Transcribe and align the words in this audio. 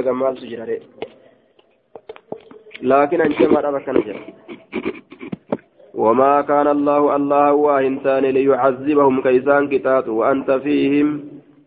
maaltu 0.00 0.46
jira 0.48 0.64
ree? 0.64 0.80
Laakiin 2.80 3.20
anjamaadha 3.24 3.72
bakkana 3.76 4.00
jira? 4.06 4.20
وما 5.94 6.40
كان 6.40 6.66
الله 6.68 7.16
الله 7.16 7.52
واهنتان 7.52 8.24
ليعذبهم 8.24 9.22
كيسان 9.22 9.68
كتات 9.68 10.08
وأنت 10.08 10.50
فيهم 10.50 11.08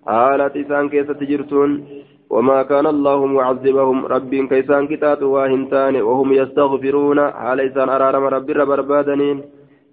حالة 0.08 0.52
إسان 0.62 0.90
كيسة 0.90 1.14
تجرتون 1.14 1.86
وما 2.30 2.64
كان 2.64 2.86
الله 2.86 3.26
معذبهم 3.26 4.06
رب 4.06 4.32
كيسان 4.36 4.88
كتات 4.88 5.24
واهنتان 5.24 5.96
وهم 6.02 6.34
يستغفرون 6.34 7.20
حال 7.32 7.60
إسان 7.62 7.90
أرارم 7.90 8.24
رب 8.24 8.50
ربربادنين 8.50 9.38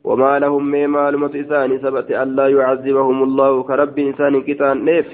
وما 0.04 0.38
لهم 0.38 0.62
من 0.66 0.86
معلومة 0.86 1.32
إسان 1.40 1.78
سبت 1.84 2.10
ألا 2.10 2.46
يعذبهم 2.48 3.22
الله 3.22 3.62
كرب 3.62 3.98
إنسان 3.98 4.42
كتان 4.42 4.84
نيف 4.84 5.06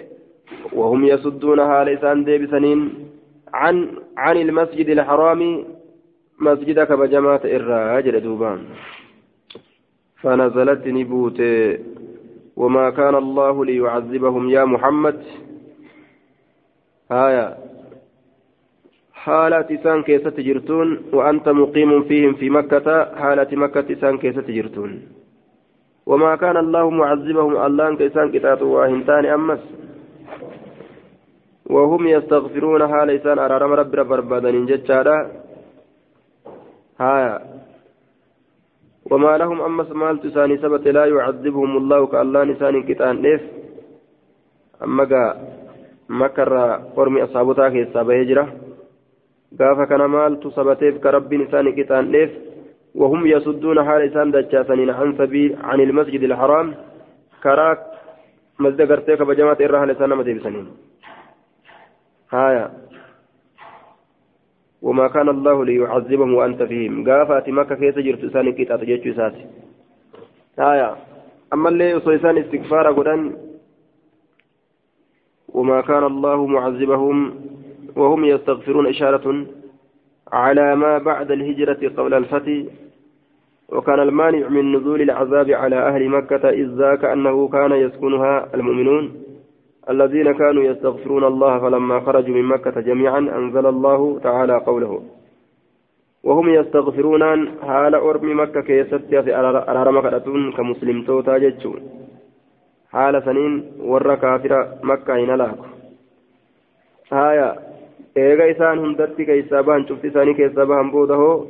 وهم 0.73 1.05
يصدون 1.05 1.59
حال 1.71 1.89
إسان 1.89 2.25
ديبسنين 2.25 3.08
عن 3.55 3.89
عن 4.17 4.37
المسجد 4.37 4.89
الحرام 4.89 5.65
مسجدك 6.41 6.93
بجماعة 6.93 7.41
الراجل 7.45 8.21
دوبان. 8.21 8.61
فنزلت 10.17 10.87
نبوت 10.87 11.43
وما 12.57 12.91
كان 12.91 13.15
الله 13.15 13.65
ليعذبهم. 13.65 14.51
يا 14.51 14.65
محمد. 14.65 15.23
هايا. 17.11 17.59
حالة 19.13 19.67
إسان 19.71 20.03
كيسة 20.03 20.31
تجرتون. 20.31 20.89
وأنت 21.13 21.49
مقيم 21.49 22.03
فيهم 22.03 22.35
في 22.35 22.51
مكة. 22.51 23.15
حالة 23.15 23.49
مكة 23.53 23.93
إسان 23.93 24.19
كيسة 24.19 24.41
تجرتون. 24.41 25.03
وما 26.07 26.37
كان 26.37 26.57
الله 26.57 26.91
معذبهم. 26.91 27.57
الله 27.67 27.97
كيسان 27.97 28.33
كتات 28.33 28.63
واهنتان 28.63 29.27
أمس. 29.27 29.88
وهم 31.71 32.03
يستغفرون 32.07 32.89
حال 32.89 33.11
إسان 33.11 33.39
أرارم 33.39 33.73
رب 33.73 33.95
رب 33.95 34.13
ربادن 34.13 34.67
جتشارا 34.67 35.17
هايا 37.01 37.35
وما 39.11 39.33
لهم 39.39 39.61
أما 39.61 39.85
سمالت 39.85 40.27
ساني 40.27 40.57
سبت 40.59 40.89
لا 40.89 41.05
يعذبهم 41.05 41.77
الله 41.77 42.07
كالله 42.07 42.45
نسان 42.45 42.83
كتان 42.89 43.17
ليف 43.25 43.43
أما 44.85 45.05
قا 45.05 45.23
مكر 46.09 46.53
قرمي 46.97 47.25
أصابتها 47.25 47.69
كيسا 47.69 48.03
بهجرة 48.03 48.47
قاف 49.61 49.79
كان 49.89 50.03
مالت 50.05 50.47
سبتيف 50.57 50.95
كرب 51.05 51.35
نسان 51.35 51.67
كتان 51.79 52.05
ليف 52.15 52.31
وهم 52.95 53.27
يصدون 53.27 53.85
حال 53.85 54.03
إسان 54.03 54.31
دجاسنين 54.31 54.91
عن 54.91 55.09
سبيل 55.19 55.57
عن 55.69 55.81
المسجد 55.81 56.23
الحرام. 56.23 56.75
كراك 57.43 57.81
مسجد 58.59 58.93
قرتيك 58.93 59.23
بجماعة 59.23 59.59
إرها 59.61 59.87
لسان 59.87 60.11
مديبسنين. 60.17 60.67
هايا. 62.33 62.71
وما 64.83 65.09
كان 65.09 65.29
الله 65.29 65.65
ليعذبهم 65.65 66.35
وأنت 66.35 66.63
فيهم. 66.63 67.11
قافت 67.11 67.49
مكة 67.49 67.75
كيس 67.75 67.95
جرت 67.99 68.25
إسان 68.25 68.53
كتات 68.53 68.85
جيتشو 68.85 69.11
إساتي. 69.11 69.47
هايا. 70.59 70.97
أما 71.53 71.69
اللي 71.69 71.91
يصيسان 71.91 72.39
استغفار 72.39 72.93
قدان 72.93 73.37
وما 75.49 75.81
كان 75.81 76.05
الله 76.05 76.47
معذبهم 76.47 77.35
وهم 77.97 78.25
يستغفرون 78.25 78.87
إشارة 78.87 79.47
على 80.33 80.77
ما 80.77 80.99
بعد 80.99 81.31
الهجرة 81.31 81.89
قبل 81.97 82.15
الفتح 82.15 82.73
وكان 83.69 84.01
المانع 84.01 84.49
من 84.49 84.77
نزول 84.77 85.03
العذاب 85.03 85.51
على 85.51 85.77
أهل 85.77 86.09
مكة 86.09 86.49
إذ 86.51 86.69
ذاك 86.75 87.05
أنه 87.05 87.49
كان 87.49 87.73
يسكنها 87.73 88.55
المؤمنون. 88.55 89.23
الذين 89.91 90.33
كانوا 90.33 90.63
يستغفرون 90.63 91.25
الله 91.25 91.59
فلما 91.59 92.01
خرجوا 92.01 92.35
من 92.35 92.45
مكة 92.45 92.81
جميعا 92.81 93.19
أنزل 93.19 93.67
الله 93.67 94.19
تعالى 94.23 94.57
قوله. 94.59 95.03
وهم 96.25 96.49
يستغفرون 96.49 97.23
حال 97.63 97.95
أرم 97.95 98.41
مكة 98.41 98.61
كيست 98.61 98.95
في 98.95 99.37
أرار 99.37 99.91
مكة 99.91 100.19
كمسلم 100.57 101.03
توتا 101.03 101.39
جتشون. 101.39 101.81
حال 102.93 103.23
سنين 103.25 103.53
ور 103.81 104.15
كافر 104.15 104.69
مكة 104.83 105.15
إن 105.15 105.31
لاك. 105.41 105.59
هايا 107.13 107.57
إيغا 108.17 108.51
إسان 108.51 108.79
هندتي 108.79 109.25
كيسا 109.25 109.61
بان 109.61 109.87
شفت 109.89 110.05
إساني 110.05 110.35
كيسا 110.35 110.65
بان 110.65 110.91
بوده 110.91 111.45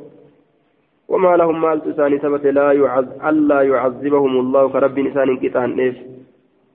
وما 1.07 1.37
لهم 1.37 1.61
مالت 1.61 1.87
إساني 1.87 2.19
سبت 2.19 2.45
لا 2.45 2.71
يعذ 2.71 3.07
ألا 3.29 3.61
يعذبهم 3.61 4.39
الله 4.39 4.69
كرب 4.69 4.99
إسان 4.99 5.37
كتان 5.37 5.79
إيش. 5.79 5.95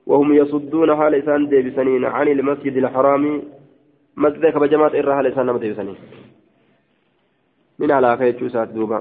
وهم 0.06 0.34
يصدون 0.34 0.96
حال 0.96 1.14
إسان 1.14 1.48
ديبسنين 1.48 2.04
عن 2.04 2.28
المسجد 2.28 2.76
الحرام. 2.76 3.42
مسجد 4.16 4.46
كبجماعة 4.46 4.94
إرى 5.00 5.14
حال 5.14 5.26
إسان 5.26 5.46
نمت 5.46 5.60
ديبسنين. 5.60 5.96
من 7.78 7.90
على 7.90 8.16
خير 8.16 8.48
سات 8.48 8.68
دوبا. 8.68 9.00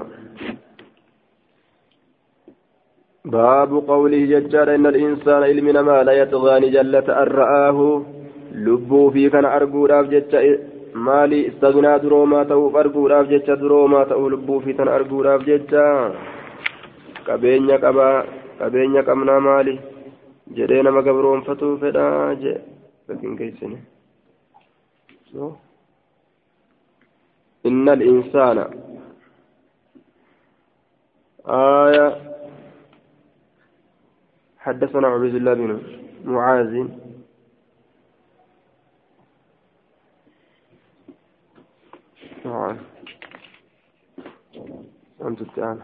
باب 3.24 3.72
قوله 3.88 4.22
ججار 4.32 4.74
إن 4.74 4.86
الإنسان 4.86 5.42
إلمنا 5.42 5.82
ما 5.82 6.02
لا 6.02 6.12
يطغى 6.12 6.70
جلة 6.70 7.22
أن 7.22 7.28
رآه. 7.40 8.02
لبوا 8.54 9.10
في 9.10 9.30
كان 9.30 9.44
أرجو 9.44 9.86
راف 9.86 10.06
مالي 10.94 11.48
استغنى 11.48 11.98
دروما 11.98 12.44
تأو 12.44 12.78
أرجو 12.80 13.06
راف 13.06 13.26
جتة 13.26 13.54
دروما 13.54 14.04
تأو 14.04 14.28
لبوا 14.28 14.60
في 14.60 14.72
كان 14.72 14.88
أرجو 14.88 15.22
راف 15.22 15.42
جتة 15.42 16.14
كبينيا 17.26 17.76
كبا 17.76 18.24
كبينيا 18.60 19.02
كمنا 19.02 19.38
مالي. 19.38 19.78
Jedhee 20.52 20.82
nama 20.82 21.02
gabroonfatuu 21.02 21.78
fedhaa 21.78 22.34
jee 22.34 22.60
lakin 23.08 23.36
geessine. 23.36 23.78
إن 27.66 27.88
الإنسان 27.88 28.58
آية 31.46 32.06
حدثنا 34.58 35.06
عبيد 35.08 35.34
الله 35.34 35.54
بن 35.54 35.82
معاذ 36.24 36.88
معاذ 42.44 42.76
أنت 45.22 45.42
تعالى 45.42 45.82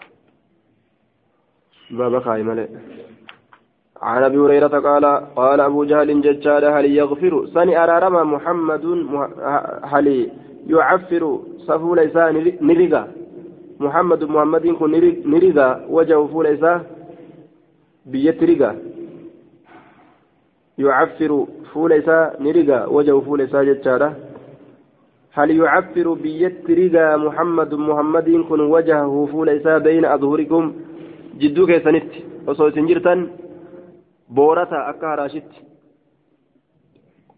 بابا 1.91 2.21
خايم 2.21 2.51
عن 4.03 4.23
أبي 4.23 4.39
هريرة 4.39 4.67
قال 4.89 5.05
قال 5.37 5.61
أبو 5.61 5.85
جهل 5.85 6.21
ججال 6.21 6.65
هل 6.65 6.85
يغفر 6.85 7.47
سني 7.55 7.85
ارارما 7.85 8.25
محمد 8.25 8.85
هل 9.83 10.31
يعفر 10.67 11.41
صفو 11.67 11.95
ليس 11.95 12.17
نرقا 12.63 13.03
محمد 13.81 14.25
محمد 14.25 14.67
كن 14.67 14.91
نرقا 15.33 15.87
وجهه 15.97 16.27
فوليس 16.33 16.65
بيت 18.07 18.43
رقا 18.51 18.71
يعفر 20.79 21.47
فوليس 21.73 22.09
نرقا 22.41 22.87
وجهه 22.87 23.21
فوليس 23.21 23.57
ججاله 23.57 24.11
هل 25.33 25.51
يعفر 25.61 26.07
بيت 26.13 26.71
محمد 27.27 27.75
محمد 27.75 28.29
كن 28.49 28.61
وجهه 28.61 29.29
فوليس 29.33 29.67
بين 29.87 30.05
أظهركم؟ 30.05 30.65
جدوك 31.41 31.71
سنت 31.85 32.11
وصوت 32.47 32.79
جرتن 32.89 33.21
بورتا 34.31 34.91
أكا 34.91 35.15
راشد. 35.15 35.43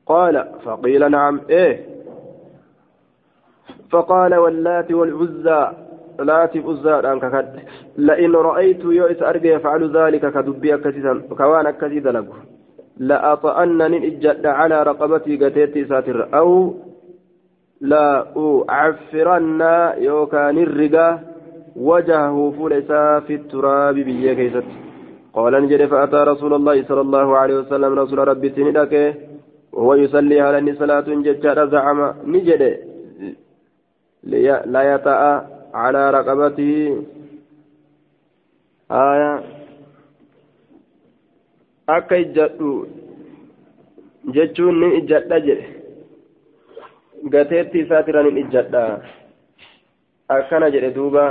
قال 0.06 0.48
فقيل 0.64 1.10
نعم. 1.10 1.40
إيه. 1.50 1.86
فقال 3.90 4.34
واللات 4.34 4.92
والعزى. 4.92 5.72
لات 6.18 6.56
عزى 6.56 6.90
أنك 6.90 7.54
لئن 7.96 8.32
رأيت 8.32 8.84
يؤس 8.84 9.22
أرجع 9.22 9.56
يفعل 9.56 9.96
ذلك 9.96 10.32
كدبي 10.34 10.74
أكسيدا 10.74 11.20
كوان 11.38 11.66
أكسيدا 11.66 12.12
له 12.12 12.26
لأطأنني 12.96 14.06
إجد 14.06 14.46
على 14.46 14.82
رقبتي 14.82 15.36
قتيت 15.36 15.88
ساتر. 15.88 16.28
أو 16.34 16.74
لا 17.80 18.26
أعفرن 18.70 19.60
يوكان 19.98 20.58
الرقا 20.58 21.20
وجهه 21.76 22.54
فلسا 22.58 23.20
في 23.20 23.34
التراب 23.34 23.94
بيه 23.94 24.32
كيست 24.32 24.64
قال 25.36 25.52
نجد 25.62 25.86
فأتى 25.86 26.16
رسول 26.32 26.52
الله 26.54 26.76
صلى 26.88 27.00
الله 27.00 27.36
عليه 27.36 27.56
وسلم 27.60 27.90
رسول 27.98 28.18
ربي 28.28 28.48
تندك 28.48 28.94
وهو 29.72 29.94
يصلي 29.94 30.40
على 30.40 30.74
صلاة 30.74 31.08
ججارة 31.26 31.64
زعم 31.74 32.00
نجد 32.34 32.62
لا 34.74 34.82
يطأ 34.92 35.20
على 35.74 36.02
رقبته. 36.10 36.72
آية. 38.90 39.32
jechuun 44.30 44.76
nin 44.80 44.92
ijjadha 44.98 45.38
jedhe 45.46 45.66
gateetti 47.34 47.80
isaatira 47.84 48.22
nin 48.22 48.36
ijjadha 48.42 48.82
akkana 50.36 50.70
jedhe 50.74 50.94
duuba 50.98 51.26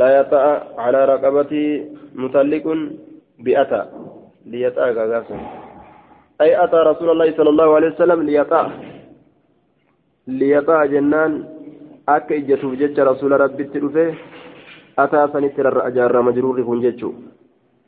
لا 0.00 0.08
يطأ 0.18 0.44
على 0.80 1.04
رقبته 1.04 1.66
مطلق 2.14 2.66
بأتى 3.38 3.82
ليطأ 4.46 4.84
غاغاسا 4.90 5.36
أي 6.40 6.64
أتى 6.64 6.76
رسول 6.76 7.10
الله 7.10 7.36
صلى 7.36 7.50
الله 7.50 7.74
عليه 7.74 7.88
وسلم 7.94 8.20
ijjatuuf 12.36 12.76
jecha 12.80 13.04
rasuula 13.04 13.36
rabbitti 13.36 13.80
dhufe 13.80 14.04
ataa 14.96 15.28
sanitti 15.32 15.62
rarra'a 15.62 15.90
jaarraa 15.90 16.22
majruurri 16.22 16.64
kun 16.64 16.80
jechuu 16.84 17.14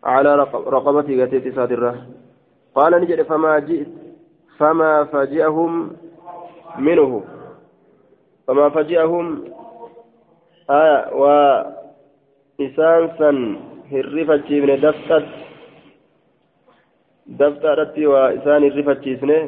calaa 0.05 0.37
raqabatii 0.77 1.17
gateetti 1.21 1.49
isaatirra 1.53 1.93
qaala 2.77 2.99
ni 3.01 3.07
jedhe 3.11 3.25
famaa 3.25 3.61
ji'it 3.69 3.89
famaa 4.59 5.05
faji'ahum 5.13 5.73
minhu 6.89 7.23
famaa 8.47 8.71
faji'ahum 8.77 9.27
aya 10.79 10.99
waa 11.23 11.53
isaan 12.69 13.11
san 13.19 13.39
hirrifachiifne 13.91 14.77
dafxat 14.85 15.27
dafxaadhatti 17.41 18.07
waa 18.13 18.29
isaan 18.39 18.67
hirrifachiisne 18.67 19.39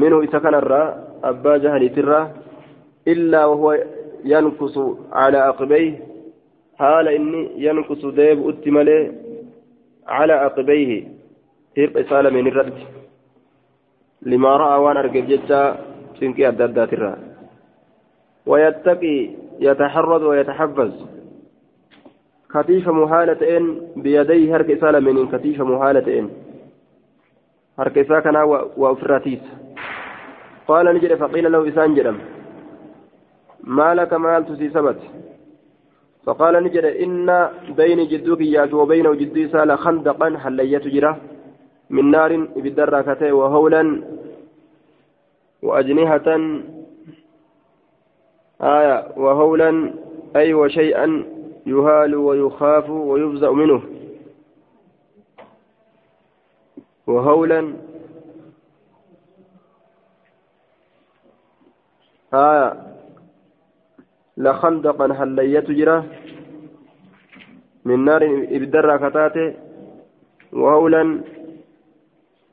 minhu 0.00 0.22
isa 0.26 0.40
kanarraa 0.44 0.86
abbaa 1.30 1.58
jahaliitirraa 1.64 2.24
illaa 3.12 3.46
wahuwa 3.50 3.74
yankusu 4.32 4.84
calaa 5.16 5.48
aqibeyhi 5.52 5.92
haala 6.82 7.16
inni 7.18 7.42
yankusu 7.66 8.16
deebi'utti 8.18 8.70
malee 8.78 9.02
calaa 10.14 10.40
aqibeyhi 10.48 10.98
hirpha 11.76 12.04
isaa 12.06 12.24
lameen 12.26 12.50
irratti 12.52 12.84
limaa 14.32 14.58
ra'aa 14.64 14.82
waan 14.86 15.00
argeef 15.04 15.30
jecha 15.32 15.60
cinqii 16.18 16.50
adda 16.50 16.64
addaatirraa 16.70 17.16
ويتقي 18.46 19.30
يتحرض 19.60 20.22
ويتحفز 20.22 20.92
كتيفة 22.54 22.92
محالة 22.92 23.56
إن 23.56 23.80
بيديه 23.96 24.56
هرك 24.56 24.70
إسالة 24.70 25.00
من 25.00 25.28
كتيفة 25.28 25.64
محالة 25.64 26.18
إن. 26.18 26.30
هرك 27.78 27.98
إساكنا 27.98 28.42
وأفراتيس. 28.76 29.38
قال 30.68 30.86
نجد 30.94 31.14
فقيل 31.14 31.52
له 31.52 31.68
إسان 31.68 31.94
جرم. 31.94 32.18
ما 33.64 33.94
لك 33.94 34.12
مال 34.14 34.46
تسي 34.46 34.70
سبت؟ 34.70 34.98
فقال 36.24 36.54
نجد 36.64 36.84
إن 36.84 37.48
بين 37.76 38.08
جدك 38.08 38.40
ياك 38.40 38.72
وبين 38.72 39.16
جدي 39.16 39.48
سال 39.48 39.78
خندقا 39.78 40.38
حليت 40.38 40.88
جرة. 40.88 41.16
من 41.90 42.10
نار 42.10 42.36
بالدراكتين 42.56 43.32
وهولا 43.32 44.02
وأجنحة. 45.62 46.28
آية 48.60 48.96
وهولا 49.16 49.90
أي 50.36 50.54
وشيئا 50.54 51.33
يهال 51.66 52.14
ويخاف 52.14 52.90
ويفزع 52.90 53.50
منه. 53.50 53.82
وهولا. 57.06 57.76
آية. 62.34 62.94
لخندقا 64.36 65.14
حليت 65.14 65.70
جرا. 65.70 66.06
من 67.84 68.04
نار 68.04 68.46
إبدر 68.50 68.96
كتاته. 68.96 69.54
وهولا. 70.52 71.20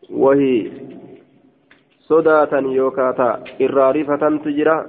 وهي. 0.09 0.71
صداة 1.99 2.59
يوكاتا. 2.59 3.43
إرارفة 3.61 4.37
تجرى 4.37 4.85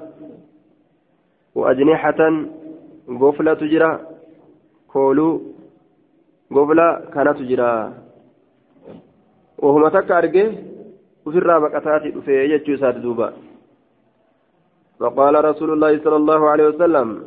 وأجنحة 1.55 2.47
غفلة 3.11 3.55
تجرى 3.55 4.12
kooluu 4.93 5.41
gobla 6.51 6.87
kanatu 7.15 7.45
jira. 7.45 7.93
Wahuma 9.63 9.91
takka 9.91 10.17
arge 10.17 10.45
ufirraa 11.27 11.61
baqataati 11.61 12.11
dhufee 12.15 12.49
jechuu 12.49 12.75
isaati 12.75 13.01
duuba. 13.01 13.33
فقال 15.03 15.45
رسول 15.45 15.71
الله 15.73 15.99
صلى 16.05 16.17
الله 16.17 16.49
عليه 16.51 16.67
وسلم 16.69 17.25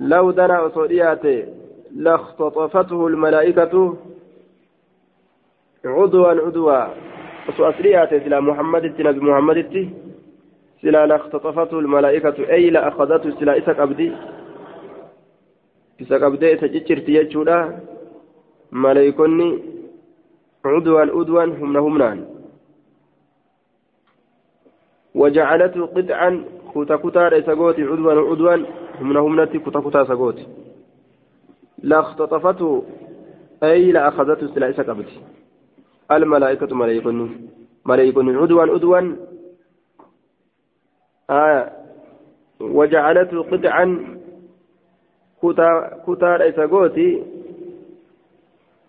لو 0.00 0.30
دنا 0.30 0.66
أصولياته 0.66 1.44
لاختطفته 1.94 3.06
الملائكة 3.06 3.96
عدوا 5.84 6.28
عدوا 6.28 6.86
أصولياته 7.48 8.18
سلا 8.18 8.40
محمد 8.40 8.84
نبي 9.00 9.20
محمد 9.20 9.90
سلا 10.82 11.06
لاختطفته 11.06 11.78
الملائكة 11.78 12.50
أي 12.50 12.70
لأخذته 12.70 13.30
سلا 13.40 13.58
إسك 13.58 13.78
أبدي 13.80 14.12
isa 15.98 16.18
qabdee 16.18 16.54
isa 16.56 16.68
ciccirti 16.68 17.12
jechuudha. 17.12 17.58
Maleeykonni 18.70 19.48
cudwan 20.62 21.10
udwan 21.10 21.50
humna 21.60 21.80
humnaan. 21.80 22.36
وجعلته 25.16 25.86
قطعا 25.86 26.44
كتا 26.74 26.96
كتا 26.96 27.40
سقوتي 27.40 27.82
عدوا 27.82 28.12
عدوا 28.12 28.56
همنا 29.00 29.20
همنتي 29.20 29.58
كتا 29.58 29.80
كتا 29.80 30.04
سقوتي 30.04 30.46
لا 31.82 32.00
اختطفته 32.00 32.84
أي 33.62 33.92
لا 33.92 34.08
أخذته 34.08 34.54
سلا 34.54 34.72
سقبت 34.72 35.08
الملائكة 36.10 36.74
ملائكة 36.74 37.28
ملائكة 37.86 38.40
عدوا 38.42 38.62
عدوا 38.62 39.16
آه 41.30 41.72
وجعلته 42.60 43.42
قطعا 43.42 44.15
kutaadha 45.40 46.46
isa 46.46 46.66
gooti 46.66 47.22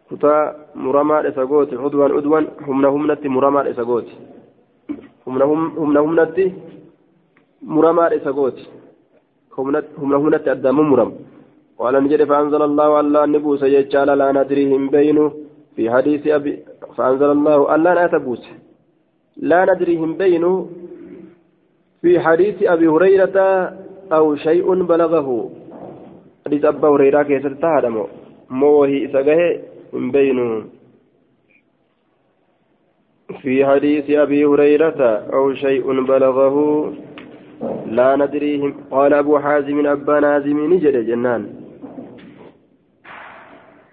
kutaa 0.09 0.53
muramaadha 0.75 1.29
isa 1.29 1.45
gooti 1.45 1.75
udwan 1.75 2.11
udwan 2.11 2.47
humna 2.65 2.87
humnatti 2.87 3.29
muramaadha 3.29 3.69
isa 3.69 3.83
gooti 3.83 4.15
humna 5.25 5.99
humnatti 6.01 6.53
muramaadha 7.61 8.15
isa 8.15 8.31
gooti 8.31 8.69
humna 9.55 10.17
humnatti 10.17 10.49
addaamu 10.49 10.83
muram 10.83 11.11
قال 11.77 11.93
نجد 12.03 12.23
فأنزل 12.23 12.61
الله 12.61 12.99
ألا 12.99 13.25
نبوس 13.25 13.63
يجعل 13.63 14.09
لا 14.17 14.31
ندريهم 14.31 14.89
بينه 14.89 15.31
في 15.75 15.91
حديث 15.91 16.27
أبي 16.27 16.53
فأنزل 16.97 17.31
الله 17.31 17.75
ألا 17.75 17.91
لا 17.95 18.07
تبوس 18.07 18.43
لا 19.37 19.59
ندريهم 19.73 20.17
بينه 20.17 20.69
في 22.01 22.19
حديث 22.19 22.63
أبي 22.63 22.87
هريرة 22.87 23.37
أو 24.11 24.35
شيء 24.35 24.83
بلغه 24.83 25.51
حديث 26.47 26.65
أبا 26.65 26.87
هريرة 26.87 27.23
كيسر 27.23 27.53
تهدم 27.53 27.95
موهي 28.49 29.05
إسقه 29.05 29.39
من 29.93 30.11
بينه 30.11 30.65
في 33.41 33.65
حديث 33.65 34.09
أبي 34.09 34.45
هريرة 34.45 35.01
أو 35.33 35.53
شيء 35.53 35.85
بلغه 36.03 36.55
لا 37.85 38.15
ندريهم 38.15 38.71
قال 38.91 39.13
أبو 39.13 39.39
حازم 39.39 39.87
أبا 39.87 40.19
نازم 40.19 40.73
نجد 40.73 40.95
جنان 41.07 41.43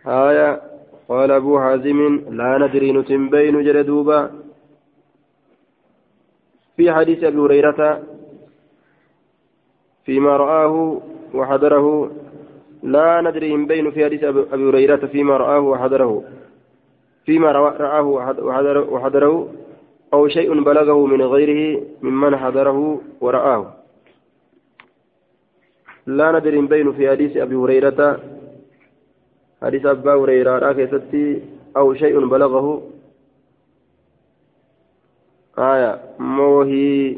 آية 0.06 0.61
قال 1.08 1.30
أبو 1.30 1.61
حازم 1.61 1.99
لا 2.30 2.58
ندري 2.58 2.92
نتم 2.92 3.30
بين 3.30 3.64
جردوبا 3.64 4.30
في 6.76 6.92
حديث 6.92 7.25
أبي 7.25 7.38
هريرة 7.38 8.02
فيما 10.04 10.37
رآه 10.37 11.00
وحضره 11.34 12.11
لا 12.84 13.20
ندري 13.20 13.54
إن 13.54 13.66
بين 13.66 13.90
في 13.90 14.04
حديث 14.04 14.24
أبي 14.24 14.68
هريرة 14.68 15.06
فيما 15.08 15.36
رآه 15.36 15.60
وحضره. 15.60 16.24
فيما 17.24 17.52
رآه 17.52 18.02
وحضره 18.92 19.48
أو 20.12 20.28
شيء 20.28 20.62
بلغه 20.62 21.06
من 21.06 21.22
غيره 21.22 21.82
ممن 22.02 22.36
حضره 22.36 23.00
ورآه. 23.20 23.72
لا 26.06 26.32
ندري 26.32 26.58
إن 26.58 26.66
بين 26.66 26.92
في 26.92 27.10
حديث 27.10 27.36
أبي 27.36 27.56
هريرة 27.56 28.20
حديث 29.62 29.86
أبا 29.86 30.14
هريرة 30.14 30.60
أو 31.76 31.94
شيء 31.94 32.26
بلغه. 32.26 32.82
آية 35.58 36.00
موهي. 36.18 37.16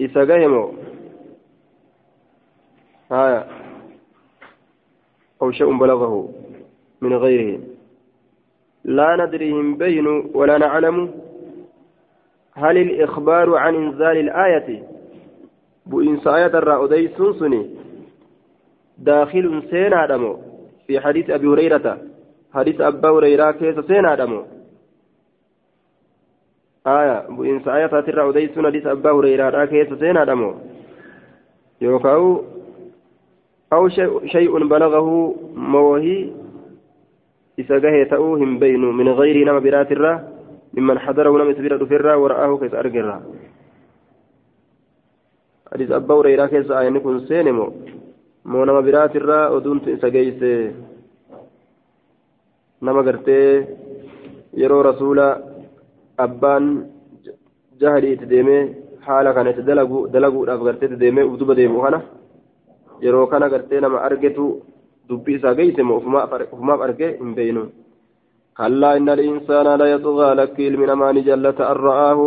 إسقاهمو 0.00 0.64
آية. 3.12 3.46
أو 5.42 5.50
شيء 5.50 5.78
بلغه 5.78 6.28
من 7.00 7.16
غيره. 7.16 7.60
لا 8.84 9.16
ندريهم 9.16 9.76
بين 9.76 10.06
ولا 10.34 10.58
نعلم. 10.58 11.10
هل 12.54 12.78
الإخبار 12.78 13.56
عن 13.56 13.74
إنزال 13.74 14.16
الآية؟ 14.16 14.82
بإنس 15.86 16.26
آية 16.26 16.46
الرأودي 16.46 17.08
سنسني 17.08 17.70
داخل 18.98 19.62
سينا 19.70 20.06
دمو 20.06 20.38
في 20.86 21.00
حديث 21.00 21.30
أبي 21.30 21.46
هريرة. 21.46 21.98
حديث 22.54 22.80
أبا 22.80 23.10
هريرة 23.10 23.50
كيس 23.50 23.78
سينا 23.78 24.14
دمو 24.14 24.44
آية. 26.86 27.26
بإنس 27.28 27.68
آية 27.68 27.98
الرأودي 27.98 28.48
سن 28.48 28.66
حديث 28.66 28.86
أبا 28.86 29.10
هريرة 29.10 29.64
كيس 29.64 29.92
سينا 29.98 30.24
دمو 30.24 30.54
يوكاو 31.80 32.57
أو 33.72 33.88
شيء 34.34 34.68
بلغه 34.68 35.34
موهي 35.54 36.30
إذا 37.58 38.04
تأوهم 38.04 38.58
بين 38.58 38.80
من 38.80 39.08
غير 39.08 39.36
نما 39.48 39.58
برات 39.58 39.92
الره 39.92 40.28
ممن 40.74 40.98
حضره 40.98 41.30
نم 41.38 41.52
سبيل 41.54 41.78
دفرا 41.78 42.14
ورآه 42.14 42.58
كيس 42.58 42.74
أرجرا 42.74 43.16
حديث 45.72 45.90
أبا 45.90 46.14
هريرة 46.14 46.46
كيس 46.46 46.70
آية 46.70 46.88
نكون 46.88 47.26
سينمو 47.26 47.72
مو؟ 48.44 48.64
نما 48.64 48.80
برات 48.80 49.16
الرا 49.16 49.48
ودون 49.48 49.80
سجيس 50.02 50.40
نما 52.82 53.00
قرتي 53.06 53.64
يرو 54.54 54.80
رسول 54.80 55.18
أبان 56.18 56.64
جهلي 57.80 58.16
تديمي 58.16 58.58
حالا 59.02 59.32
كانت 59.32 59.58
دلقو 59.60 60.06
دلقو 60.06 60.44
أفغرتي 60.44 60.86
تديمي 60.88 61.22
ودوب 61.22 61.52
ديمو 61.52 61.80
كان 63.00 63.08
يرو 63.08 63.26
كان 63.26 63.44
قرتي 63.44 63.80
نما 63.80 64.06
أرجتو 64.06 64.46
دبي 65.10 65.38
سجيس 65.38 65.78
مو 65.78 66.00
فما 66.00 66.84
أرجي 66.84 67.20
إن 67.20 67.34
بينو 67.34 67.64
كلا 68.58 68.96
إن 68.96 69.08
الإنسان 69.08 69.66
لا 69.80 69.86
يطغى 69.94 70.34
لكيل 70.34 70.72
من 70.80 70.90
أمان 70.90 71.22
جلة 71.28 71.58
أن 71.72 71.76
رآه 71.86 72.18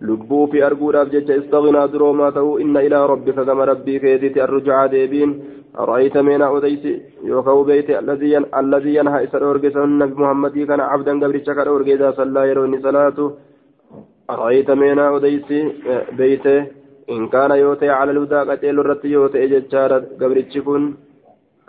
لبو 0.00 0.46
في 0.46 0.66
أرجو 0.66 0.90
أبجج 0.90 1.30
استغنى 1.30 1.82
دروماته 1.92 2.60
إن 2.62 2.76
إلى 2.76 3.06
ربك 3.06 3.34
كما 3.34 3.64
ربي 3.64 3.98
كيدت 3.98 4.36
الرجع 4.38 4.86
ديبين 4.86 5.30
أرأيت 5.78 6.16
من 6.16 6.42
أوديس 6.42 6.84
يوكو 7.24 7.62
بيت 7.64 7.90
الذي 7.90 8.38
الذي 8.62 8.94
ينهى 8.94 9.24
إسر 9.24 9.44
أورجس 9.44 9.76
النبي 9.76 10.22
محمد 10.22 10.58
كان 10.58 10.80
عبدا 10.80 11.12
قبل 11.22 11.36
شكر 11.46 11.68
أورجيدا 11.68 12.10
صلى 12.18 12.48
يروني 12.50 12.78
صلاته 12.82 13.26
أرأيت 14.30 14.70
من 14.70 14.98
أوديس 14.98 15.48
بيته 16.18 16.66
إن 17.10 17.28
كان 17.28 17.50
يوتي 17.50 17.88
على 17.90 18.10
الهدى 18.10 18.40
قتيل 18.50 18.80
الرت 18.80 19.04
يوتي 19.04 19.46
ججارة 19.46 20.04
قبل 20.20 20.44
شكون 20.54 20.82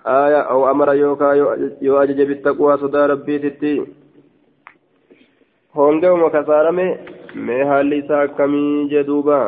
آية 0.07 0.41
أو 0.51 0.71
أمر 0.71 0.93
يوكا 0.93 1.33
يو 1.81 2.01
أجج 2.01 2.21
بالتقوى 2.21 2.77
صدى 2.77 3.01
ربي 3.11 3.39
تتي. 3.39 3.73
kasaarame 6.35 6.85
mee 7.35 7.63
haalli 7.69 7.97
isaa 7.97 8.21
akkamii 8.27 8.89
jedhuuba 8.91 9.39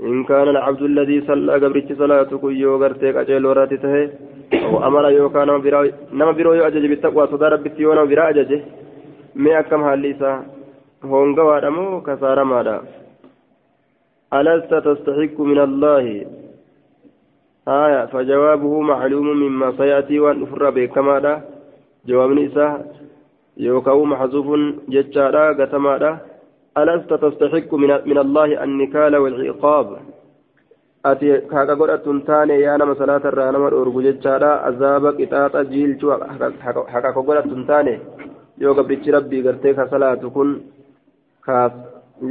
إن 0.00 0.24
كان 0.24 0.48
العبد 0.48 0.82
الذي 0.82 1.20
صلى 1.20 1.52
قبرت 1.62 1.92
صلاته 1.98 2.42
يو 2.52 2.76
غرتي 2.82 3.12
قجلو 3.12 3.52
راتي 3.52 3.76
تهي. 3.76 4.04
أو 4.64 4.86
أمر 4.86 5.10
يو 5.10 5.28
كان 5.34 5.48
نما 6.12 6.32
برو 6.32 6.52
يو 6.54 6.66
أجج 6.66 6.86
بالتقوى 6.86 7.26
صدى 7.26 7.44
ربي 7.44 7.70
يو 7.78 8.06
برا 8.10 8.30
أجج 8.30 8.50
مي 9.42 9.58
أكم 9.58 9.82
هاليسا 9.82 10.30
هونغا 11.04 11.42
وادمو 11.42 12.00
كسارة 12.06 12.44
مادا 12.44 12.76
ألست 14.32 14.74
تستحق 14.74 15.40
من 15.40 15.58
الله؟ 15.58 16.26
آية 17.68 18.06
فجوابه 18.06 18.80
معلوم 18.80 19.26
مما 19.26 19.72
سيأتي 19.76 20.20
وأن 20.20 20.42
أفر 20.42 20.70
بكما 20.70 21.42
جواب 22.06 22.30
نساء 22.30 22.96
يوكاو 23.56 24.04
محذوف 24.04 24.46
جتشارا 24.88 25.52
قتمارا 25.52 26.18
ألست 26.78 27.14
تستحق 27.14 27.74
من, 27.74 27.90
من 28.10 28.18
الله 28.18 28.64
النكال 28.64 29.16
والعقاب؟ 29.16 29.96
أتي 31.06 31.38
كاكا 31.40 31.74
قرأت 31.74 32.08
تاني 32.26 32.54
يا 32.60 32.76
نما 32.76 32.94
صلاة 32.94 33.24
الرانما 33.30 33.68
الأرغو 33.68 34.00
جتشارا 34.00 34.68
أزابك 34.68 35.20
إطاطا 35.20 35.62
جيلشو 35.62 36.08
حكا 36.92 37.20
قرأت 37.28 37.48
تاني 37.68 37.98
gartee 38.58 39.74
ka 39.74 39.86
salaatu 39.90 40.30
kun 40.34 40.50
kaas 41.46 41.72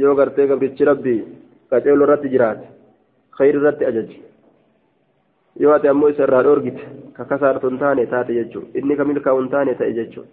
yoo 0.02 0.14
gartee 0.14 0.46
gabrichi 0.46 0.84
ajaji 3.88 4.22
yoo 5.60 5.72
ati 5.74 5.88
ammoo 5.88 6.08
isa 6.08 6.22
irraa 6.22 6.42
dhoorgite 6.42 6.82
ka 7.16 7.24
kasaartu 7.30 7.70
hin 7.70 7.78
taane 7.78 8.06
taate 8.12 8.34
jechuudha 8.34 8.78
inni 8.78 8.96
ka 8.96 9.04
milkaa'u 9.04 9.40
hin 9.40 9.50
taane 9.54 9.74
ta'e 9.80 9.96
jechuudha. 10.00 10.30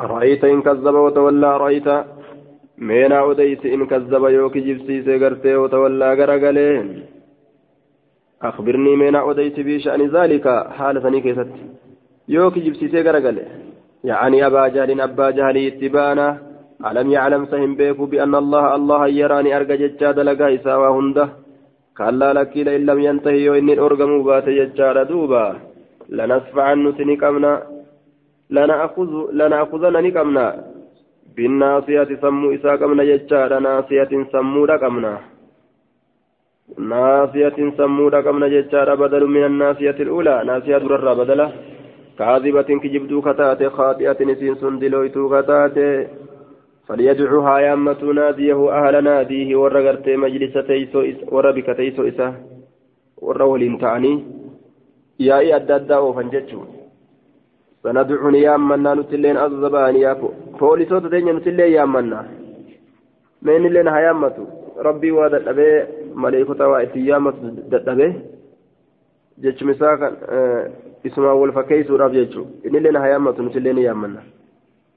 أرأيت 0.00 0.44
إن 0.44 0.62
كذب 0.62 0.94
وتولى 0.94 1.46
أرأيت 1.46 1.88
مينا 2.78 3.30
أديس 3.30 3.66
إن 3.66 3.86
كذب 3.86 4.24
يوكي 4.24 4.60
جبسي 4.60 5.02
سيغرتي 5.02 5.56
وتولى 5.56 6.14
غرقلين 6.14 7.06
أخبرني 8.42 8.96
مينا 8.96 9.30
أديس 9.30 9.56
بشأن 9.58 10.02
ذلك 10.16 10.46
حالة 10.76 11.20
كيست 11.20 11.48
يوكي 12.28 12.60
جبسي 12.60 12.88
سيغرقلين 12.88 13.48
يعني 14.04 14.46
أبا 14.46 14.68
جهل 14.68 15.00
أبا 15.00 15.30
جهل 15.30 15.56
اتبانا 15.66 16.51
ألم 16.88 17.10
يعلم 17.16 17.42
سهم 17.50 17.74
بيكو 17.78 18.04
بأن 18.06 18.34
الله 18.34 18.64
الله 18.76 19.02
يراني 19.20 19.56
أرقى 19.56 19.76
ججاد 19.82 20.18
لقا 20.28 20.54
إساوى 20.54 20.88
هنده. 20.96 21.28
كلا 21.98 22.32
لك 22.32 22.54
إن 22.76 22.82
لم 22.88 22.98
ينتهي 23.06 23.48
وإني 23.50 23.74
أرقم 23.84 24.12
بات 24.26 24.46
ججاد 24.58 24.96
دوبا. 25.08 25.44
لنسفعن 26.16 26.92
سنكمنا 26.98 27.52
لنأخذ 28.50 29.10
لنأخذن 29.38 29.96
نكمنا 30.06 30.46
بالناصية 31.36 32.10
سمو 32.22 32.52
إسا 32.54 32.72
قمنا 32.80 33.04
ججارا 33.10 33.58
ناصية 33.66 34.12
سمو 34.32 34.64
قمنا 34.82 35.14
ناصية 36.78 37.58
سمو 37.78 38.08
قمنا 38.26 38.48
ججارا 38.54 38.94
بدل 38.94 39.22
من 39.34 39.44
الناصية 39.50 39.98
الأولى. 40.04 40.34
ناصية 40.46 40.78
درر 40.78 41.08
بدلة 41.20 41.46
كاذبة 42.18 42.68
كجبدو 42.82 43.18
كتاتي 43.26 43.68
خاطئة 43.76 44.18
نسين 44.28 44.54
سندلويتو 44.60 45.22
كتاتي 45.32 45.88
فليدعوها 46.92 47.58
يامة 47.58 48.02
ناديه 48.20 48.58
أهل 48.78 49.04
ناديه 49.04 49.56
ورغرت 49.56 50.08
مجلس 50.08 50.54
تيسو 50.68 51.00
وربك 51.32 51.68
تيسو 51.76 52.02
إسا 52.08 52.28
ورولين 53.16 53.78
تعني. 53.78 54.12
يائي 55.20 55.56
أدى 55.56 55.74
أدى 55.74 55.94
أوفنجتشون 55.94 56.66
سندعو 57.82 58.28
نيامنا 58.30 58.94
نتلين 58.94 59.36
الزبان 59.36 59.96
يا 59.96 60.12
فوليسوت 60.58 61.04
دنيا 61.12 61.32
نتلين 61.32 61.72
يامنا 61.76 62.20
من 63.42 63.66
اللين 63.66 63.88
هيامتو 63.88 64.44
ربي 64.86 65.10
واد 65.16 65.34
الأبي 65.34 65.70
ملائكة 66.14 66.68
وائتي 66.68 67.00
يامت 67.06 67.34
الأبي 67.72 68.08
جتش 69.42 69.62
مساكا 69.62 70.08
اسمه 71.06 71.32
والفكيس 71.32 71.90
راب 71.90 72.12
جتشو. 72.12 72.44
إن 72.66 72.74
اللين 72.76 72.96
هيامتو 72.96 73.42
نتلين 73.42 73.78
يامنا 73.78 74.22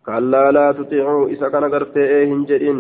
كلا 0.05 0.51
لا 0.51 0.71
تطيعوا 0.71 1.27
إذا 1.27 1.49
كان 1.49 1.63
قرت 1.73 1.97
هنجرين 1.97 2.79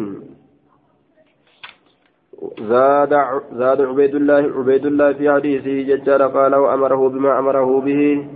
زاد 2.59 3.13
زاد 3.53 3.81
عبيد 3.81 4.15
الله 4.15 4.51
عبيد 4.57 4.85
الله 4.85 5.13
في 5.13 5.31
حديثه 5.31 5.95
ججار 5.95 6.21
قال 6.27 6.55
وأمره 6.55 7.09
بما 7.09 7.39
أمره 7.39 7.81
به 7.81 8.27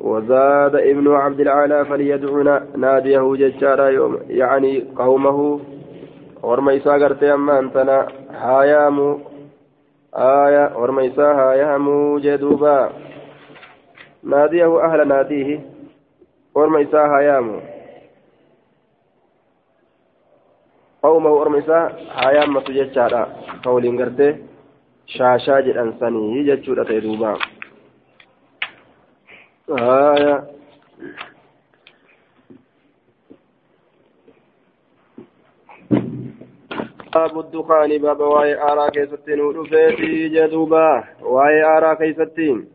وزاد 0.00 0.74
ابن 0.76 1.14
عبد 1.14 1.40
العالى 1.40 1.84
فليدعو 1.84 2.42
ناديه 2.76 3.34
ججارا 3.36 3.88
يعني 4.28 4.84
قومه 4.96 5.60
ورميسا 6.42 6.92
قرتي 6.92 7.34
أما 7.34 7.58
أنتنا 7.58 8.08
هايامو 8.30 9.18
آية 10.14 10.78
ورميسا 10.78 11.32
هايامو 11.32 12.18
جدوبا 12.18 12.90
ناديه 14.24 14.84
أهل 14.84 15.08
ناديه 15.08 15.60
ورميسا 16.54 16.98
هايامو 16.98 17.73
قومه 21.04 21.30
ورميسا 21.30 21.78
هايامو 22.22 22.60
ججارا 22.60 23.22
قولين 23.64 23.98
قرتي 24.00 24.28
شاشا 25.06 25.60
جدًا 25.60 25.84
سني 26.00 26.42
ججورة 26.48 26.98
دوبا 27.04 27.32
آية 29.70 30.44
باب 37.14 37.38
الدخان 37.38 37.98
باب 37.98 38.20
واي 38.20 38.62
آرا 38.62 38.88
كيستين 38.88 39.40
ودفيتي 39.40 40.28
جدوبا 40.28 41.04
واي 41.22 41.64
آرا 41.64 41.94
كيستين 41.94 42.68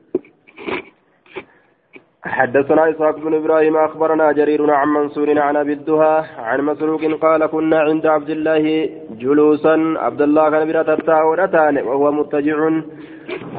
حدثنا 2.26 2.90
إسحاق 2.90 3.20
بن 3.20 3.34
إبراهيم 3.34 3.78
أخبرنا 3.78 4.32
جرير 4.32 4.72
عن 4.72 4.88
منصور 4.88 5.40
عن 5.40 5.56
أبي 5.56 5.74
الدهى 5.74 6.24
عن 6.38 6.62
مسروق 6.62 7.02
قال 7.22 7.46
كنا 7.46 7.80
عند 7.80 8.06
عبد 8.06 8.30
الله 8.30 8.90
جلوسا 9.12 9.94
عبد 9.98 10.22
الله 10.22 10.50
كان 10.50 10.68
برا 10.68 11.82
وهو 11.82 12.12
متجع 12.12 12.72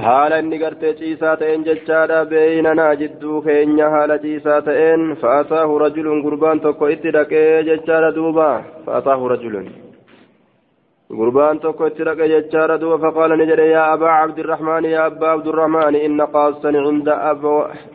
haala 0.04 0.38
inni 0.38 0.58
gartee 0.58 0.94
ciisaa 0.94 1.34
ta'een 1.36 1.64
jechaadha 1.66 2.24
beeynanaa 2.30 2.94
jidduu 2.94 3.42
keenya 3.42 3.90
haala 3.90 4.18
ciisaa 4.18 4.60
ta'een 4.68 5.16
fa'ataahu 5.20 5.78
rajulun 5.78 6.22
gurbaan 6.22 6.60
tokko 6.60 6.88
itti 6.88 7.12
dhaqee 11.10 11.18
jechaadha 11.18 11.18
duuba 11.18 11.18
fa'ataahu 11.18 11.18
rajulun 11.18 11.18
gurbaan 11.18 11.58
tokko 11.60 11.86
itti 11.86 12.04
dhaqee 12.04 12.28
jechaadha 12.28 12.78
duuba 12.80 12.98
faqaala 12.98 13.36
ni 13.36 13.46
jedhe 13.46 13.70
yaa 13.70 13.92
abaa 13.92 14.20
cabdirrahmaan 14.20 14.84
yaa 14.84 15.04
abbaa 15.04 15.36
cabdirrahmaan 15.36 15.94
inna 15.94 16.26
qaasan 16.26 16.74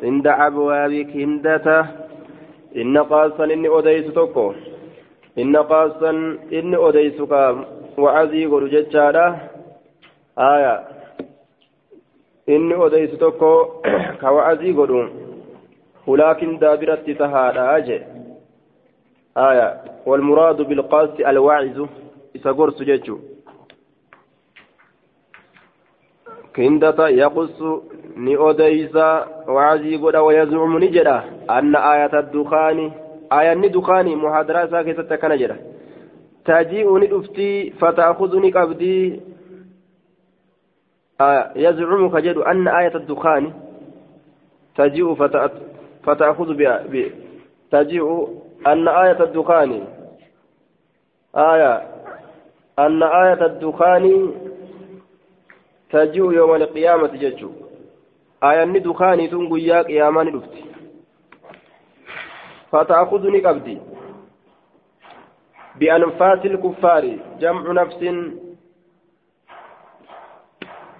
cinda 0.02 0.38
abwaabi 0.48 1.06
kindata 1.06 1.78
inna 2.74 3.04
qaasan 3.12 3.52
inni 3.52 3.70
odeysu 3.70 4.12
tokko 4.12 4.56
inna 5.36 5.64
qaasan 5.64 6.40
inni 6.52 6.78
odeysu 6.78 7.28
ka 7.28 7.42
wacazii 7.98 8.48
godhu 8.48 8.68
jechaadha 8.70 9.26
aya 10.36 10.84
inni 12.48 12.76
odeysu 12.76 13.18
tokko 13.18 13.82
ka 14.22 14.32
wa'azii 14.32 14.74
godhu 14.74 15.02
hulaakin 16.06 16.60
daabiratti 16.60 17.16
tahaadha 22.40 22.74
jee 22.76 22.76
آية 22.76 22.76
والمراد 22.76 22.76
بالقاص 22.76 22.76
الواعز 22.76 22.76
إسا 22.76 22.80
سججو 22.80 23.20
كندة 26.56 27.08
يقص 27.08 27.62
نؤديسا 28.18 29.26
وعزي 29.48 29.96
قد 29.98 30.16
ويزعم 30.16 30.84
نجرة 30.84 31.24
أن 31.50 31.76
آية 31.76 32.20
الدخان 32.20 32.92
آية 33.32 33.54
الدخان 33.54 34.16
محاضرة 34.16 34.66
ساكتة 34.66 35.04
تكنجرة 35.04 35.58
تجيء 36.46 36.98
ندفتي 36.98 37.72
فتأخذني 37.72 38.52
قبدي 38.52 39.22
آه 41.22 41.52
يزعم 41.56 42.10
كجد 42.10 42.38
أن 42.38 42.68
آية 42.68 42.96
الدخان 42.96 43.54
تجيء 44.76 45.14
فتأخذ 46.04 46.54
ب 46.54 47.12
تجيء 47.72 48.28
أن 48.68 48.88
آية 48.88 49.24
الدخان 49.24 49.88
آية 51.36 51.82
أن 52.80 53.04
آية 53.04 53.46
الدخان 53.46 54.32
تجيء 55.90 56.32
يوم 56.32 56.56
القيامة 56.56 57.08
ججو. 57.08 57.52
آية 58.44 58.64
الدخان 58.64 59.30
تنقل 59.30 59.60
يا 59.60 59.82
قيامان 59.82 60.32
دفتي. 60.32 60.64
فتأخذني 62.72 63.40
قبدي 63.40 63.78
بأنفاس 65.80 66.46
الكفار 66.46 67.18
جمع 67.40 67.72
نفس. 67.72 68.04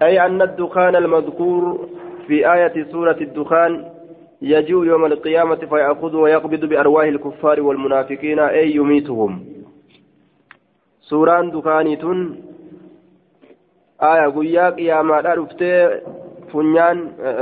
أي 0.02 0.26
أن 0.26 0.42
الدخان 0.42 0.96
المذكور 0.96 1.90
في 2.28 2.54
آية 2.54 2.92
سورة 2.92 3.18
الدخان 3.22 3.92
يجيء 4.42 4.84
يوم 4.84 5.06
القيامة 5.06 5.56
فيأخذ 5.56 6.16
ويقبض 6.16 6.66
بأرواح 6.66 7.06
الكفار 7.06 7.62
والمنافقين. 7.62 8.40
أي 8.40 8.72
يميتهم. 8.76 9.55
سوران 11.10 11.52
دخانية 11.52 12.06
آية 14.02 14.28
قيا 14.36 14.70
قياما 14.70 15.18
رفتي 15.22 16.02
فنيان 16.54 16.98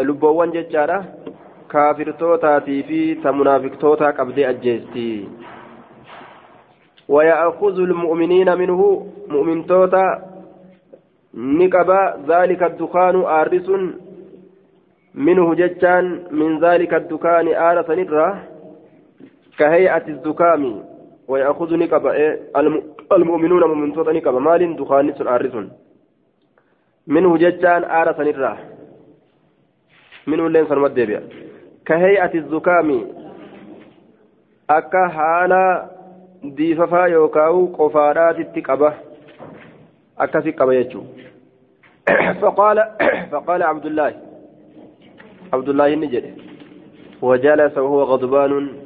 لبوان 0.07 0.51
ججارة 0.51 0.99
كافرتوتاتي 1.71 2.83
في 2.83 3.15
تمنافقتوتا 3.15 4.09
قبضي 4.17 4.49
أجيستي 4.49 5.27
ويأخذ 7.09 7.79
المؤمنين 7.79 8.57
منه 8.57 9.07
مؤمن 9.27 9.65
توتا 9.67 10.05
نقبا 11.33 12.01
ذلك 12.27 12.63
الدخان 12.63 13.15
آرس 13.15 13.69
منه 15.15 15.55
جتان 15.55 16.23
من 16.31 16.59
ذلك 16.59 16.93
الدكان 16.93 17.47
آرس 17.47 17.89
نرى 17.89 18.39
كهيئة 19.57 20.07
الدكام 20.07 20.83
ويأخذ 21.27 21.75
نقبا 21.77 22.11
المؤمنون 23.15 23.63
مؤمن 23.63 23.93
توتا 23.93 24.11
نقبا 24.11 24.39
مال 24.39 24.75
دخان 24.75 25.13
آرس 25.35 25.55
منه 27.07 27.37
جتان 27.37 27.83
آرس 27.83 28.19
نرى 28.19 28.53
منه 30.27 30.49
لين 30.49 30.65
سلمت 30.65 30.99
كهيئة 31.85 32.33
الدكام 32.33 32.89
akka 34.67 35.09
haala 35.15 35.89
diifafaa 36.57 37.07
yookaan 37.07 37.67
qofaadhaatitti 37.77 38.61
qaba 38.61 38.93
akkasi 40.25 40.53
qaba 40.53 40.75
jechuun 40.79 41.07
فقال 42.41 42.77
فقال 43.31 43.63
عبد 43.63 43.85
الله. 43.85 44.13
عبد 45.53 45.69
الله 45.69 45.93
النجد 45.93 46.25
وجلس 47.21 47.77
وهو 47.77 48.03
غضبان. 48.03 48.82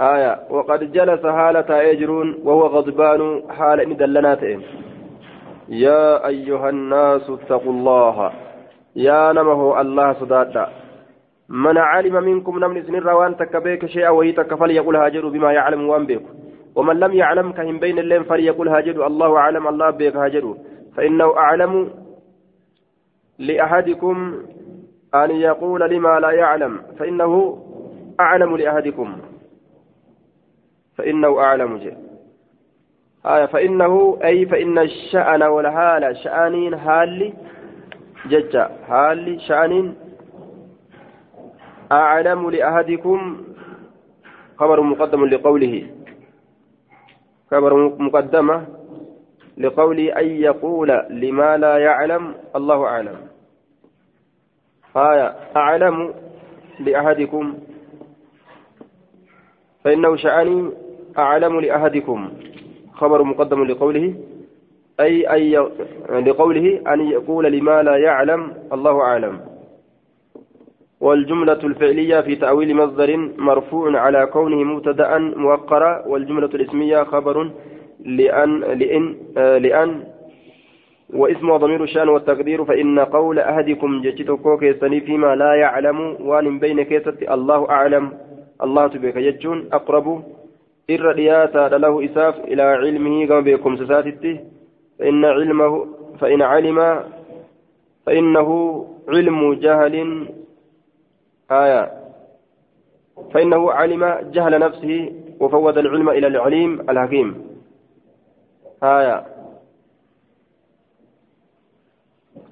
آية 0.00 0.38
وقد 0.50 0.92
جلس 0.92 1.26
حالة 1.26 1.82
يجرون 1.82 2.34
وهو 2.44 2.66
غضبان 2.66 3.42
حال 3.50 3.88
ندلنات 3.90 4.42
يا 5.68 6.26
أيها 6.26 6.68
الناس 6.68 7.30
اتقوا 7.30 7.72
الله. 7.72 8.32
يا 8.96 9.32
نمه 9.32 9.80
الله 9.80 10.12
صدادا. 10.12 10.68
من 11.48 11.78
علم 11.78 12.14
منكم 12.24 12.58
نمن 12.58 12.82
سنر 12.82 13.08
وان 13.14 13.36
تكبيك 13.36 13.86
شيئا 13.86 14.08
وهي 14.08 14.32
تكفل 14.32 14.70
يقول 14.70 14.96
هاجر 14.96 15.28
بما 15.28 15.52
يعلم 15.52 15.88
وان 15.88 16.06
بيك. 16.06 16.22
ومن 16.76 16.96
لم 16.96 17.12
يعلم 17.12 17.52
كهم 17.52 17.78
بين 17.78 17.98
اللين 17.98 18.22
فليقول 18.22 18.68
هاجر. 18.68 19.06
الله 19.06 19.36
أعلم 19.36 19.68
الله 19.68 19.90
بيك 19.90 20.16
هاجر. 20.16 20.54
فإنه 20.96 21.36
أعلم 21.36 21.90
لأحدكم 23.38 24.34
أن 25.14 25.30
يقول 25.30 25.80
لما 25.80 26.20
لا 26.20 26.30
يعلم. 26.30 26.80
فإنه 26.98 27.58
أعلم 28.20 28.56
لأحدكم. 28.56 29.16
فإنه 30.96 31.40
أعلم 31.40 31.76
جي 31.76 31.92
آية 33.26 33.46
فإنه 33.46 34.18
أي 34.24 34.46
فإن 34.46 34.78
الشأن 34.78 35.42
والحال 35.42 36.16
شأنين 36.16 36.74
هالي 36.74 37.32
ججا 38.26 38.70
هالي 38.88 39.38
شأنين 39.38 39.94
أعلم 41.92 42.50
لأحدكم. 42.50 43.44
خبر 44.58 44.80
مقدم 44.80 45.24
لقوله. 45.26 45.86
خبر 47.50 47.72
مقدمة 47.98 48.66
لقوله 49.58 50.18
أن 50.20 50.26
يقول 50.26 50.88
لما 51.10 51.56
لا 51.56 51.78
يعلم 51.78 52.34
الله 52.56 52.86
أعلم. 52.86 53.16
آية 54.96 55.34
أعلم 55.56 56.14
لأحدكم. 56.80 57.58
فإنه 59.84 60.16
شأني 60.16 60.85
أعلم 61.18 61.60
لأحدكم. 61.60 62.28
خبر 62.94 63.22
مقدم 63.22 63.64
لقوله 63.64 64.14
أي 65.00 65.32
أي 65.32 65.56
لقوله 66.10 66.80
أن 66.92 67.00
يقول 67.00 67.44
لما 67.52 67.82
لا 67.82 67.96
يعلم 67.96 68.52
الله 68.72 69.00
أعلم. 69.02 69.40
والجملة 71.00 71.60
الفعلية 71.64 72.20
في 72.20 72.36
تأويل 72.36 72.76
مصدر 72.76 73.16
مرفوع 73.38 74.00
على 74.00 74.26
كونه 74.26 74.64
مبتدأ 74.64 75.18
موقرا 75.18 76.06
والجملة 76.06 76.46
الاسمية 76.46 77.02
خبر 77.02 77.50
لأن 78.04 78.60
لأن 78.60 79.16
لأن 79.36 80.04
واسم 81.14 81.56
ضمير 81.56 81.82
الشأن 81.82 82.08
والتقدير 82.08 82.64
فإن 82.64 82.98
قول 82.98 83.38
أحدكم 83.38 84.02
جتتكو 84.02 84.56
كيسني 84.58 85.00
فيما 85.00 85.34
لا 85.36 85.54
يعلم 85.54 86.16
وان 86.20 86.58
بين 86.58 86.82
كيست 86.82 87.22
الله 87.22 87.70
أعلم. 87.70 88.12
الله 88.62 88.86
تبيك 88.86 89.16
يجون 89.16 89.68
أقرب 89.72 90.22
له 90.88 92.04
إساف 92.04 92.44
إلى 92.44 92.62
علمه 92.62 93.26
كما 93.26 93.40
بكم 93.40 93.76
سساتته 93.76 94.40
فإن 94.98 95.24
علمه 95.24 95.86
فإن 96.20 96.42
علم 96.42 97.04
فإنه 98.06 98.50
علم 99.08 99.54
جهل 99.54 100.28
آية 101.50 101.92
فإنه 103.34 103.72
علم 103.72 104.30
جهل 104.32 104.58
نفسه 104.58 105.12
وفوض 105.40 105.78
العلم 105.78 106.08
إلى 106.08 106.26
العليم 106.26 106.90
الحكيم 106.90 107.46
آية 108.82 109.26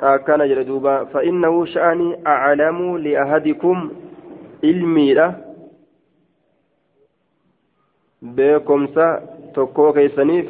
كان 0.00 0.48
جلدوبا 0.48 1.04
فإنه 1.04 1.64
شأني 1.64 2.26
أعلم 2.26 2.96
لأحدكم 2.96 3.90
علمي 4.64 5.14
له 5.14 5.43
beekomsa 8.36 9.06
tokkoo 9.54 9.92
keeysaniif 9.92 10.48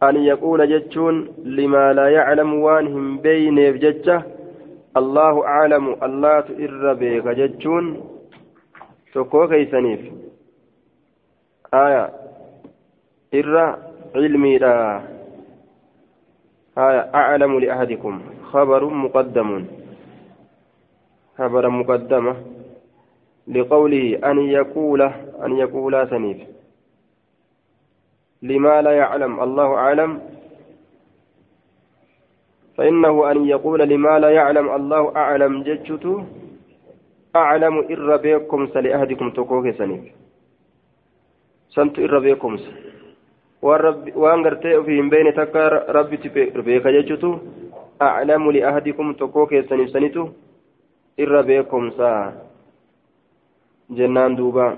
an 0.00 0.16
yaquula 0.24 0.66
jechuun 0.66 1.16
limaa 1.44 1.92
laa 2.00 2.08
yaclamu 2.16 2.64
waan 2.66 2.88
hin 2.94 3.18
beeyneef 3.26 3.80
jecha 3.86 4.22
allahu 5.00 5.44
aclamu 5.56 5.96
allaatu 6.08 6.52
irra 6.68 6.94
beeka 6.94 7.34
jechuun 7.42 7.90
tokkoo 9.12 9.48
keeysaniif 9.48 10.00
aya 11.82 12.08
irra 13.42 13.66
علمي 14.16 14.58
أعلم 17.14 17.58
لأحدكم 17.60 18.20
خبر 18.52 18.84
مقدم 18.84 19.64
خبر 21.38 21.68
مقدمة 21.68 22.36
لقوله 23.48 24.18
أن 24.30 24.38
يقول 24.38 25.02
أن 25.44 25.58
يقول 25.58 26.08
سنيف. 26.08 26.38
لما 28.42 28.82
لا 28.82 28.92
يعلم 28.92 29.40
الله 29.40 29.74
أعلم. 29.74 30.20
فإنه 32.76 33.30
أن 33.30 33.46
يقول 33.46 33.80
لما 33.80 34.18
لا 34.18 34.30
يعلم 34.30 34.70
الله 34.70 35.16
أعلم 35.16 35.62
ججته 35.62 36.24
أعلم 37.36 37.78
إر 37.78 38.16
بكم 38.16 38.66
سلأهدكم 38.66 39.30
تقوك 39.30 39.70
سنيف. 39.70 40.04
سنت 41.70 41.98
إر 41.98 42.18
بكم 42.18 42.58
waan 43.62 44.42
gartee 44.42 44.76
ofii 44.78 44.96
hin 44.96 45.10
beekne 45.10 45.32
takka 45.32 45.68
rabbitti 45.96 46.28
beeka 46.30 46.92
jechuutu 46.92 47.30
aclamu 47.98 48.52
liahadikum 48.52 49.14
tokkoo 49.14 49.46
keessan 49.46 49.80
ibsanitu 49.80 50.28
irra 51.18 51.42
beekomsa 51.42 52.32
jennaan 53.90 54.36
duuba 54.36 54.76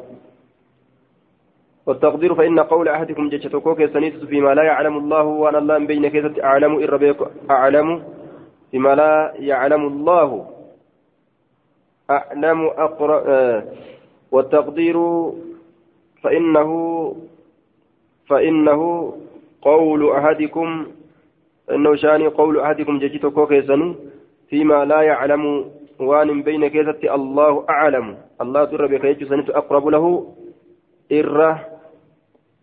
والتقدير 1.86 2.34
فإن 2.34 2.60
قول 2.60 2.88
أحدكم 2.88 3.28
جتشتكوك 3.28 3.84
سنيت 3.84 4.24
فيما 4.24 4.54
لا 4.54 4.62
يعلم 4.62 4.94
الله 4.96 5.22
وأن 5.24 5.56
الله 5.56 5.78
بين 5.90 6.06
كيسة 6.08 6.38
أعلم 6.44 6.82
إربيك 6.82 7.18
أعلم 7.50 7.88
فيما 8.70 8.94
لا 8.94 9.32
يعلم 9.38 9.82
الله. 9.86 10.30
أعلم 12.10 12.58
أقرأ 12.66 13.18
آه. 13.26 13.58
والتقدير 14.30 14.96
فإنه 16.22 16.70
فإنه 18.28 18.80
قول 19.62 20.00
أحدكم 20.10 20.68
إنه 21.70 21.94
شاني 21.96 22.26
قول 22.26 22.60
أحدكم 22.60 22.98
جتشتكوك 22.98 23.52
سني 23.66 23.94
فيما 24.50 24.84
لا 24.84 25.00
يعلم 25.02 25.70
وأن 26.00 26.42
بين 26.42 26.66
كيسة 26.68 27.14
الله 27.14 27.64
أعلم. 27.70 28.16
الله 28.42 28.64
تربي 28.64 28.98
كيسة 28.98 29.28
سنيت 29.28 29.50
أقرب 29.50 29.88
له. 29.88 30.04
إرة 31.12 31.66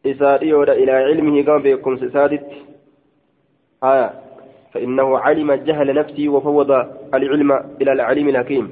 إساديود 0.06 0.69
إلى 0.69 0.91
علمه 0.91 1.41
كما 1.41 1.58
بيكم 1.58 1.97
سادت 1.97 2.47
آية. 3.84 4.10
فإنه 4.73 5.17
علم 5.17 5.54
جهل 5.54 5.95
نفسه 5.95 6.30
وفوض 6.30 6.71
العلم 7.13 7.52
إلى 7.82 7.91
العليم 7.91 8.28
الحكيم. 8.30 8.65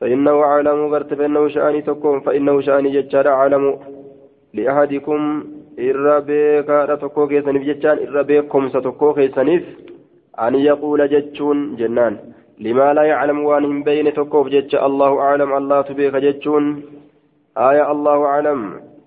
فإنه 0.00 0.44
عالم 0.44 0.94
قرت 0.94 1.14
فإنه 1.14 1.48
شأني 1.48 1.82
تكون. 1.82 2.20
فإنه 2.20 2.60
شأني 2.60 2.90
ججار 2.90 3.28
عالم 3.28 3.78
لأحدكم 4.54 5.20
beekaadha 5.76 6.96
tokkoo 6.96 7.28
keessaniif 7.28 7.66
jechaan 7.66 7.98
irra 8.00 8.24
beekomsa 8.24 8.80
tokkoo 8.80 9.12
keessaniif 9.14 9.64
yaquula 10.68 11.08
jechuun 11.14 11.58
jennaan 11.80 12.14
limaa 12.66 12.92
laa 12.98 13.08
yaclamu 13.12 13.48
waan 13.48 13.64
hin 13.70 13.80
beyne 13.88 14.12
tokkoof 14.18 14.46
jecha 14.54 14.84
allahu 14.88 15.22
aclam 15.30 15.50
allaatu 15.60 15.96
beeka 15.98 16.20
jechuun 16.28 16.66
آية 17.56 17.84
الله 17.94 18.18
أعلم 18.32 18.60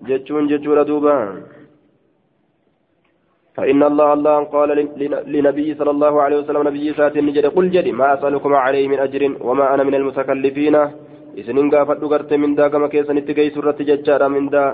جتون 0.08 0.44
جتون 0.50 0.78
دوبا. 0.90 1.18
فإن 3.56 3.82
الله 3.82 4.08
الله 4.16 4.36
قال 4.54 4.70
لنبي 5.34 5.68
صلى 5.78 5.90
الله 5.90 6.14
عليه 6.22 6.36
وسلم 6.40 6.62
نبي 6.68 6.86
سات 6.98 7.14
النجد 7.16 7.46
قل 7.46 7.66
جدي 7.70 7.92
ما 7.92 8.06
أسألكم 8.14 8.52
عليه 8.54 8.84
من 8.88 8.98
أجر 9.06 9.22
وما 9.46 9.74
أنا 9.74 9.82
من 9.88 9.94
المتكلفين. 9.94 10.76
إسنين 11.40 11.66
قافت 11.74 12.02
قرت 12.12 12.30
من 12.42 12.54
دا 12.58 12.68
كما 12.72 12.88
كيسن 12.92 13.18
اتقي 13.22 13.50
سرة 13.54 13.78
ججارة 13.88 14.26
من 14.34 14.44
دا. 14.54 14.64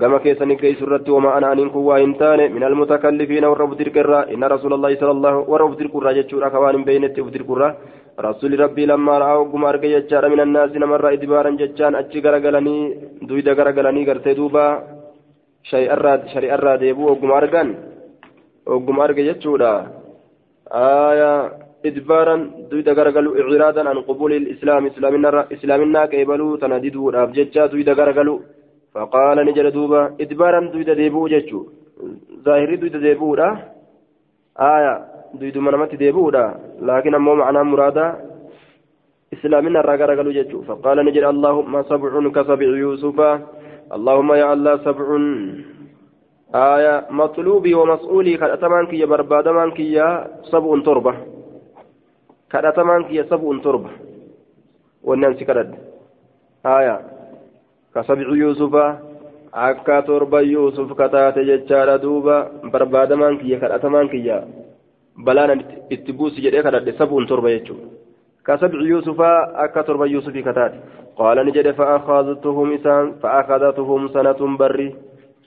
كما 0.00 0.18
كيسن 0.18 0.50
اتقي 0.50 0.74
سرة 0.80 1.06
وما 1.16 1.38
أنا 1.38 1.52
أن 1.52 1.70
كوا 1.74 1.96
إنتان 2.06 2.40
من 2.56 2.62
المتكلفين 2.70 3.44
والرب 3.44 3.72
تلك 3.80 3.96
إن 4.34 4.42
رسول 4.54 4.72
الله 4.76 4.90
صلى 5.00 5.10
الله 5.16 5.34
تلك 5.80 5.94
الرا 5.96 6.12
جتشورا 6.18 6.48
كوان 6.48 6.84
بين 6.88 7.04
الرا 7.14 7.68
رسول 8.20 8.60
ربي 8.60 8.84
لما 8.86 9.14
رأوا 9.18 9.48
قم 9.52 9.64
أرقى 9.64 9.88
جتشار 9.94 10.24
من 10.32 10.40
الناس 10.46 10.70
نمر 10.82 11.04
إدبارا 11.16 11.50
جتشان 11.60 11.94
أتشي 12.00 12.18
غرقلني 12.24 12.76
دويدا 13.28 13.52
غرقلني 13.58 14.02
غرتي 14.08 14.34
دوبا 14.38 14.66
شيء 15.70 15.88
الراد 15.96 16.20
شريء 16.32 16.54
الراد 16.54 16.82
يبو 16.82 17.14
قم 17.20 17.30
أرقان 17.40 17.68
وقم 18.66 19.00
أرقى 19.00 19.22
جتشورا 19.28 19.72
آية 21.08 21.32
إدبارا 21.88 22.36
دويدا 22.70 22.92
غرقلوا 22.98 23.34
إعرادا 23.40 23.82
عن 23.90 23.98
قبول 24.08 24.32
الإسلام 24.40 24.82
إسلامنا 24.90 25.28
إسلامنا 25.54 26.00
كيبلوا 26.12 26.56
تنددوا 26.62 27.12
راب 27.14 27.30
جتشا 27.36 27.66
دويدا 27.72 27.92
غرقلوا 27.98 28.38
فقال 28.94 29.36
نجل 29.46 29.70
دوبا 29.70 30.02
إدبارا 30.20 30.60
دويدا 30.72 30.94
ديبو 30.94 31.28
جتشو 31.28 31.60
ظاهري 32.44 32.76
دويدا 32.76 32.98
ديبو 32.98 33.36
آية 34.58 35.18
duyduma 35.36 35.70
namatti 35.70 35.98
deebi'uudha 36.00 36.42
laakiin 36.80 37.14
ammoo 37.14 37.36
macnaa 37.36 37.64
muraada 37.64 38.04
islaamina 39.32 39.82
irraa 39.82 40.00
garagalu 40.00 40.32
jechuu 40.32 40.64
faqaala 40.68 41.04
ni 41.04 41.12
jedhe 41.12 41.28
allaahumma 41.28 41.84
sabcun 41.84 42.32
ka 42.32 42.44
sabci 42.48 42.80
yuusufa 42.80 43.28
allaahumma 43.96 44.38
yaa 44.40 44.52
allah 44.56 44.80
sabcun 44.84 45.26
آية 46.48 47.12
مطلوبي 47.12 47.74
ومسؤولي 47.74 48.36
كأتمان 48.40 48.86
كي 48.86 49.04
بربادمان 49.04 49.70
كي 49.76 50.00
سبع 50.48 50.80
تربة 50.80 51.14
كأتمان 52.50 53.04
كي 53.04 53.20
سبع 53.28 53.58
تربة 53.60 53.90
والناس 55.04 55.36
كرد 55.44 55.74
آية 56.66 56.96
كسبع 57.98 58.28
يوسف 58.30 58.74
akka 59.52 60.02
torba 60.06 60.42
yuusuf 60.42 60.90
kataate 60.94 61.42
jechaadha 61.44 61.98
duuba. 61.98 62.50
Barbaadamaan 62.72 63.38
kiyya 63.40 63.58
kadhatamaan 63.58 64.08
kiyya. 64.12 64.44
Balaan 65.18 65.64
itti 65.90 66.12
buusi 66.12 66.44
jedhee 66.44 66.62
kadhadhe 66.62 66.92
sabuun 66.94 67.26
torba 67.26 67.50
jechuudha. 67.50 67.98
كسبع 68.48 68.80
يوسف 68.80 69.20
أكا 69.20 69.82
تربى 69.82 70.10
يوسف 70.10 70.36
كتات 70.36 70.72
قال 71.16 71.46
نجد 71.46 71.70
فأخذتهم 71.70 72.72
إسان 72.72 73.12
فأخذتهم 73.22 74.08
سنة 74.08 74.56
بري 74.56 74.94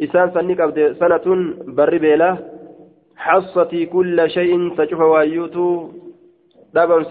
إسان 0.01 0.31
سنك 0.33 0.59
سنة 1.01 1.25
بري 1.77 1.99
بيلا 1.99 2.37
حصتي 3.17 3.85
كل 3.85 4.29
شيء 4.29 4.75
تشوف 4.77 4.99
وايوتو 4.99 5.89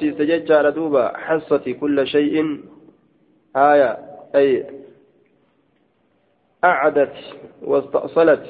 سيستجد 0.01 0.53
على 0.53 0.71
دوبا 0.71 1.13
حصتي 1.17 1.73
كل 1.75 2.07
شيء 2.07 2.35
آية 3.57 3.91
أي 4.35 4.67
أعدت 6.65 7.13
واستأصلت. 7.63 8.47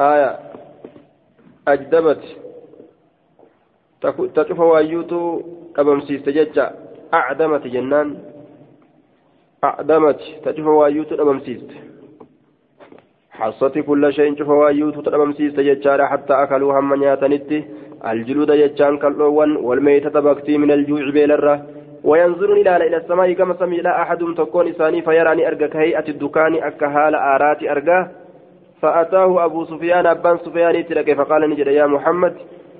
آية. 0.00 0.38
أجدبت. 1.68 2.22
تشوف 4.34 4.60
وأيوتو 4.60 5.42
أبمسيست 5.76 6.28
ججا 6.28 6.74
أعدمت 7.14 7.66
جنان. 7.66 8.18
أعدمت. 9.64 10.20
تشوف 10.44 10.66
وأيوتو 10.66 11.14
أبمسيست. 11.14 11.70
حصت 13.30 13.78
كل 13.78 14.12
شيء. 14.12 14.38
شوف 14.38 14.48
وأيوتو 14.48 15.10
أبمسيست 15.10 15.60
ججا 15.60 16.06
حتى 16.06 16.32
أكلوا 16.32 16.78
هم 16.78 16.94
نياتنتي 16.94 17.64
الجلود 18.06 18.50
ججان 18.50 18.98
كاللوان 18.98 19.56
والميتة 19.56 20.20
بكتي 20.20 20.58
من 20.58 20.70
الجوع 20.70 21.10
بيلرة. 21.10 21.66
وينظر 22.04 22.52
إلى 22.52 22.96
السماء 22.96 23.32
كما 23.32 23.54
سمي 23.54 23.76
لا 23.76 24.02
أحد 24.02 24.18
تكون 24.36 24.68
إساني 24.68 25.02
فيراني 25.02 25.48
أرجع 25.48 25.66
كهيئة 25.66 26.08
الدكان 26.08 26.54
أكهال 26.54 27.14
آرات 27.14 27.62
أرجاه 27.62 28.08
فأتاه 28.82 29.44
أبو 29.44 29.64
سفيان 29.64 30.06
أبان 30.06 30.38
سفيان 30.38 30.86
تلك 30.86 31.12
فقال 31.18 31.50
نجد 31.50 31.66
يا 31.66 31.86
محمد 31.86 32.34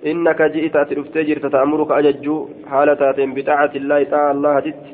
إنك 0.07 0.43
جئت 0.43 0.77
أترفتي 0.77 1.23
جرت 1.23 1.47
تأمرك 1.47 1.91
أججو 1.91 2.49
حالة 2.71 3.03
بطاعة 3.37 3.73
الله 3.77 4.03
تعالى 4.03 4.31
الله 4.31 4.61
جت. 4.61 4.85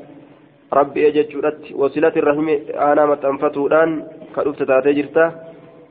ربي 0.72 1.08
أججرت 1.08 1.72
وصلة 1.74 2.14
الرحم 2.16 2.48
أنا 2.90 3.06
متنفتودان 3.06 3.90
كرفت 4.34 4.62
تاتي 4.62 4.92
جرته 4.92 5.30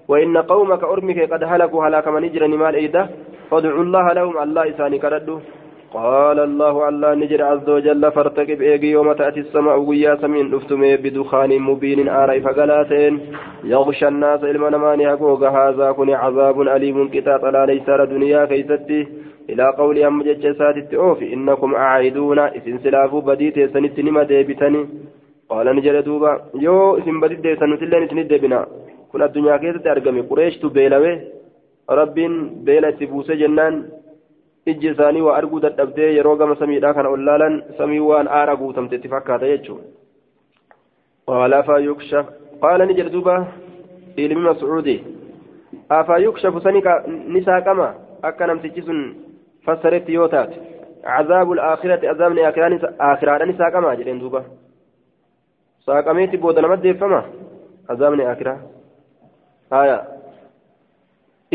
وإن 0.08 0.38
قومك 0.38 0.84
أرمك 0.84 1.20
قد 1.34 1.44
هلكوا 1.44 1.86
هلاك 1.88 2.08
من 2.08 2.24
يجري 2.24 2.48
مال 2.48 2.76
إيده. 2.76 3.10
فادعوا 3.52 3.84
الله 3.84 4.14
لهم 4.14 4.38
الله 4.44 4.70
إساني 4.70 5.00
كردوا 5.00 5.40
قال 5.96 6.40
الله 6.40 6.90
الله 6.90 7.14
نجر 7.14 7.42
عز 7.44 7.70
وجل 7.70 8.12
فارتقب 8.12 8.62
إيجي 8.62 8.92
يوم 8.92 9.14
تأتي 9.14 9.40
السماء 9.40 9.80
ويا 9.80 10.16
سمين 10.22 10.54
أفتم 10.54 10.82
بدخان 11.04 11.52
مبين 11.60 12.10
آري 12.10 12.42
فقلاتين. 12.42 13.14
يغشى 13.64 14.08
الناس 14.08 14.44
إلما 14.44 14.70
نماني 14.70 15.08
حقوق 15.10 15.44
هذا 15.44 15.92
كن 15.92 16.10
عذاب 16.10 16.62
أليم 16.62 17.08
كتاب 17.16 17.46
لا 17.46 17.66
ليس 17.66 17.88
دنيا 18.14 18.46
كيستي. 18.46 19.08
إلى 19.50 19.66
قول 19.78 19.98
أم 20.04 20.24
ججسات 20.24 20.78
التؤوفي 20.78 21.34
إنكم 21.34 21.76
أعيدون. 21.76 22.40
إسن 22.40 22.78
سلافو 22.84 23.22
بديت 23.22 23.58
سنت 23.74 24.00
نما 24.00 24.24
ديبتني. 24.24 24.82
قال 25.50 25.68
نجر 25.76 26.00
دوبا. 26.00 26.32
يو 26.66 26.98
إسن 26.98 27.20
بديت 27.22 27.40
دي 27.40 27.56
سنتلين 27.56 28.04
إسن 28.04 28.28
ديبنا. 28.28 28.66
كن 29.12 29.22
الدنيا 29.22 29.58
كيست 29.58 29.88
أرقمي. 29.88 30.22
قريش 30.22 30.58
تبيلوي 30.58 31.14
رب 31.90 32.18
بيلة 32.66 32.90
تبوس 32.90 33.32
جنان. 33.32 33.76
Ijji 34.66 34.88
isaanii 34.92 35.22
waa 35.22 35.38
arguu 35.38 35.60
dadhabdee 35.66 36.10
yeroo 36.18 36.36
gama 36.36 36.56
samiidhaa 36.62 36.94
kana 36.94 37.10
ol 37.10 37.26
laalan 37.30 37.64
samii 37.78 38.00
waan 38.10 38.28
aara 38.40 38.56
guutamte 38.62 38.96
itti 38.96 39.10
fakkaata 39.14 39.52
jechuudha 39.52 39.84
qaala 41.28 41.60
afaa 41.64 41.80
yukshaf 41.88 42.26
qaala 42.64 42.86
ni 42.86 42.98
jedhe 43.00 43.14
duuba 43.16 43.36
ilmi 44.24 44.42
mascuudi 44.48 44.98
afaa 46.00 46.18
yukshafu 46.28 46.62
sani 46.62 46.84
ni 47.34 47.44
saaqama 47.50 47.88
akka 48.30 48.48
namtichi 48.48 48.82
sun 48.88 49.02
fassaretti 49.66 50.14
yoo 50.20 50.28
taate 50.28 50.58
عذاب 51.06 51.52
الآخرة 51.52 52.02
عذاب 52.10 52.38
آخرة 53.00 53.46
ni 53.46 53.54
saaqama 53.54 53.96
jedheen 53.96 54.20
duuba 54.20 54.42
saaqameetti 55.86 56.38
booda 56.38 56.62
nama 56.62 56.78
deeffama 56.78 57.22
عذابني 57.90 58.32
آخرة 58.32 58.60
آية 59.74 60.15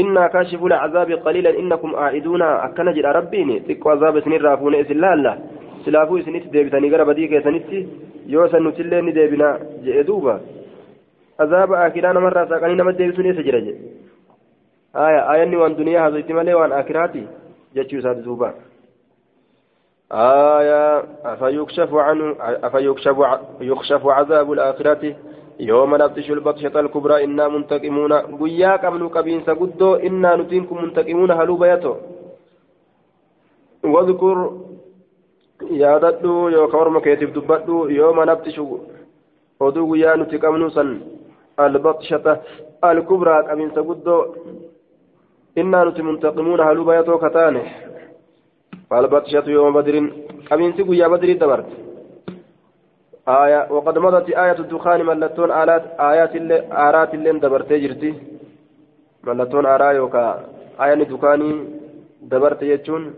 إنا 0.01 0.27
كاشف 0.27 0.65
العذاب 0.65 1.11
قليلا 1.13 1.51
إنكم 1.61 1.91
عائدون 1.97 2.43
أكن 2.43 2.93
جرى 2.97 3.11
ربيني. 3.19 3.61
تقوى 3.61 3.93
عذاب 3.93 4.21
سنين 4.21 4.41
رافون 4.43 4.75
إسن 4.75 4.97
لا 5.03 5.15
الله. 5.15 5.35
سلافو 5.85 6.21
سنيت 6.21 6.47
ديبتاني 6.55 6.91
غرا 6.93 7.05
بديك 7.05 7.45
سنيت 7.45 7.71
يوسن 8.27 8.67
نتلين 8.67 9.13
ديبنا 9.13 9.49
جئدوبا 9.85 10.41
عذاب 11.41 11.73
آخران 11.73 12.17
مرة 12.19 12.45
ساقني 12.51 12.75
نمت 12.75 12.95
ديبسون 12.95 13.27
يسجرج 13.27 13.67
آية. 14.97 15.21
آية 15.33 15.57
وان 15.57 15.77
دنيا 15.77 16.07
هذا 16.07 16.21
احتمالي 16.21 16.55
وان 16.55 16.73
آخراتي. 16.73 17.25
جتشو 17.75 18.01
ساد 18.01 18.23
دوبا 18.23 18.55
آية. 20.13 21.03
أفيكشف 21.25 21.95
عنه 21.95 22.37
أفيكشف 22.41 23.17
يكشف 23.61 24.07
عذاب 24.07 24.53
الآخرة 24.53 25.05
يوم 25.61 25.91
نبطش 25.97 26.31
البطشة 26.31 26.81
الكبرى 26.81 27.25
إنا 27.25 27.49
منتقمون 27.49 28.13
قيا 28.41 28.73
قبل 28.77 29.03
قبين 29.09 29.41
سقدو 29.47 29.95
إنا 29.95 30.31
نتنكم 30.37 30.77
منتقمون 30.83 31.31
هلو 31.31 31.57
بيتو 31.63 31.95
واذكر 33.85 34.37
yaadadhu 35.69 36.49
yookaan 36.49 36.81
orma 36.83 37.01
keetiif 37.05 37.35
dubbadhu 37.35 37.91
yooma 37.93 38.25
nabtishu 38.25 38.65
oduu 39.61 39.87
guyyaa 39.91 40.17
nuti 40.17 40.39
qabnu 40.45 40.71
san 40.77 40.89
albaqshata 41.65 42.33
alkubraa 42.91 43.43
qabinsa 43.49 43.83
guddoo 43.89 44.23
innaa 45.61 45.85
nuti 45.85 46.03
muntaqimuuna 46.03 46.65
haluu 46.65 46.85
bayatoo 46.91 47.19
kataane 47.25 47.63
albaqshatu 48.99 49.51
yooma 49.57 49.73
badrin 49.77 50.07
qabinsi 50.49 50.85
guyyaa 50.89 51.13
badrii 51.13 51.39
dabarte 51.43 51.75
آية 53.31 53.61
وقد 53.71 53.99
مضت 53.99 54.29
آية 54.31 54.59
الدخان 54.65 55.01
ملتون 55.07 55.51
آلات 55.63 55.85
آيات 56.01 56.37
اللي 56.37 56.57
آرات 56.73 57.15
اللي 57.15 57.33
دبرتي 57.45 57.79
جرتي 57.79 58.11
ملتون 59.25 59.67
آراء 59.67 59.95
يوكا 59.95 60.25
آية 60.83 60.95
دكاني 60.95 61.51
دبرتي 62.23 62.67
يجون 62.71 63.15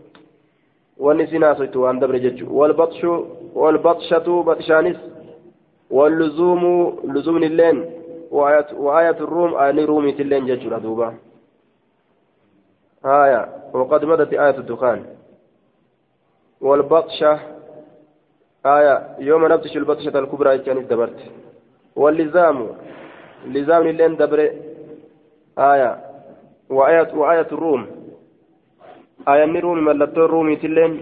wanni 1.03 1.27
si 1.27 1.39
naasoftu 1.39 1.83
waan 1.83 1.99
dabre 2.01 2.21
jechuudha 2.21 2.53
walbaxshu 2.61 3.13
walbaxshatu 3.55 4.43
baxshaanis 4.49 4.99
walluzuumu 5.91 6.73
luzuumni 7.13 7.47
illeen 7.47 7.79
waayatu 8.87 9.27
ruum 9.27 9.57
ayani 9.63 9.87
ruumiiti 9.87 10.23
illeen 10.23 10.47
jechuudha 10.47 10.81
duuba 10.81 11.15
haya 13.03 13.49
وقد 13.73 14.05
مضت 14.05 14.33
آية 14.33 14.59
الدخان 14.59 15.05
والبطشة 16.61 17.39
آية 18.67 19.17
يوم 19.19 19.47
نبطش 19.47 19.77
البطشة 19.77 20.19
الكبرى 20.19 20.59
كانت 20.59 20.91
دبرت 20.91 21.19
واللزام 21.97 22.69
لزام 23.47 23.87
اللين 23.87 24.17
دبر 24.17 24.41
آية 25.59 25.91
وآية 26.71 27.11
وآية 27.15 27.49
الروم. 27.53 27.87
آيانni 29.27 29.61
ruumi 29.61 29.83
mallattoon 29.83 30.31
ruumiitilleen 30.31 30.93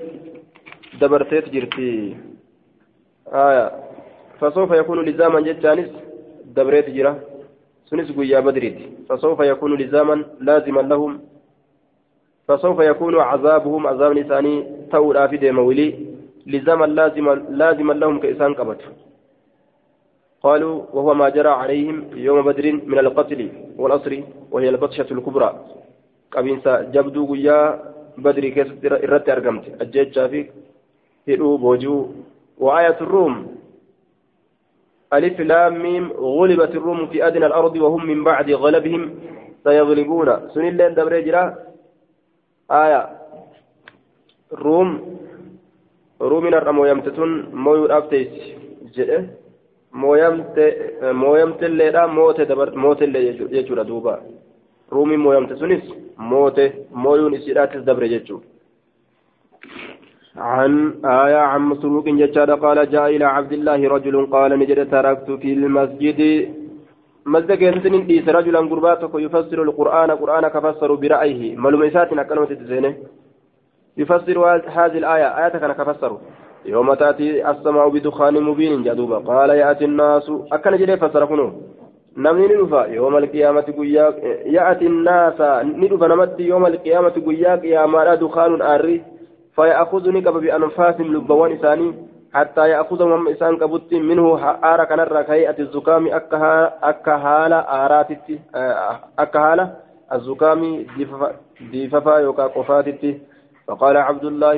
dabarteet 1.00 1.52
jirti 1.52 2.16
آية 3.32 3.70
فسوف 4.40 4.70
يكون 4.70 5.04
لزاما 5.04 5.40
جتانس 5.40 5.90
دبريت 6.44 6.90
جرا. 6.90 7.18
سنس 7.86 8.12
قويا 8.12 8.40
بدريت 8.40 8.78
فسوف 9.08 9.40
يكون 9.40 9.74
لزاما 9.78 10.24
لازما 10.40 10.80
لهم. 10.80 11.20
فسوف 12.48 12.80
يكون 12.80 13.20
عذابهم 13.20 13.86
عذاب 13.86 14.12
نساني 14.12 14.66
تورا 14.92 15.26
في 15.26 15.36
ديمولي 15.36 16.09
لزاما 16.46 16.86
لازما 16.86 17.34
لازما 17.50 17.92
لهم 17.92 18.20
كإسان 18.20 18.54
قبت 18.54 18.80
قالوا 20.42 20.82
وهو 20.92 21.14
ما 21.14 21.28
جرى 21.28 21.48
عليهم 21.48 22.04
يوم 22.16 22.42
بدر 22.42 22.72
من 22.72 22.98
القتل 22.98 23.48
والأسر 23.76 24.22
وهي 24.50 24.68
البطشة 24.68 25.06
الكبرى. 25.10 25.50
قبينسا 26.32 26.82
جبدو 26.82 27.26
قويا 27.26 27.58
بدري 28.18 28.50
كيست 28.50 28.84
irratti 28.84 29.30
argamte 29.30 29.70
ajjechaa 29.80 30.28
fi 30.28 30.50
hidhuu 31.26 31.58
boojuu 31.58 32.08
وآية 32.60 32.96
الروم. 33.00 33.56
ألف 35.12 35.40
لام 35.40 35.82
ميم. 35.82 36.12
غلبت 36.12 36.70
الروم 36.70 37.06
في 37.06 37.26
أدنى 37.26 37.46
الأرض 37.46 37.76
وهم 37.76 38.06
من 38.06 38.24
بعد 38.24 38.50
غلبهم 38.50 39.14
سيغلبون. 39.64 40.48
سن 40.54 40.68
اللين 40.68 40.94
دبر 40.94 41.20
جرا. 41.20 41.56
آية. 42.70 43.08
روم. 44.52 45.19
رومنا 46.20 46.58
الرمو 46.58 46.84
يمتتون 46.86 47.30
مويو 47.52 47.86
أفتيس 47.86 48.28
جئ 48.96 49.20
mooyamte 49.92 50.64
mooyamtelleedha 51.14 52.06
mootellee 52.76 53.32
jechuudha 53.50 53.84
duuba. 53.84 54.18
Ruumiin 54.92 55.20
mooyamte 55.20 55.56
sunis 55.56 55.82
moote 56.16 56.64
mooyuun 56.90 57.34
isiidhaatis 57.34 57.84
dabre 57.86 58.08
jechuudha. 58.08 58.46
عن 60.36 60.94
آية 61.04 61.36
عن 61.36 61.60
مسروق 61.60 62.08
جشاد 62.08 62.50
قال 62.50 62.90
جاء 62.90 63.16
إلى 63.16 63.24
عبد 63.24 63.52
الله 63.52 63.88
رجل 63.88 64.26
قال 64.26 64.58
نجد 64.58 64.90
تركت 64.90 65.30
في 65.30 65.52
المسجد 65.52 66.20
مسجد 67.26 67.52
كيسن 67.52 67.94
إيس 68.10 68.28
رجلا 68.28 68.58
قرباتك 68.58 69.14
يفسر 69.14 69.62
القرآن 69.62 70.10
قرآن 70.10 70.48
كفسر 70.48 70.94
برأيه 70.94 71.56
ملوميسات 71.56 72.10
كلمة 72.28 72.44
تزينه 72.44 72.94
يفسر 73.96 74.38
هذه 74.66 74.98
الآية. 74.98 75.28
آية 75.38 75.48
كان 75.48 75.72
كفسر 75.72 76.18
يوم 76.66 76.94
تأتي 76.94 77.50
السماء 77.50 77.88
بدخان 77.88 78.42
مبين 78.42 78.82
جدوبا 78.82 79.18
قال 79.18 79.50
يأتي 79.50 79.84
الناس. 79.84 80.32
أكن 80.52 80.76
جري 80.76 80.96
فسر 80.96 81.24
كنو. 81.24 81.52
namni 82.16 82.48
ni 82.48 82.54
dhufa 82.54 82.86
yooma 82.86 83.18
alqiyaamati 83.18 83.72
guyyaa 83.72 84.12
ya'ati 84.44 84.88
naasa 84.88 85.62
ni 85.62 85.88
dhufa 85.88 86.08
namatti 86.08 86.48
yooma 86.48 86.66
alqiyaamati 86.66 87.20
guyyaa 87.20 87.56
qiyaamaadha 87.56 88.16
dukaanun 88.16 88.62
aarri 88.62 89.02
فيأخذ 89.56 90.10
نقب 90.10 90.32
بأنفاسهم 90.40 91.14
لبوان 91.14 91.52
إساني. 91.52 91.94
حتى 92.34 92.68
يأخذهم 92.68 93.12
هم 93.12 93.28
إسان 93.28 93.56
كبت 93.56 93.94
منه 93.94 94.38
آر 94.72 94.84
كنر 94.84 95.22
كهيئة 95.22 95.58
الزكام. 95.58 96.06
أكهالة 96.82 97.56
آراتت 97.56 98.26
أكهالة 99.18 99.70
الزكام. 100.12 100.86
ديففا 101.72 102.18
يوكا 102.18 102.46
قفاتت 102.46 103.02
فقال 103.70 103.96
عبد 103.96 104.24
الله 104.24 104.56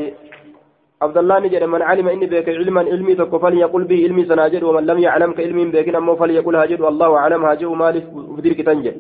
عبد 1.02 1.16
الله 1.22 1.36
نجد 1.44 1.64
من 1.74 1.82
علم 1.82 2.06
إني 2.08 2.26
بك 2.32 2.48
علما 2.48 2.80
علمي 2.92 3.14
تكو 3.20 3.36
فليقل 3.44 3.82
به 3.90 3.98
علمي 4.04 4.24
سناجد 4.24 4.62
ومن 4.68 4.84
لم 4.90 4.98
يعلم 5.06 5.30
كعلمي 5.38 5.64
بك 5.74 5.88
أمه 6.00 6.14
فليقل 6.20 6.54
هاجد 6.56 6.80
والله 6.80 7.10
أعلم 7.20 7.40
هاجد 7.44 7.70
مالك 7.84 8.04
فديرك 8.36 8.60
تنجد. 8.68 8.96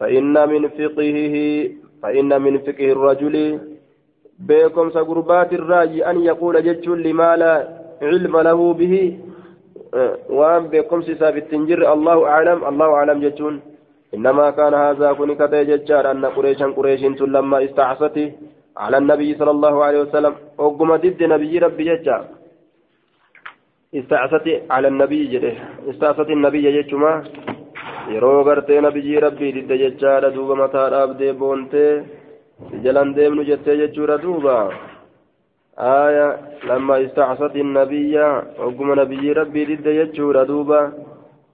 فإن 0.00 0.34
من 0.52 0.62
فقهه 0.68 1.36
فإن 2.02 2.30
من 2.44 2.54
فقه 2.66 2.88
الرجل 2.96 3.36
بكم 4.48 4.86
سقربات 4.96 5.50
الراجي 5.52 6.00
أن 6.10 6.16
يقول 6.30 6.54
جج 6.66 6.86
لما 6.88 7.30
لا 7.42 7.54
علم 8.02 8.34
له 8.48 8.60
به 8.80 8.94
وأن 10.38 10.62
بكم 10.72 10.98
سيساب 11.02 11.34
التنجر 11.36 11.80
الله 11.94 12.18
أعلم 12.28 12.58
الله 12.70 12.88
أعلم 12.98 13.18
ججون. 13.24 13.54
إنما 14.14 14.50
كان 14.50 14.74
هذا 14.74 15.08
كنك 15.18 15.40
ججار 15.70 16.04
أن 16.10 16.24
قريشا 16.36 16.66
قريش 16.76 17.02
لما 17.34 17.64
استعصته 17.64 18.28
على 18.83 18.97
النبي 18.97 19.29
صلى 19.39 19.51
الله 19.51 19.75
عليه 19.85 19.99
وسلم 20.05 20.33
وقم 20.57 20.89
ضد 21.03 21.21
نبي 21.33 21.53
ربي 21.65 21.83
ججا 21.89 22.17
استعصت 23.99 24.47
على 24.75 24.87
النبي 24.87 25.21
جده 25.33 25.53
استعصت 25.91 26.29
النبي 26.37 26.65
ججما 26.77 27.13
yeroo 28.13 28.43
gartee 28.43 28.81
nabiyyi 28.81 29.21
rabbii 29.25 29.53
didde 29.55 29.75
jechaadha 29.81 30.33
duuba 30.35 30.55
mataa 30.61 30.87
dhaabdee 30.93 31.33
boontee 31.41 32.03
jalan 32.83 33.13
deemnu 33.17 33.43
jettee 33.49 33.77
jechuudha 33.81 34.15
duuba 34.23 34.55
آية 35.79 36.37
لما 36.63 37.05
استعصت 37.05 37.55
النبي 37.55 38.19
وقم 38.59 38.99
نبي 38.99 39.31
ربي 39.31 39.65
ضد 39.65 39.85
يجور 39.85 40.43
دوبا 40.43 40.91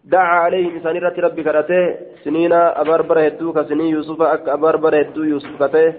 دعا 0.06 0.38
عليهم 0.46 0.80
سنيرة 0.84 1.14
ربي 1.20 1.44
كرته 1.44 1.96
سنين 2.24 2.54
أبربر 2.54 3.28
هدو 3.28 3.54
كسنين 3.54 3.94
يوسف 3.96 4.22
أك 4.22 4.50
أبربر 4.50 5.02
هدو 5.02 5.24
يوسف 5.24 5.64
كته 5.64 5.94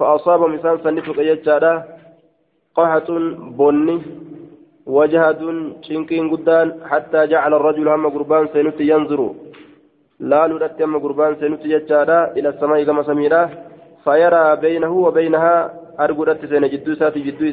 فأصاب 0.00 0.40
مثال 0.40 0.80
سنفق 0.84 1.18
يجارا 1.18 1.84
قحة 2.76 3.08
بني 3.58 4.02
وجهة 4.86 5.42
شنكين 5.82 6.30
قدان 6.30 6.66
حتى 6.90 7.26
جعل 7.26 7.54
الرجل 7.54 7.88
هم 7.88 8.06
قربان 8.08 8.48
سينت 8.52 8.80
ينظر. 8.80 9.20
لا 10.20 10.46
لدت 10.46 10.82
هم 10.82 10.98
قربان 11.04 11.36
سينت 11.40 11.62
يجارا 11.64 12.32
إلى 12.36 12.48
السماء 12.48 12.84
كما 12.84 13.02
سميرا 13.02 13.42
فيرى 14.04 14.56
بينه 14.56 14.92
وبينها 14.92 15.54
أرقدت 16.00 16.46
سين 16.50 16.64
جدو 16.68 16.94
ساتي 16.94 17.20
جدو 17.20 17.46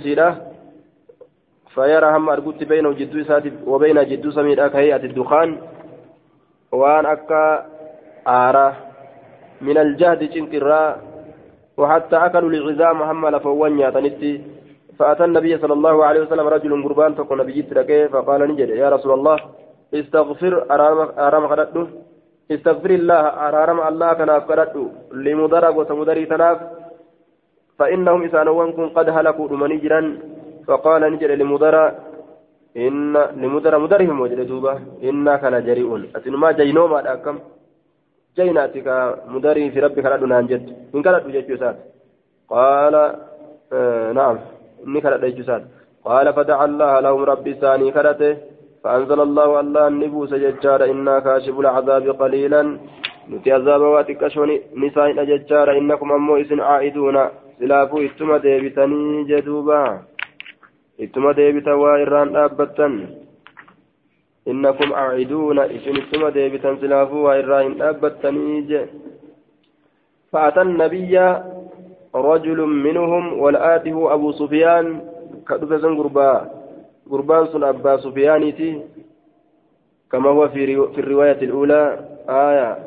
فيرى 1.76 2.08
هم 2.16 2.30
أرقدت 2.30 2.64
بينه 2.64 2.92
جدو 2.92 3.24
ساتي 3.24 3.52
وبين 3.72 4.00
جدو 4.12 4.32
سميرا 4.32 4.68
كهيئة 4.68 5.04
الدخان. 5.10 5.50
وأن 6.72 7.06
أكا 7.06 7.66
آرا. 8.28 8.68
من 9.62 9.78
الجهد 9.78 10.32
شنكرا 10.34 11.07
وحتى 11.78 12.16
أكلوا 12.26 12.50
العظام 12.50 12.98
هم 13.10 13.24
لفوان 13.34 13.80
ياتنتي 13.80 14.32
فأتى 15.00 15.24
النبي 15.30 15.54
صلى 15.62 15.74
الله 15.78 15.96
عليه 16.06 16.22
وسلم 16.26 16.48
رجل 16.56 16.72
قربان 16.86 17.12
فقال 17.18 17.38
نبي 17.40 17.62
تركه 17.70 18.08
فقال 18.14 18.42
نجد 18.52 18.70
يا 18.70 18.90
رسول 18.96 19.12
الله 19.18 19.38
استغفر 19.94 20.54
أرام 21.28 21.44
خدته 21.52 21.86
استغفر 22.52 22.92
الله 23.00 23.22
أرام 23.48 23.80
الله 23.90 24.10
كناف 24.20 24.44
خدته 24.50 24.84
لمدرك 25.26 25.76
وسمدري 25.80 26.26
تناف 26.32 26.58
فإنهم 27.80 28.20
إسانوان 28.28 28.70
كن 28.78 28.90
قد 28.98 29.08
هلكوا 29.10 29.50
من 29.62 29.72
جرا 29.84 30.02
فقال 30.68 31.02
نجد 31.14 31.32
لمدرى 31.42 31.86
إن 32.78 33.14
لمدرى 33.42 33.78
مدرهم 33.84 34.18
وجد 34.24 34.40
دوبا 34.50 34.74
إنا 35.04 35.34
كان 35.42 35.56
جريء 35.68 35.90
أتنما 36.16 36.52
جينوما 36.60 37.00
أكم 37.14 37.36
جيناتك 38.38 38.88
مدري 39.34 39.72
في 39.72 39.80
ربك 39.80 40.06
لا 40.06 40.18
نانجد 40.32 40.64
إن 40.96 41.02
كانت 41.06 41.24
جيشوسات 41.28 41.78
قال 42.50 42.96
آه 43.74 44.12
نعم. 44.20 44.38
إني 44.88 45.00
كانت 45.02 45.26
جيشوسات 45.26 45.64
قال 46.06 46.28
فدعا 46.34 46.66
الله 46.66 47.00
لهم 47.00 47.22
ربي 47.32 47.54
ثاني 47.62 47.92
كرته 47.92 48.38
فأنزل 48.84 49.20
الله 49.28 49.60
الله 49.60 49.88
النبوس 49.88 50.34
ججار 50.44 50.82
إنا 50.92 51.20
كاشف 51.20 51.56
العذاب 51.60 52.06
قليلا. 52.22 52.62
نتي 53.32 53.52
عذاب 53.52 53.82
واتكشون 53.82 54.50
نساء 54.82 55.08
ججار 55.32 55.68
إنكم 55.78 56.12
أمو 56.12 56.38
إسن 56.42 56.60
عائدون. 56.70 57.18
سلافو 57.60 57.98
إتما 58.06 58.38
ديبتني 58.38 59.24
جدوبا. 59.30 59.82
إتما 61.04 61.32
ديبتا 61.38 61.74
وإران 61.74 62.36
أبتا 62.36 62.88
إنكم 64.48 64.94
عائدون 64.94 65.60
إسن 65.60 65.96
إتما 65.98 66.30
ديبتا 66.30 66.76
سلافو 66.82 67.18
وإران 67.28 67.82
أبتني 67.82 68.86
فأتى 70.32 70.62
النبي 70.62 71.16
رجل 72.16 72.60
منهم 72.62 73.40
والآته 73.40 74.14
أبو 74.14 74.32
سفيان. 74.32 74.86
كدفة 75.48 75.84
قربا 75.98 76.32
قربان 77.12 77.44
سن 77.48 77.64
أبا 77.64 77.98
سفيانيتي 77.98 78.82
كما 80.12 80.30
هو 80.30 80.48
في, 80.48 80.64
في 80.94 81.00
الرواية 81.02 81.40
الأولى. 81.42 81.84
آية. 82.30 82.78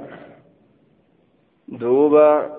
دوبا. 1.68 2.56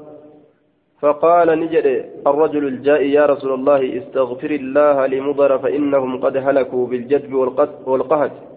فقال 1.01 1.59
نجد 1.59 1.85
الرجل 2.27 2.63
الجائي 2.67 3.13
يا 3.13 3.25
رسول 3.25 3.53
الله 3.53 3.97
استغفر 3.97 4.51
الله 4.51 5.05
لمضر 5.05 5.51
فإنهم 5.59 6.11
قد 6.21 6.37
هلكوا 6.37 6.87
بالجدب 6.87 7.33
والقهد. 7.85 8.50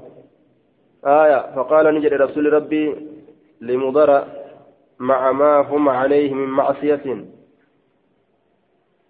آية 1.06 1.52
فقال 1.56 1.94
نجد 1.94 2.12
رسول 2.12 2.52
ربي 2.52 2.96
لمضر 3.60 4.24
مع 4.98 5.32
ما 5.32 5.60
هم 5.60 5.88
عليه 5.88 6.34
من 6.34 6.48
معصية. 6.48 7.24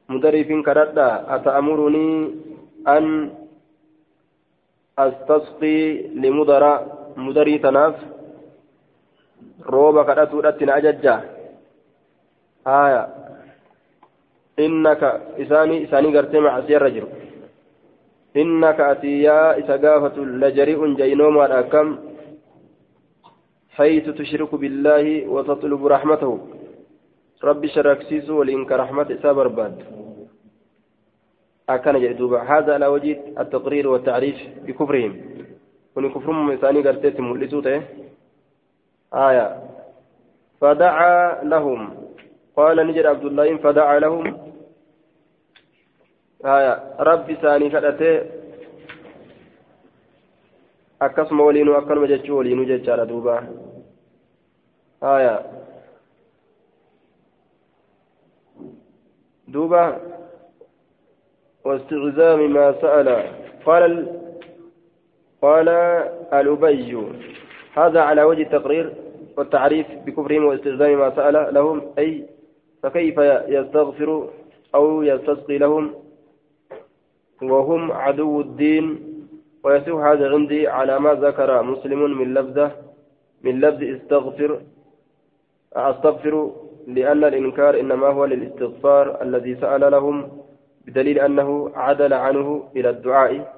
مدرف 0.08 0.48
كردا 0.66 1.34
أتأمرني 1.34 2.34
أن 2.88 3.34
أستسقي 4.98 6.02
لمدر 6.02 6.64
مدري 7.16 7.58
تناف. 7.58 7.94
روبا 9.66 10.02
كراتو 10.02 10.40
رتنا 10.40 10.76
أججا 10.76 11.16
آية. 12.66 13.02
إنك 14.58 15.02
إساني 15.38 15.84
إساني 15.84 16.16
قرتي 16.16 16.38
مع 16.40 16.60
إنك 18.36 18.80
أتيا 18.80 19.58
إسقافة 19.58 20.16
لجريء 20.18 20.94
جينوما 20.94 21.58
أكم 21.58 21.98
حيث 23.70 24.08
تشرك 24.08 24.54
بالله 24.54 25.28
وتطلب 25.28 25.86
رحمته. 25.86 26.38
ربي 27.44 27.68
شركسيس 27.68 28.30
ولإنك 28.30 28.72
رحمة 28.72 29.18
سابر 29.22 29.48
باد 29.48 29.76
أكان 31.68 32.00
جدوبا 32.00 32.42
هذا 32.42 32.74
على 32.74 32.86
وجه 32.86 33.20
التقرير 33.38 33.88
والتعريف 33.88 34.36
بكفرهم. 34.66 35.12
وني 35.96 36.08
كفرهم 36.08 36.50
مثاني 36.50 36.80
قرتيت 36.82 37.20
ملسوته 37.20 37.82
آية. 39.14 39.46
فدعا 40.60 41.44
لهم. 41.44 41.94
قال 42.56 42.76
نجد 42.86 43.06
عبد 43.06 43.24
الله 43.24 43.56
فدعا 43.56 43.98
لهم. 43.98 44.43
آية 46.44 46.94
ربي 47.00 47.34
ثاني 47.34 47.70
كدته 47.70 48.44
akkasuma 51.04 51.44
waliinuu 51.44 51.74
akkanuma 51.76 52.06
jechuu 52.06 52.36
waliinuu 52.36 52.64
jechaadha 52.64 53.06
duuba. 53.06 53.42
Haya 55.00 55.44
duuba 59.48 60.00
واستعزام 61.64 62.52
ما 62.52 62.72
سأل 62.80 63.08
قال 63.66 64.06
قال 65.42 65.68
الأبي 66.32 66.98
هذا 67.76 68.00
على 68.00 68.22
وجه 68.22 68.42
التقرير 68.42 68.92
والتعريف 69.36 69.86
بكفرهم 70.06 70.44
واستعزام 70.44 70.98
ما 70.98 71.10
سأل 71.16 71.54
لهم 71.54 71.82
أي 71.98 72.26
فكيف 72.82 73.18
يستغفر 73.48 74.28
أو 74.74 75.02
يستسقي 75.02 75.58
لهم 75.58 75.94
وهم 77.42 77.92
عدو 77.92 78.40
الدين 78.40 79.00
ويصح 79.64 79.94
هذا 79.94 80.30
عندي 80.30 80.68
على 80.68 80.98
ما 81.00 81.14
ذكر 81.14 81.62
مسلم 81.62 82.18
من 82.18 82.34
لفظه 82.34 82.70
من 83.44 83.60
لفظ 83.60 83.82
استغفر 83.82 84.60
أستغفر 85.72 86.52
لأن 86.86 87.24
الإنكار 87.24 87.80
إنما 87.80 88.06
هو 88.06 88.24
للاستغفار 88.24 89.22
الذي 89.22 89.54
سأل 89.54 89.92
لهم 89.92 90.28
بدليل 90.86 91.18
أنه 91.18 91.70
عدل 91.74 92.12
عنه 92.12 92.68
إلى 92.76 92.90
الدعاء 92.90 93.54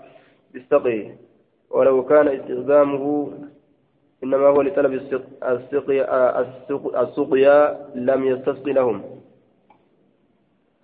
بالسقي. 0.53 1.13
ولو 1.71 2.05
كان 2.05 2.29
استخدامه 2.29 3.33
إنما 4.25 4.47
هو 4.47 4.63
لطلب 4.63 4.93
السقيا 6.95 7.87
لم 7.95 8.25
يستسقي 8.25 8.73
لهم. 8.73 9.03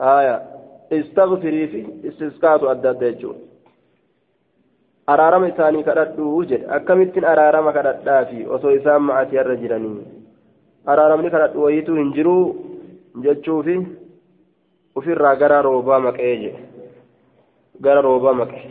آية. 0.01 0.52
استغفري 1.01 1.67
في 1.67 1.87
استسقاط 2.09 2.65
أدى 2.65 3.27
araarama 5.07 5.49
isaanii 5.49 5.85
kadhadhuu 5.85 6.45
jedhe 6.51 6.67
akkamittiin 6.75 7.25
araarama 7.31 7.73
kadhadhaafi 7.77 8.47
osoo 8.57 8.75
isaan 8.75 9.03
ma'atii 9.07 9.39
irra 9.43 9.57
jiranii 9.63 10.05
araaramni 10.93 11.31
kadhadhu 11.35 11.65
wayiituu 11.65 11.97
hin 11.97 12.13
jiruu 12.19 12.45
jechuufi 13.25 13.75
ofirraa 15.01 15.35
gara 15.43 15.63
roobaa 15.69 16.01
maqee 16.07 16.37
jedhe 16.43 16.63
gara 17.87 18.05
roobaa 18.09 18.37
maqe 18.43 18.63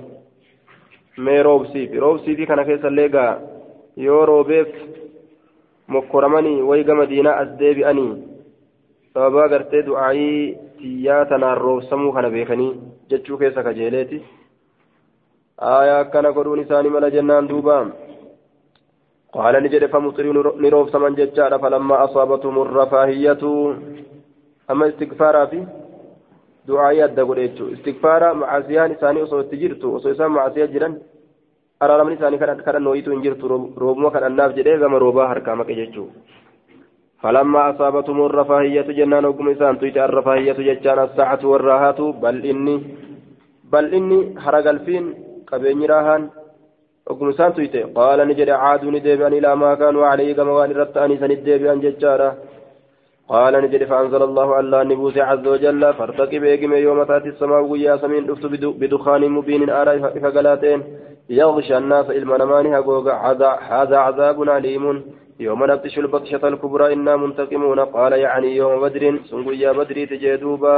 mee 1.28 1.44
roobsiifi 1.50 2.04
roobsiifi 2.06 2.50
kana 2.52 2.66
keessallee 2.70 3.10
gaa 3.18 3.32
yoo 4.08 4.26
roobeef 4.32 4.74
mokkoramanii 5.88 6.62
wayi 6.70 6.84
gama 6.92 7.10
diinaa 7.14 7.38
as 7.44 7.56
deebi'anii 7.64 8.12
sababaa 9.14 9.48
gartee 9.54 9.86
du'aayii 9.88 10.44
tiyyaa 10.78 11.26
tanaan 11.32 11.58
roobsamuu 11.66 12.14
kana 12.14 12.30
beekanii 12.36 12.78
jechuu 13.10 13.38
keessa 13.42 13.64
kajeeleeti. 13.64 14.22
آية 15.62 16.04
كان 16.04 16.26
قرون 16.26 16.60
إساني 16.60 16.90
ملا 16.90 17.10
جنان 17.10 17.48
دوبا 17.48 17.92
قال 19.34 19.64
نجد 19.64 19.86
فمطر 19.86 20.26
نروف 20.64 20.90
سمن 20.90 21.16
ججار 21.16 21.60
فلما 21.60 22.04
أصابتهم 22.04 22.62
الرفاهية 22.62 23.44
أما 24.72 24.88
استغفارا 24.90 25.46
في 25.46 25.60
دعاء 26.68 26.94
يد 27.00 27.20
قريتشو 27.20 27.74
استغفارا 27.74 28.34
معاسيان 28.34 28.92
إساني 28.92 29.24
أصو 29.24 29.42
تجرتو 29.42 29.98
أصو 29.98 30.12
إسان 30.12 30.32
معاسيا 30.32 30.66
جران 30.66 30.94
أرارمني 31.82 32.16
إساني 32.18 32.38
كان 32.38 32.62
كان 32.66 32.82
نويتو 32.82 33.12
إنجرتو 33.14 33.46
روبما 33.84 34.10
كان 34.10 34.24
الناف 34.24 34.52
جدي 34.58 34.76
غم 34.82 34.96
روبا 34.96 35.24
هركامك 35.32 35.70
ججو 35.80 36.06
فلما 37.23 37.71
أصابتهم 37.71 38.27
الرفاهية 38.27 38.83
جنان 38.83 39.25
وقم 39.25 39.49
إسان 39.49 39.79
تويت 39.79 39.97
الرفاهية 39.97 40.53
ججان 40.53 40.99
الساعة 40.99 41.43
والراحة 41.45 42.13
بل 42.13 42.47
إني 42.47 42.77
بل 43.73 43.95
إني 43.95 44.35
هرق 44.39 44.67
الفين 44.69 45.05
qabeenyi 45.51 45.87
raahaan 45.87 46.23
ogguma 47.07 47.31
isaan 47.31 47.53
tuyte 47.55 47.81
qaala 47.97 48.25
ni 48.27 48.35
jedhe 48.35 48.55
caaduu 48.63 48.91
ni 48.91 49.01
deebi'an 49.01 49.33
ilaa 49.39 49.57
maa 49.57 49.77
kaanuu 49.81 50.03
calayhi 50.03 50.35
gama 50.35 50.53
waan 50.59 50.71
irratti 50.71 50.99
قال 53.32 53.54
نجد 53.64 53.84
فأنزل 53.84 54.22
الله 54.30 54.60
ألا 54.60 54.84
نبوس 54.84 55.18
عز 55.18 55.46
وجل 55.48 55.94
فارتقب 55.94 56.44
إيقم 56.44 56.74
يوم 56.74 57.04
تأتي 57.04 57.30
السماء 57.30 57.62
ويا 57.72 57.98
سمين 58.04 58.26
دفت 58.28 58.46
بدخان 58.82 59.22
مبين 59.36 59.70
آراء 59.70 59.98
فقلاتين. 60.24 60.80
يغشى 61.30 61.78
الناس 61.78 62.08
إلما 62.18 62.38
نمانها 62.38 62.80
هذا 63.72 63.98
عذاب 64.06 64.38
أليم. 64.42 64.86
يوم 65.40 65.60
نبتش 65.72 65.96
البطشة 66.00 66.44
الكبرى 66.48 66.94
إنا 66.94 67.16
منتقمون. 67.16 67.80
قال 67.80 68.14
يعني 68.14 68.56
يوم 68.56 68.74
بدر. 68.84 69.04
سنقيا 69.30 69.72
بدري 69.72 70.06
تجدوبا 70.12 70.76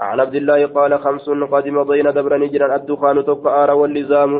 عن 0.00 0.20
عبد 0.20 0.34
الله 0.34 0.60
قال 0.76 0.92
خمس 1.04 1.26
قدم 1.52 1.76
بين 1.84 2.06
دبر 2.16 2.32
نجرا. 2.42 2.76
الدخان 2.76 3.24
توك 3.24 3.46
آرى 3.46 3.72
واللزام 3.72 4.32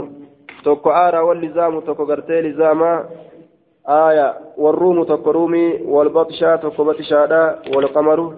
توك 0.64 0.86
آرى 0.86 1.18
واللزام 1.18 1.80
قرتي 1.80 2.40
لزاما. 2.40 2.92
آية 3.88 4.34
والروم 4.56 5.04
توك 5.04 5.28
رومي 5.28 5.78
والبطشا 5.84 6.56
توك 6.56 6.80
بطشادا 6.80 7.58
والقمر 7.76 8.34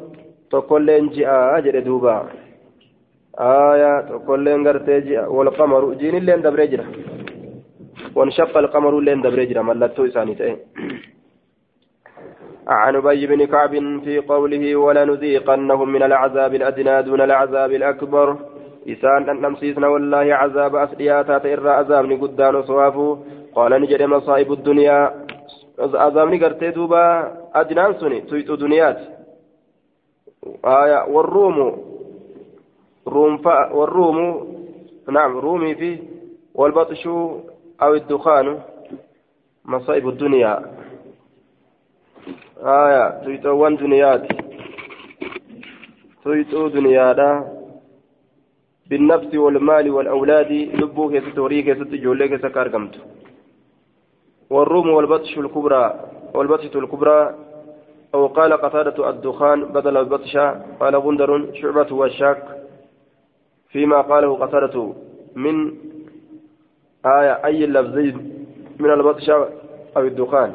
توك 0.51 0.73
لين 0.73 1.09
جاء 1.09 1.59
أجر 1.59 1.81
دوبا. 1.81 2.27
آية 3.41 4.01
توك 4.01 4.31
لين 4.31 4.69
قرتي 4.69 5.01
جاء 5.01 5.33
والقمر 5.33 5.95
جين 5.95 6.15
لين 6.25 6.43
دبر 6.43 6.65
جرا 6.65 6.87
وانشق 8.15 8.59
القمر 8.59 9.01
لين 9.01 9.23
دبر 9.23 9.45
جرا 9.45 9.63
ملتو 9.63 10.05
إساني 10.07 10.35
تأي. 10.35 10.57
عن 12.69 12.97
أبي 12.97 13.27
بن 13.27 13.45
كعب 13.45 13.71
في 14.05 14.19
قوله 14.19 14.77
ولنذيقنهم 14.77 15.89
من 15.89 16.03
العذاب 16.03 16.55
الأدنى 16.55 17.03
دون 17.03 17.21
العذاب 17.21 17.73
الأكبر. 17.73 18.37
إسان 18.89 19.29
أن 19.29 19.41
نمسيسنا 19.41 19.89
والله 19.89 20.35
عذاب 20.35 20.77
أسلياتا 20.77 21.37
إرى 21.37 21.71
عذاب 21.71 22.13
قدان 22.23 22.63
صوافو 22.63 23.17
قال 23.55 23.73
نجد 23.83 24.03
مصائب 24.03 24.53
الدنيا. 24.53 25.24
نقرتي 25.79 26.71
دوبا 26.71 27.05
أدنان 27.55 27.95
سني 28.01 28.21
تيت 28.21 28.51
دنيات 28.51 28.99
آية 30.65 31.05
والروم 31.09 31.59
روم 33.07 33.47
والروم 33.47 34.19
نعم 35.09 35.37
رومي 35.39 35.75
في 35.75 35.99
والبطش 36.55 37.07
أو 37.83 37.95
الدخان 37.95 38.61
مصائب 39.65 40.09
الدنيا 40.09 40.53
آية 42.59 43.25
تيتوان 43.25 43.77
دنيات 43.77 44.23
تيتو 46.25 46.69
دنيادا 46.69 47.31
بالنفس 48.91 49.35
والمال 49.35 49.91
والأولاد 49.91 50.53
لبو 50.53 51.11
كيست 51.11 51.39
وري 51.39 51.63
كيست 51.63 51.89
جولي 52.05 52.29
كيست 52.29 52.47
كاركمت 52.47 52.95
والروم 54.55 54.91
والبطش 54.91 55.39
الكبرى 55.39 56.01
والبطشة 56.35 56.79
الكبرى 56.79 57.35
أو 58.15 58.27
قال 58.27 58.53
قتادة 58.53 59.11
الدخان 59.11 59.65
بدل 59.65 59.97
البطشة 59.97 60.61
قال 60.81 60.97
غندر 60.97 61.55
شعبة 61.55 61.95
والشاك 61.95 62.43
فيما 63.69 64.01
قاله 64.01 64.37
قتادة 64.37 64.93
من 65.35 65.75
آية 67.07 67.45
أي 67.45 67.65
اللفظين 67.65 68.47
من 68.79 68.91
البطشة 68.91 69.49
أو 69.97 70.03
الدخان. 70.03 70.55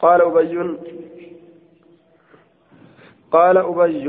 قال 0.00 0.20
أبي 0.22 0.76
قال 3.32 3.56
أبي 3.58 4.08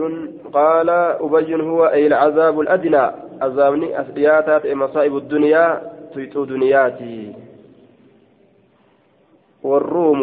قال 0.54 0.90
أبي 0.90 1.56
هو 1.64 1.86
أي 1.86 2.08
العذاب 2.08 2.60
الأدنى. 2.60 3.12
عذابني 3.42 4.02
أسرياتات 4.02 4.68
مصائب 4.68 5.18
الدنيا. 5.18 5.93
تيتو 6.16 6.46
دنياتي. 6.46 7.34
والروم 9.64 10.22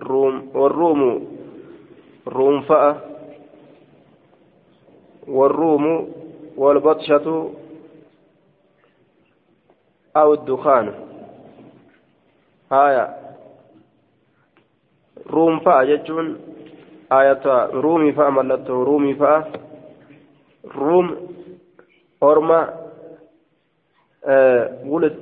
روم 0.00 0.50
والروم 0.54 1.00
روم 2.28 2.60
فأ 2.60 2.94
والروم 5.28 6.12
والبطشة 6.56 7.50
أو 10.16 10.34
الدخان. 10.34 10.94
آية. 12.72 13.06
روم 15.30 15.58
فأ 15.58 15.84
جتون 15.84 16.36
آية. 17.12 17.44
رومي 17.72 18.12
فأ 18.12 18.30
ملته 18.30 18.84
رومي 18.84 19.14
فأ. 19.14 19.44
روم 20.76 21.16
أرمى 22.22 22.87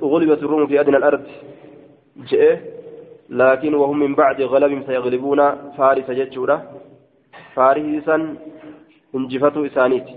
غلبت 0.01 0.43
الروم 0.43 0.67
في 0.67 0.79
أدنى 0.79 0.97
الأرض 0.97 1.23
جئه 2.17 2.59
لكن 3.29 3.73
وهم 3.73 3.99
من 3.99 4.15
بعد 4.15 4.41
غلب 4.41 4.83
سيغلبون 4.85 5.39
فارس 5.77 6.11
جتشورة 6.11 6.71
فارسا 7.55 8.35
انجفتوا 9.15 9.65
إسانيت. 9.65 10.07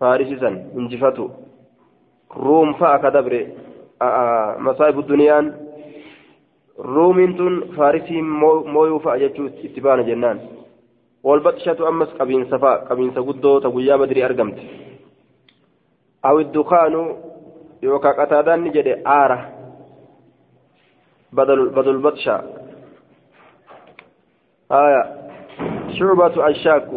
فارسا 0.00 0.48
انجفتوا. 0.76 1.28
روم 2.36 2.72
فأكدبر 2.72 3.46
مصائب 4.58 4.98
الدنيا 4.98 5.68
رومين 6.78 7.36
تن 7.36 7.60
فارسي 7.76 8.22
مويو 8.74 8.98
فأجتشو 8.98 9.46
اتبان 9.64 10.06
جنان. 10.06 10.38
والبطشة 11.22 11.88
أمس 11.88 12.08
قبين 12.08 12.44
صفاء 12.44 12.84
قبين 12.84 13.10
سقدو 13.14 13.58
تقويا 13.58 13.96
بدري 13.96 14.24
أرقمت. 14.24 14.58
أو 16.24 16.38
الدخان 16.38 16.94
قتادان 17.84 18.64
نجد 18.64 19.02
آره 19.06 19.52
بدل 21.32 21.68
بدل 21.68 21.98
بطشة 21.98 22.42
آية 24.72 25.02
شعبة 25.98 26.46
الشاك 26.48 26.88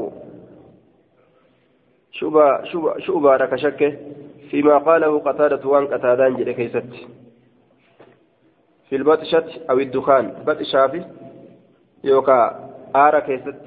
شعبة 2.12 2.64
شعبة 2.64 3.00
شعبة 3.00 3.38
لك 3.38 3.56
شك 3.56 4.00
فيما 4.52 4.78
قاله 4.78 5.20
قتادة 5.20 5.68
وان 5.70 5.88
قتادان 5.88 6.36
جل 6.36 6.52
كيست 6.52 6.84
في 8.90 8.96
البطشة 8.96 9.46
أو 9.70 9.80
الدخان 9.80 10.44
بطشة 10.48 10.88
في 10.88 11.06
يوكا 12.04 12.70
آر 12.96 13.20
كيست 13.20 13.62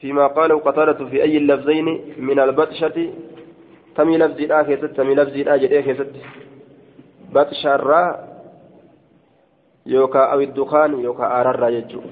فيما 0.00 0.26
قاله 0.26 0.58
قتادة 0.58 1.04
في 1.06 1.22
أي 1.22 1.36
اللفظين 1.36 2.14
من 2.18 2.40
البطشة 2.40 3.12
تمي 3.96 4.18
لفظ 4.18 4.40
الآ 4.40 4.62
كيست 4.62 4.84
تمي 4.84 5.14
لفظ 5.14 5.36
الآ 5.36 5.56
جل 5.56 5.80
كيست 5.80 6.10
بطشة 7.34 7.74
الراء 7.74 8.36
yookaan 9.86 10.30
awiddukaan 10.34 10.98
yookaan 11.02 11.32
aararraa 11.32 11.70
jechuudha 11.70 12.10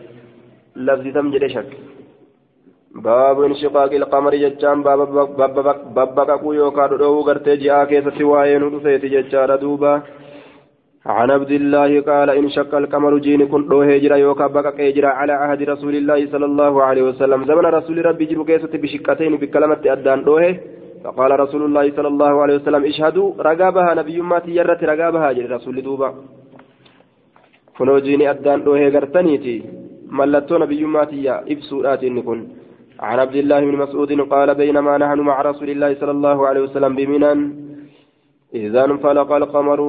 lafti 0.86 1.12
tam 1.12 1.30
jedhe 1.34 1.48
shak 1.54 1.70
baabu 3.06 3.46
inshiqaaqi 3.48 3.98
ilqamari 4.00 4.42
jechaan 4.44 4.84
babbaqaquu 4.86 6.52
yookaan 6.60 6.90
dhodhoowuu 6.92 7.24
gartee 7.28 7.56
ji'aa 7.62 7.86
keessatti 7.92 8.28
waa'ee 8.32 8.58
nu 8.58 8.70
dhufeeti 8.74 9.14
jechaadha 9.16 9.62
duuba 9.64 9.94
عن 11.04 11.30
عبد 11.30 11.52
الله 11.52 12.00
قال 12.00 12.30
إن 12.30 12.48
شق 12.48 12.74
القمر 12.74 13.18
جين 13.18 13.48
كن 13.52 13.68
دوه 13.68 13.96
جرا 14.02 14.16
يوكا 14.16 14.46
بقى 14.46 14.92
جرا 14.92 15.08
على 15.08 15.32
عهد 15.32 15.60
رسول 15.62 15.94
الله 16.00 16.20
صلى 16.32 16.46
الله 16.50 16.82
عليه 16.82 17.02
وسلم 17.02 17.44
زمن 17.44 17.66
رسول 17.78 18.06
ربي 18.06 18.24
جرو 18.24 18.44
كيسة 18.44 18.72
بشقتين 18.72 19.36
بكلمة 19.36 19.82
أدان 19.84 20.24
دوه 20.24 20.44
فقال 21.04 21.40
رسول 21.40 21.62
الله 21.64 21.84
صلى 21.96 22.08
الله 22.08 22.32
عليه 22.42 22.54
وسلم 22.58 22.84
اشهدوا 22.84 23.28
رقابها 23.48 23.94
نبي 24.00 24.20
ما 24.20 24.38
تيرت 24.38 24.80
رقابها 24.84 25.32
جري 25.36 25.46
رسول 25.56 25.76
دوبا. 25.82 26.10
kunoo 27.76 28.00
jiini 28.00 28.26
addaan 28.32 28.60
dhoohee 28.64 28.90
gartaniiti 28.94 29.54
mallattoo 30.18 30.58
nabiyyummaatiyya 30.62 31.42
ibsuudhaati 31.54 32.06
inni 32.06 32.22
kun 32.28 32.40
عن 33.00 33.18
عبد 33.18 33.36
الله 33.36 33.60
بن 33.60 33.76
مسعود 33.76 34.10
قال 34.34 34.54
بينما 34.54 34.98
نحن 34.98 35.20
مع 35.20 35.42
رسول 35.42 35.70
الله 35.70 35.94
صلى 36.00 36.10
الله 36.10 36.38
عليه 36.48 36.60
وسلم 36.60 36.92
بمنى 36.96 37.32
إذا 38.54 38.84
انفلق 38.84 39.32
القمر 39.32 39.80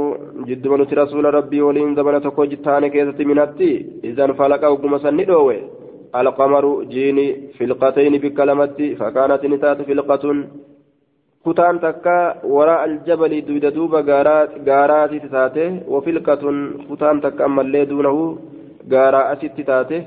جد 0.49 0.67
من 0.67 0.81
رسول 1.03 1.25
ربي 1.33 1.61
ولين 1.61 1.95
زمن 1.95 2.21
تكو 2.21 2.45
جتان 2.45 2.87
كيسة 2.87 3.19
منتي 3.29 3.71
إذا 4.03 4.25
انفلق 4.25 4.61
وقم 4.71 4.97
سندوه 4.97 5.55
القمر 6.15 6.83
جيني 6.83 7.25
فلقتين 7.57 8.13
بكلمتي 8.23 8.87
فكانت 8.99 9.41
نتات 9.45 9.79
فلقة 9.81 10.23
kutaan 11.45 11.79
takka 11.85 12.17
waraa 12.55 12.81
aljabali 12.87 13.45
duyda 13.47 13.75
duuba 13.77 14.03
gaaraatitti 14.69 15.33
taate 15.37 15.63
wafilkatun 15.93 16.59
kutaan 16.89 17.23
takka 17.25 17.47
ammallee 17.49 17.85
duunahu 17.93 18.21
gaaraa 18.93 19.25
asitti 19.33 19.63
taate. 19.71 19.99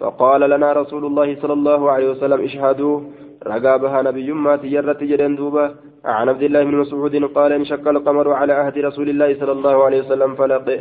فقال 0.00 0.50
لنا 0.50 0.72
رسول 0.72 1.04
الله 1.04 1.28
صلى 1.42 1.52
الله 1.52 1.90
عليه 1.90 2.08
وسلم 2.10 2.40
اشهدوا 2.48 3.00
رقابها 3.46 4.02
نبي 4.02 4.32
ما 4.32 4.56
تجرت 4.56 5.00
جدن 5.10 5.36
دوبا 5.36 5.74
عن 6.04 6.28
عبد 6.28 6.42
الله 6.42 6.64
بن 6.64 6.74
مسعود 6.82 7.14
قال 7.36 7.52
انشق 7.52 7.88
القمر 7.88 8.32
على 8.32 8.52
عهد 8.52 8.78
رسول 8.78 9.08
الله 9.08 9.30
صلى 9.40 9.52
الله 9.52 9.84
عليه 9.84 10.00
وسلم 10.04 10.34
فلقه 10.34 10.78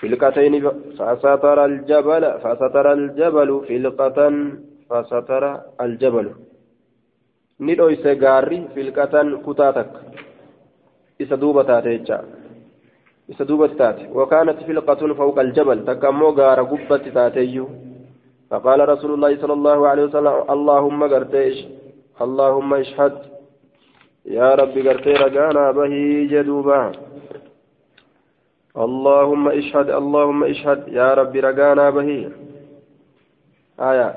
فلقتين 0.00 0.54
فستر 0.98 1.58
الجبل 1.64 2.24
فستر 2.42 2.86
الجبل 2.92 3.50
فلقة 3.68 4.18
فستر 4.90 5.44
الجبل 5.80 6.26
ni 7.64 7.74
dhoyse 7.78 8.10
gaarri 8.22 8.58
filqatan 8.74 9.28
kutaa 9.44 9.72
takka 9.78 10.00
isa 11.22 11.36
duuba 11.42 11.62
taate 11.70 11.90
jecha 11.98 12.18
isa 13.32 13.44
duubatti 13.48 13.76
taate 13.82 14.02
wakaanat 14.18 14.58
filqatun 14.66 15.14
fawqa 15.20 15.40
aljabal 15.46 15.80
takka 15.88 16.06
ammoo 16.12 16.32
gaara 16.40 16.64
gubbatti 16.72 17.10
taateeyyuu 17.18 17.70
فقال 18.52 18.80
رسول 18.88 19.10
الله 19.14 19.32
صلى 19.42 19.52
الله 19.58 19.78
عليه 19.90 20.04
وسلم 20.08 20.34
اللهم 20.54 21.00
قرتيش 21.12 21.56
اللهم 22.24 22.70
اشهد 22.74 23.14
يا 24.38 24.54
رب 24.60 24.74
قرتي 24.86 25.12
رجانا 25.24 25.64
به 25.78 25.94
جدوبا 26.32 26.82
اللهم 28.76 29.44
اشهد 29.48 29.88
اللهم 30.00 30.40
اشهد 30.44 30.80
يا 30.88 31.14
رب 31.14 31.34
رجانا 31.48 31.90
به 31.96 32.10
آية 33.80 34.08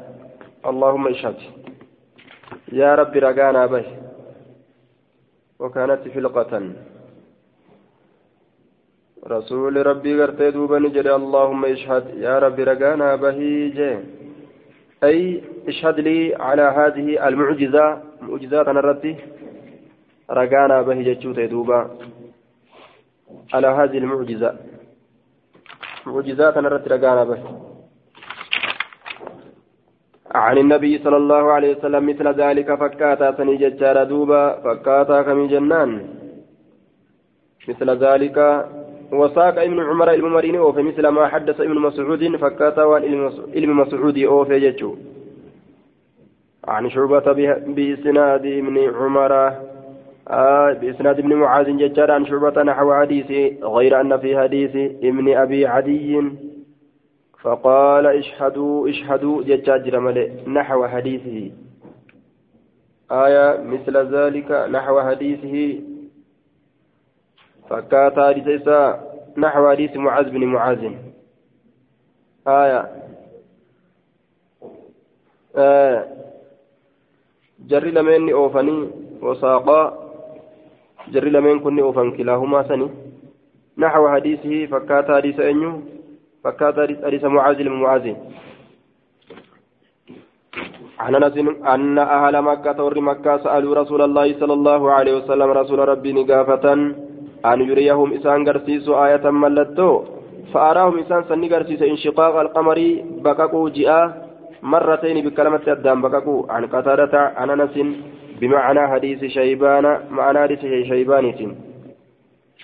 اللهم 0.70 1.08
اشهد 1.08 1.38
يا 2.72 2.96
رب 2.96 3.18
رقانا 3.18 3.66
به. 3.66 3.86
وكانت 5.60 6.08
فلقة 6.08 6.74
رسول 9.28 9.86
ربي 9.86 10.22
قرتي 10.22 10.52
دوبا 10.52 10.80
نجري. 10.80 11.16
اللهم 11.16 11.66
اشهد. 11.66 12.06
يا 12.18 12.40
رب 12.40 12.60
رقانا 12.60 13.16
به. 13.16 14.04
أي 15.04 15.44
اشهد 15.68 16.00
لي 16.00 16.36
على 16.36 16.62
هذه 16.62 17.28
المعجزة. 17.28 18.02
معجزات 18.22 18.68
أنا 18.68 18.80
ردي 18.80 19.16
رقانا 20.32 20.82
به 20.82 21.02
جتشوتي 21.02 21.48
دوبا. 21.48 21.98
على 23.54 23.68
هذه 23.68 23.98
المعجزة. 23.98 24.58
معجزات 26.06 26.58
أنا 26.58 26.70
ردي 26.70 26.90
رقانا 26.90 27.24
به. 27.24 27.65
عن 30.36 30.58
النبي 30.58 30.98
صلى 31.04 31.18
الله 31.18 31.52
عليه 31.52 31.78
وسلم 31.78 32.10
مثل 32.10 32.28
ذلك 32.28 32.76
فكاتا 32.76 33.38
سني 33.38 33.56
ججار 33.58 34.04
دوبا 34.04 34.44
فكاتا 34.64 35.22
كم 35.22 35.48
جنان 35.48 35.92
مثل 37.68 37.90
ذلك 37.90 38.38
وساق 39.12 39.62
ابن 39.62 39.80
عمر 39.80 40.14
الممرين 40.14 40.56
أوفي 40.56 40.82
مثل 40.82 41.08
ما 41.08 41.28
حدث 41.28 41.62
ابن 41.62 41.78
مسعود 41.80 42.36
فكاتا 42.36 42.84
وان 42.84 43.72
مسعود 43.82 44.18
أوفي 44.18 44.60
ججو 44.60 44.96
عن 46.68 46.90
شعبة 46.90 47.32
بإسناد 47.76 48.46
ابن 48.46 48.78
عمر 49.00 49.34
آه 50.30 50.74
بإسناد 50.74 51.20
ابن 51.20 51.34
معاذ 51.34 51.78
ججار 51.78 52.12
عن 52.12 52.26
شعبة 52.26 52.64
نحو 52.64 52.94
حديث 52.94 53.30
غير 53.64 54.02
أن 54.02 54.18
في 54.18 54.40
حديث 54.40 54.76
ابن 55.04 55.38
أبي 55.38 55.66
عدي 55.66 56.22
فقال 57.46 58.06
اشهدوا 58.08 58.90
اشهدوا 58.90 59.44
ججاجر 59.44 60.00
ملئ 60.00 60.30
نحو 60.48 60.88
حديثه. 60.88 61.52
آية 63.12 63.62
مثل 63.62 63.96
ذلك 64.16 64.52
نحو 64.52 65.02
حديثه. 65.02 65.82
فكات 67.70 68.20
حديث 68.20 68.70
نحو 69.38 69.70
حديث 69.70 69.96
معاذ 69.96 70.30
بن 70.30 70.44
معاذ. 70.46 70.84
آية. 72.48 72.82
آه. 75.56 76.06
جري 77.70 77.92
لمن 77.92 78.32
أوفني 78.32 78.90
وساقا 79.22 79.82
جري 81.08 81.30
لمن 81.30 81.60
كن 81.60 81.80
أوفن 81.80 82.12
كلاهما 82.18 82.68
سني. 82.68 82.90
نحو 83.78 84.10
حديثه 84.10 84.66
فكات 84.66 85.12
حديث 85.12 85.40
أنيو. 85.40 85.95
فكات 86.46 86.78
حديث 87.06 87.24
معاذ 87.36 87.58
بن 87.58 87.76
معاذ. 87.82 88.06
عن 91.00 91.16
أنس 91.16 91.36
أن 91.74 91.98
أهل 91.98 92.36
مكة 92.42 92.78
ور 92.86 93.00
مكة 93.10 93.38
سألوا 93.44 93.76
رسول 93.82 94.02
الله 94.08 94.28
صلى 94.40 94.54
الله 94.54 94.82
عليه 94.92 95.14
وسلم 95.20 95.50
رسول 95.62 95.80
ربي 95.92 96.12
نقافة 96.14 96.66
أن 97.52 97.60
يريهم 97.70 98.10
إسان 98.14 98.40
غرسيس 98.48 98.86
آية 98.90 99.26
ملتو. 99.30 99.92
فأراهم 100.54 100.96
إسان 101.00 101.22
سني 101.30 101.48
غرسيس 101.54 101.82
انشقاق 101.82 102.36
القمر 102.46 102.80
بككو 103.26 103.62
جاء 103.78 104.02
مرتين 104.64 105.18
بكلمة 105.26 105.66
الدم 105.68 106.02
بككو 106.06 106.36
عن 106.50 106.64
قتادة 106.74 107.14
عن 107.40 107.50
أنس 107.50 107.76
بمعنى 108.40 108.82
حديث 108.88 109.22
شيبان 109.38 109.86
معنى 110.18 110.40
حديث 110.40 110.62
شيبان 110.90 111.26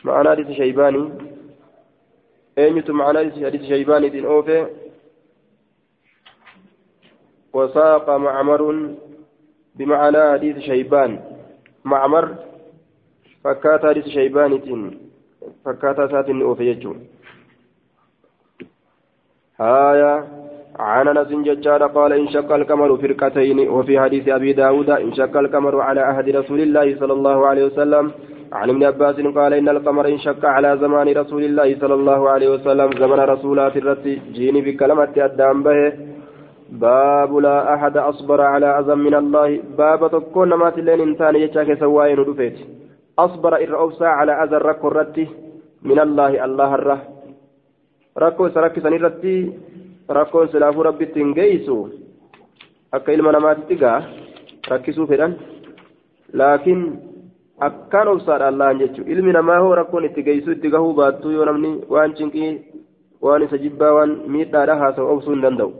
معنى 0.05 0.29
حديث 0.29 0.49
شيباني. 0.61 1.03
أيمت 2.57 2.91
معنى 2.91 3.19
حديث 3.45 3.61
شيباني 3.61 4.25
أوفي 4.25 4.67
وساق 7.53 8.09
معمر 8.09 8.61
بمعنى 9.75 10.31
حديث 10.31 10.57
شيبان 10.57 11.19
معمر 11.85 12.35
فكات 13.43 13.85
حديث 13.85 14.07
شيبان 14.07 14.51
فكات 15.65 16.11
ساتن 16.11 16.41
أوفيجون 16.41 17.07
هايا 19.59 20.13
عن 20.79 21.07
انس 21.07 21.27
ججار 21.47 21.87
قال 21.87 22.13
انشق 22.13 22.51
القمر 22.51 22.97
فرقتين 22.97 23.69
وفي 23.69 23.99
حديث 23.99 24.27
ابي 24.27 24.53
داود 24.53 24.89
انشق 24.89 25.37
القمر 25.37 25.81
على 25.81 26.01
عهد 26.01 26.29
رسول 26.29 26.61
الله 26.61 26.99
صلى 26.99 27.13
الله 27.13 27.47
عليه 27.47 27.65
وسلم 27.65 28.11
عن 28.53 28.69
ابن 28.69 28.83
عباس 28.83 29.15
قال 29.15 29.53
إن 29.53 29.69
القمر 29.69 30.05
انشق 30.07 30.45
على 30.45 30.77
زمان 30.77 31.07
رسول 31.21 31.43
الله 31.43 31.79
صلى 31.81 31.93
الله 31.93 32.29
عليه 32.29 32.49
وسلم 32.55 32.89
زمن 33.01 33.19
رسولات 33.33 33.77
الرت 33.77 34.05
جيني 34.35 34.61
بكلمه 34.61 35.13
الدام 35.17 35.63
به. 35.63 35.93
باب 36.71 37.31
لا 37.35 37.73
أحد 37.73 37.97
أصبر 37.97 38.41
على 38.41 38.79
أذى 38.79 38.95
من 38.95 39.15
الله. 39.15 39.49
باب 39.77 40.01
تكون 40.11 40.49
ما 40.53 40.69
تلين 40.69 40.99
إنسان 41.01 41.35
يشاك 41.35 41.79
سواين 41.79 42.17
رفيت 42.19 42.57
أصبر 43.19 43.53
إر 43.63 43.73
على 44.01 44.33
أذى 44.43 44.55
الركو 44.55 44.87
الرتي 44.87 45.27
من 45.89 45.99
الله 45.99 46.45
الله 46.45 46.75
الره 46.75 46.99
ركو 48.23 48.43
سرك 48.55 48.75
سنرتي 48.79 49.35
ركو 50.09 50.45
سلاف 50.45 50.75
ربي 50.87 51.05
تنجيسو. 51.05 51.77
أكا 52.93 53.13
إلما 53.13 53.31
نمات 53.31 53.57
تقا 53.69 53.93
ركسو 54.71 55.05
فدان 55.05 55.33
لكن 56.33 56.77
akkaan 57.67 58.07
obsaadha 58.13 58.47
allahan 58.47 58.79
jechuun. 58.81 59.07
Ilmi 59.07 59.31
namaa 59.37 59.61
hoo 59.61 59.75
rakkoon 59.75 60.05
itti 60.09 60.23
geessu 60.23 60.51
itti 60.57 60.73
gahuu 60.73 60.93
baattuu 60.99 61.31
yoo 61.37 61.45
namni 61.45 61.71
waan 61.89 62.15
cinqii 62.17 62.51
waan 63.21 63.47
isa 63.47 63.57
jibbaa 63.63 63.93
waan 63.97 64.17
miidhaadha 64.35 64.75
haasa'u 64.83 65.13
obsuu 65.13 65.33
hin 65.35 65.47
danda'u. 65.47 65.71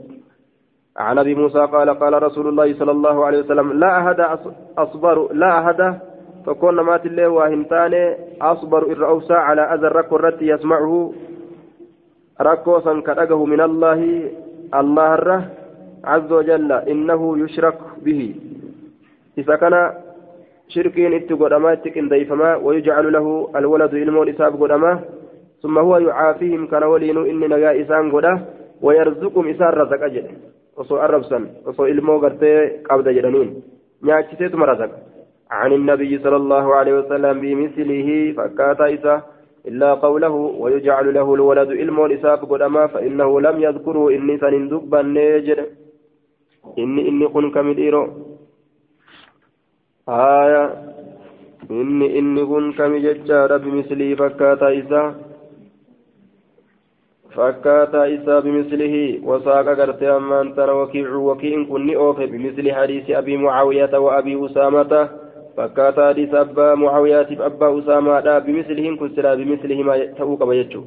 عن 0.96 1.18
ابي 1.18 1.34
موسى 1.34 1.58
قال 1.58 1.90
قال 1.90 2.22
رسول 2.22 2.48
الله 2.48 2.74
صلى 2.74 2.90
الله 2.90 3.24
عليه 3.26 3.38
وسلم 3.38 3.72
لا 3.72 3.90
احد 4.00 4.20
اصبر 4.78 5.32
لا 5.32 5.58
احد 5.58 5.80
فكون 6.46 6.80
مات 6.80 7.06
الله 7.06 7.28
واهمتان 7.28 7.94
اصبر 8.42 8.82
الرؤوس 8.92 9.30
على 9.30 9.62
اذى 9.74 9.86
الرتي 9.86 10.46
يسمعه 10.46 11.12
ركو 12.40 12.80
سنكرقه 12.80 13.44
من 13.44 13.60
الله 13.60 14.00
الله 14.74 15.14
الره 15.14 15.40
عز 16.04 16.32
وجل 16.32 16.72
انه 16.72 17.38
يشرك 17.38 17.78
به 18.04 18.34
اذا 19.38 19.56
كان 19.56 19.74
شركين 20.74 21.12
اتقدما 21.14 21.72
اتقن 21.72 22.08
ضيفما 22.08 22.50
ويجعل 22.64 23.06
له 23.16 23.26
الولد 23.56 23.92
علم 23.94 24.16
الاساب 24.22 24.52
قدما 24.62 24.92
ثم 25.62 25.78
هو 25.78 25.94
يعافيهم 26.06 26.66
كان 26.66 26.82
ولين 26.92 27.18
اني 27.30 27.46
نجا 27.52 27.70
اسان 27.80 28.04
قدا 28.14 28.32
ويرزقهم 28.84 29.44
اسان 29.52 29.72
رزق 29.80 30.02
أجل 30.08 30.26
osoo 30.80 30.96
arrabsan 31.04 31.44
osoo 31.70 31.86
ilmoo 31.92 32.18
gartee 32.24 32.80
qabda 32.88 33.12
jedhaniin. 33.16 33.50
Nyaachiseetuma 34.06 34.66
razaqa. 34.66 34.96
عن 35.52 35.72
النبي 35.72 36.18
صلى 36.18 36.36
الله 36.36 36.74
عليه 36.74 36.94
وسلم 36.98 37.40
بمثله 37.40 38.08
فكاتا 38.36 38.94
إسا 38.94 39.22
إلا 39.68 39.94
قوله 39.94 40.34
ويجعل 40.62 41.14
له 41.14 41.34
الولد 41.34 41.70
علم 41.80 42.00
إساف 42.00 42.44
قدما 42.44 42.86
فإنه 42.86 43.40
لم 43.40 43.62
يذكره 43.62 44.10
إني 44.10 44.38
سنندب 44.38 44.94
النجر 44.94 45.58
إني 46.78 47.08
إني 47.08 47.26
كن 47.28 47.50
كمديرو 47.50 48.02
haaya 50.06 50.62
inni 51.70 52.06
inni 52.18 52.46
kun 52.46 52.72
kami 52.74 53.00
jechaadha 53.00 53.58
bimislii 53.58 54.16
fakkaataa 54.16 54.70
isaa 54.70 55.14
fakkaataa 57.36 58.06
isaa 58.06 58.40
bimislihi 58.42 59.20
wasaaqa 59.24 59.74
gartee 59.74 60.10
ammaan 60.10 60.54
tana 60.54 60.72
wakiicu 60.74 61.26
wakiin 61.26 61.66
kun 61.66 61.86
ni 61.86 61.96
oofe 61.96 62.26
bimisli 62.26 62.70
hadiisi 62.70 63.14
abii 63.14 63.36
mucaawiyata 63.36 64.00
wa 64.00 64.16
abii 64.16 64.36
usaamata. 64.36 65.08
Fakkaataa 65.56 66.06
hadiisa 66.06 66.40
abbaa 66.40 66.76
mucaawiyaatiif 66.76 67.40
abbaa 67.40 67.70
usaamaadha 67.70 68.40
bimislihin 68.40 68.98
kun 68.98 69.14
silaa 69.14 69.36
bimislihimaa 69.36 69.96
ta'uu 70.18 70.36
qaba 70.36 70.54
jechuu? 70.54 70.84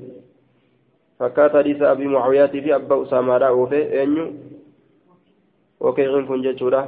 Fakkaataa 1.19 1.57
hadiisa 1.57 1.91
abii 1.91 2.07
mucaawiyaatii 2.07 2.71
abbaa 2.71 2.97
usaamaadha 2.97 3.51
oofe 3.51 3.81
eenyu? 4.01 4.27
Wakiicin 5.79 6.27
kun 6.27 6.41
jechuudha. 6.41 6.87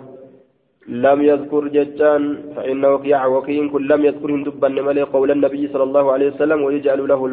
لم 0.88 1.22
يذكر 1.22 1.68
ججان 1.68 2.54
فإن 2.56 2.86
وكيع 2.86 3.26
وكيع 3.26 3.68
كن 3.68 3.88
لم 3.88 4.06
يذكر 4.06 4.32
هندبا 4.32 4.68
ملي 4.68 5.02
قول 5.02 5.32
النبي 5.32 5.68
صلى 5.68 5.84
الله 5.84 6.12
عليه 6.12 6.28
وسلم 6.32 6.62
ويجعل 6.64 7.08
له 7.08 7.26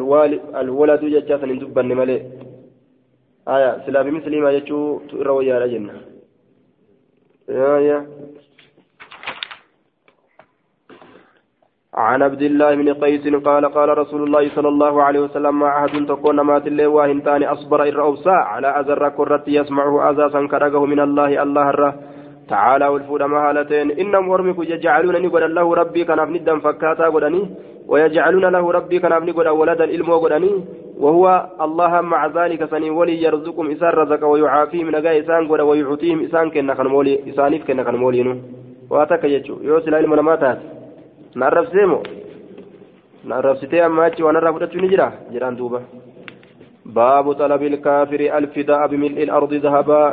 الولد 0.61 1.01
ججات 1.05 1.43
هندبا 1.43 1.81
ملي. 1.81 2.17
آية 3.47 3.71
سلا 3.85 4.01
بمثل 4.01 4.33
ما 4.41 4.51
يجو 4.51 5.01
روي 5.13 5.53
على 5.53 5.69
جنة 5.73 5.93
آية 7.49 8.07
عن 11.93 12.21
عبد 12.21 12.41
الله 12.41 12.75
بن 12.75 12.93
قيس 12.93 13.27
قال 13.47 13.65
قال 13.65 13.97
رسول 13.97 14.23
الله 14.23 14.55
صلى 14.55 14.67
الله 14.67 15.03
عليه 15.03 15.19
وسلم 15.19 15.59
ما 15.59 15.67
عهد 15.67 16.05
تكون 16.05 16.41
مات 16.41 16.67
الله 16.67 16.87
واهنتان 16.87 17.43
أصبر 17.43 17.79
إر 17.87 18.17
على 18.27 18.67
أذر 18.67 19.09
كرة 19.09 19.43
يسمعه 19.47 20.09
أذى 20.09 20.29
سنكرقه 20.33 20.85
من 20.85 20.99
الله 20.99 21.43
الله 21.43 21.69
الره 21.69 22.14
تعالى 22.49 22.87
والفود 22.87 23.21
مهالتين. 23.23 23.91
إنهم 24.01 24.29
ورمك 24.29 24.59
يجعلون 24.59 25.15
نقول 25.25 25.55
له 25.55 25.73
ربي 25.81 26.03
كان 26.05 26.19
أفني 26.19 26.37
الدم 26.37 26.59
فكاتا 26.59 27.09
قدني 27.09 27.41
ويجعلون 27.87 28.45
له 28.45 28.71
ربي 28.71 28.99
كان 28.99 29.13
أفني 29.13 29.31
قد 29.31 29.47
ولدا 29.47 29.83
الإلم 29.83 30.09
قدني 30.13 30.51
وهو 31.03 31.25
الله 31.65 32.01
مع 32.01 32.21
ذلك 32.27 32.61
سني 32.71 32.89
ولي 32.89 33.23
يرزقهم 33.23 33.71
إسان 33.71 33.89
رزق 33.89 34.21
ويعافيهم 34.25 34.87
نجا 34.95 35.19
إسان 35.19 35.47
قد 35.47 35.61
ويعطيهم 35.61 36.19
إسان 36.25 36.49
كنا 36.49 36.73
كان 36.73 36.87
مولي 36.87 37.13
إسانيف 37.29 37.61
كنا 37.67 37.83
كان 37.83 37.95
مولينو 37.95 38.35
واتك 38.89 39.23
يجو. 39.23 39.55
يوصل 39.61 39.93
علم 39.95 40.15
نماتات 40.15 40.59
نعرف 41.35 41.67
سيمو. 41.73 41.99
نعرف 43.25 43.57
ستي 43.57 43.85
أماتي 43.85 44.23
ونعرف 44.23 44.75
نجرا. 44.75 45.07
جران 45.33 45.55
دوبا. 45.55 45.81
باب 46.85 47.25
طلب 47.31 47.61
الكافر 47.63 48.21
الفداء 48.37 48.87
بملء 48.87 49.23
الأرض 49.23 49.53
ذهبا. 49.53 50.03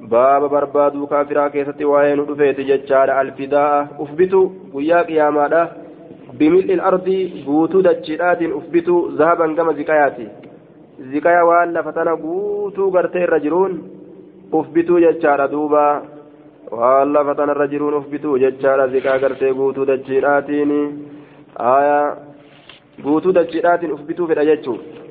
Baaba 0.00 0.48
barbaaduu 0.48 1.06
kaafiraa 1.06 1.50
keessatti 1.50 1.84
waa'ee 1.84 2.16
nu 2.16 2.24
dhufeeti 2.28 2.64
jechaadha. 2.70 3.18
Alfidaa 3.18 3.88
ufbitu 3.98 4.40
guyyaa 4.72 5.04
qiyaamaadha. 5.04 5.62
Bimil'il 6.38 6.80
ardii 6.80 7.44
guutuu 7.46 7.82
dachiidhaatiin 7.82 8.52
ufbitu 8.52 8.96
zahaban 9.18 9.54
gama 9.54 9.72
ziqayaati. 9.72 10.28
Ziqaya 11.12 11.44
waan 11.46 11.72
lafa 11.72 11.92
tana 11.92 12.16
guutuu 12.16 12.90
gartee 12.90 13.22
irra 13.22 13.40
jiruun 13.40 13.80
ufbituu 14.52 15.00
jechaadha. 15.00 15.48
Duuba 15.54 16.02
waan 16.70 17.12
lafa 17.12 17.34
tana 17.34 17.52
irra 17.56 17.66
jiruun 17.72 17.94
ufbituu 18.00 18.38
jechaadha. 18.38 18.88
Ziqaa 18.88 19.18
gartee 19.18 19.52
guutuu 19.54 19.86
dachiidhaatiin 19.92 20.72
guutuu 23.04 23.32
dachiidhaatiin 23.32 23.92
ufbituu 23.92 24.26
fedha 24.28 24.44
jechuudha 24.44 25.05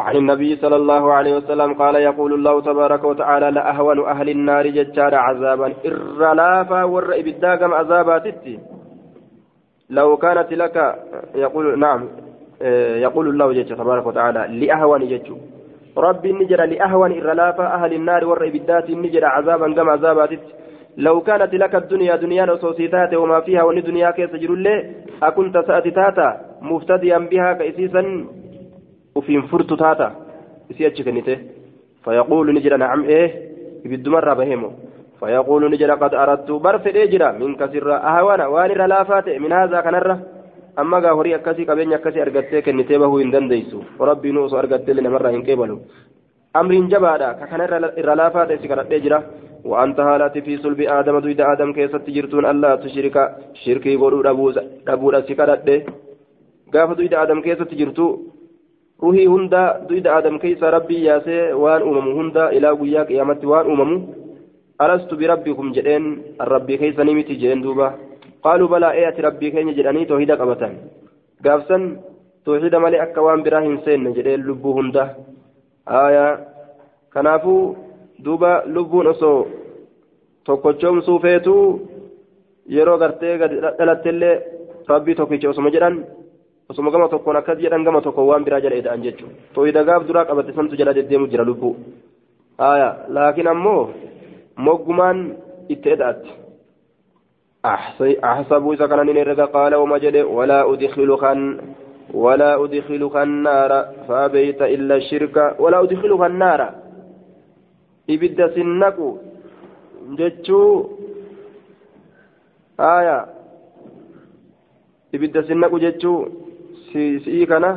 عن 0.00 0.16
النبي 0.16 0.56
صلى 0.56 0.76
الله 0.76 1.12
عليه 1.12 1.36
وسلم 1.36 1.74
قال 1.74 1.94
يقول 1.96 2.32
الله 2.34 2.60
تبارك 2.60 3.04
وتعالى 3.04 3.50
لأهون 3.50 3.98
أهل 4.04 4.28
النار 4.28 4.66
ججار 4.66 5.14
عذابا. 5.14 5.72
إرلافا 5.86 6.84
ور 6.84 7.14
إبداكم 7.20 7.74
عذاباتي 7.74 8.58
لو 9.90 10.16
كانت 10.16 10.52
لك 10.52 10.76
يقول 11.34 11.78
نعم 11.78 12.08
يقول 13.04 13.28
الله 13.28 13.52
جل 13.52 13.76
تبارك 13.76 14.06
وتعالى 14.06 14.66
لأهون 14.66 15.08
ججو. 15.08 15.36
ربي 15.98 16.32
نجر 16.32 16.64
لأهون 16.64 17.12
إرلافا 17.20 17.66
أهل 17.76 17.92
النار 17.92 18.24
ور 18.24 18.46
إبدات 18.46 18.90
نجر 18.90 19.24
عذابا 19.24 19.74
كما 19.74 19.92
عذاباتي 19.92 20.38
لو 20.96 21.20
كانت 21.20 21.54
لك 21.54 21.74
الدنيا 21.74 22.16
دنيا 22.16 22.52
وصوصيتات 22.52 23.14
وما 23.14 23.40
فيها 23.40 23.62
وان 23.62 23.82
دنيا 23.82 24.10
كيس 24.10 24.30
جرولي 24.42 24.76
أكنت 25.22 25.58
سأتتاتا 25.58 26.40
مفتديا 26.62 27.18
بها 27.18 27.52
كيسيسا 29.14 29.40
وفين 29.40 29.42
فرت 29.42 29.72
تاتا 29.72 30.14
إسيتش 30.70 31.02
كنته 31.02 31.38
فيقول 32.04 32.54
نجر 32.54 32.76
نعم 32.76 33.04
إيه 33.04 33.50
بالدمر 33.84 34.34
بهمه 34.34 34.72
فيقول 35.20 35.70
نجر 35.70 35.90
قد 35.94 36.14
أردت 36.14 36.50
برف 36.50 36.86
إجرا 36.86 37.32
من 37.32 37.56
كسر 37.56 37.96
أهوانا 37.96 38.46
وان 38.46 38.70
رلافات 38.70 39.28
من 39.28 39.52
هذا 39.52 39.80
كنره 39.80 40.18
أما 40.78 40.98
غاهوري 40.98 41.34
أكسي 41.34 41.64
كبين 41.64 41.92
أكسي 41.92 42.22
أرغتي 42.22 42.60
كنته 42.62 42.98
بهو 42.98 43.18
إندن 43.18 43.48
ديسو 43.48 43.80
وربي 43.98 44.30
نوسو 44.32 44.58
أرغتي 44.58 44.92
لنا 44.92 45.08
مرة 45.08 45.30
إن 45.30 45.42
كيبلو 45.42 45.78
أمر 46.56 46.74
جبادا 46.74 47.32
ككن 47.32 47.60
رلافات 48.08 48.50
إسكرت 48.50 48.92
إجرا 48.92 49.22
وأنت 49.64 50.00
هالات 50.00 50.38
في 50.38 50.56
صلب 50.56 50.80
آدم 50.80 51.18
دويد 51.18 51.40
آدم 51.40 51.72
كيست 51.72 51.96
تجرتون 51.96 52.46
ألا 52.46 52.76
تشرك 52.76 53.16
شركي 53.62 53.96
قولوا 53.96 54.22
دبودا 54.86 55.20
سكرت 55.28 55.68
قاف 56.74 56.90
دويد 56.98 57.14
آدم 57.14 57.40
كيست 57.40 57.62
تجرتو 57.62 58.06
keeysa 60.42 60.70
rabbii 60.76 61.04
yaasee 61.08 61.52
waan 61.62 61.82
uumamu 61.82 62.14
hunda 62.18 62.50
ilaa 62.52 62.74
guyyaa 62.80 63.04
qiyaamatti 63.10 63.46
waan 63.52 63.66
uumamu 63.70 63.96
alastu 64.78 65.16
birabbikum 65.16 65.72
jedheen 65.76 66.04
rabbii 66.52 66.78
keeysanii 66.78 67.14
miti 67.14 67.36
jedheen 67.42 67.62
duuba 67.62 67.88
qaaluu 68.44 68.68
balaa 68.68 68.92
ee 69.00 69.06
ati 69.10 69.22
rabbii 69.28 69.50
keenya 69.54 69.72
jedhanii 69.78 70.06
toohida 70.10 70.36
qabatan 70.40 70.72
gaafsan 71.44 71.82
toohida 72.44 72.80
malee 72.84 73.00
akka 73.06 73.20
waan 73.26 73.42
biraa 73.46 73.60
hin 73.66 73.78
seenne 73.84 74.12
jedheen 74.18 74.42
lubbuu 74.48 74.72
hunda 74.78 75.04
aayaa 76.00 76.32
kanaafuu 77.14 77.62
duuba 78.24 78.52
lubbuun 78.74 79.06
osoo 79.12 79.38
tokkochoomsuu 80.46 81.18
feetuu 81.24 81.64
yeroo 82.76 82.98
gartee 83.02 83.38
gadi 83.42 83.56
dhalattellee 83.78 84.34
rabbii 84.92 85.14
tokkicha 85.20 85.48
osoma 85.52 85.70
jedhan 85.76 85.96
osuma 86.70 86.90
gama 86.94 87.08
tokkoon 87.12 87.36
akkas 87.40 87.58
jedhan 87.62 87.84
gama 87.84 88.00
tokko 88.00 88.26
waan 88.30 88.44
biraa 88.46 88.60
jala 88.64 88.80
eda'an 88.82 89.02
jechuudha 89.06 89.54
tooyida 89.54 89.84
gaaf 89.88 90.06
duraa 90.08 90.28
qabate 90.28 90.52
santu 90.58 90.78
jala 90.80 90.94
deddeemu 90.98 91.30
jira 91.32 91.44
lubbuu 91.50 91.74
haya 92.58 92.90
laakiin 93.16 93.52
ammoo 93.54 93.82
moggumaan 94.66 95.18
itti 95.68 95.96
eda'atti 95.96 96.40
أحسب 97.64 98.64
إذا 98.72 98.86
كان 98.88 99.04
نرجع 99.06 99.44
قال 99.44 99.74
وما 99.74 99.98
جد 99.98 100.16
ولا 100.16 100.72
أدخلك 100.72 101.24
ولا 102.14 102.64
أدخلك 102.64 103.16
النار 103.16 103.72
فأبيت 104.08 104.62
إلا 104.62 104.94
الشرك 104.96 105.36
ولا 105.60 105.84
أدخلك 105.84 106.22
النار 106.30 106.60
naqu 108.80 109.08
jechuu 110.18 110.90
aya 112.78 113.28
ibidda 115.12 115.46
sin 115.46 115.58
naqu 115.62 115.78
jechuu 115.78 116.49
si'ii 116.92 117.46
kana 117.46 117.70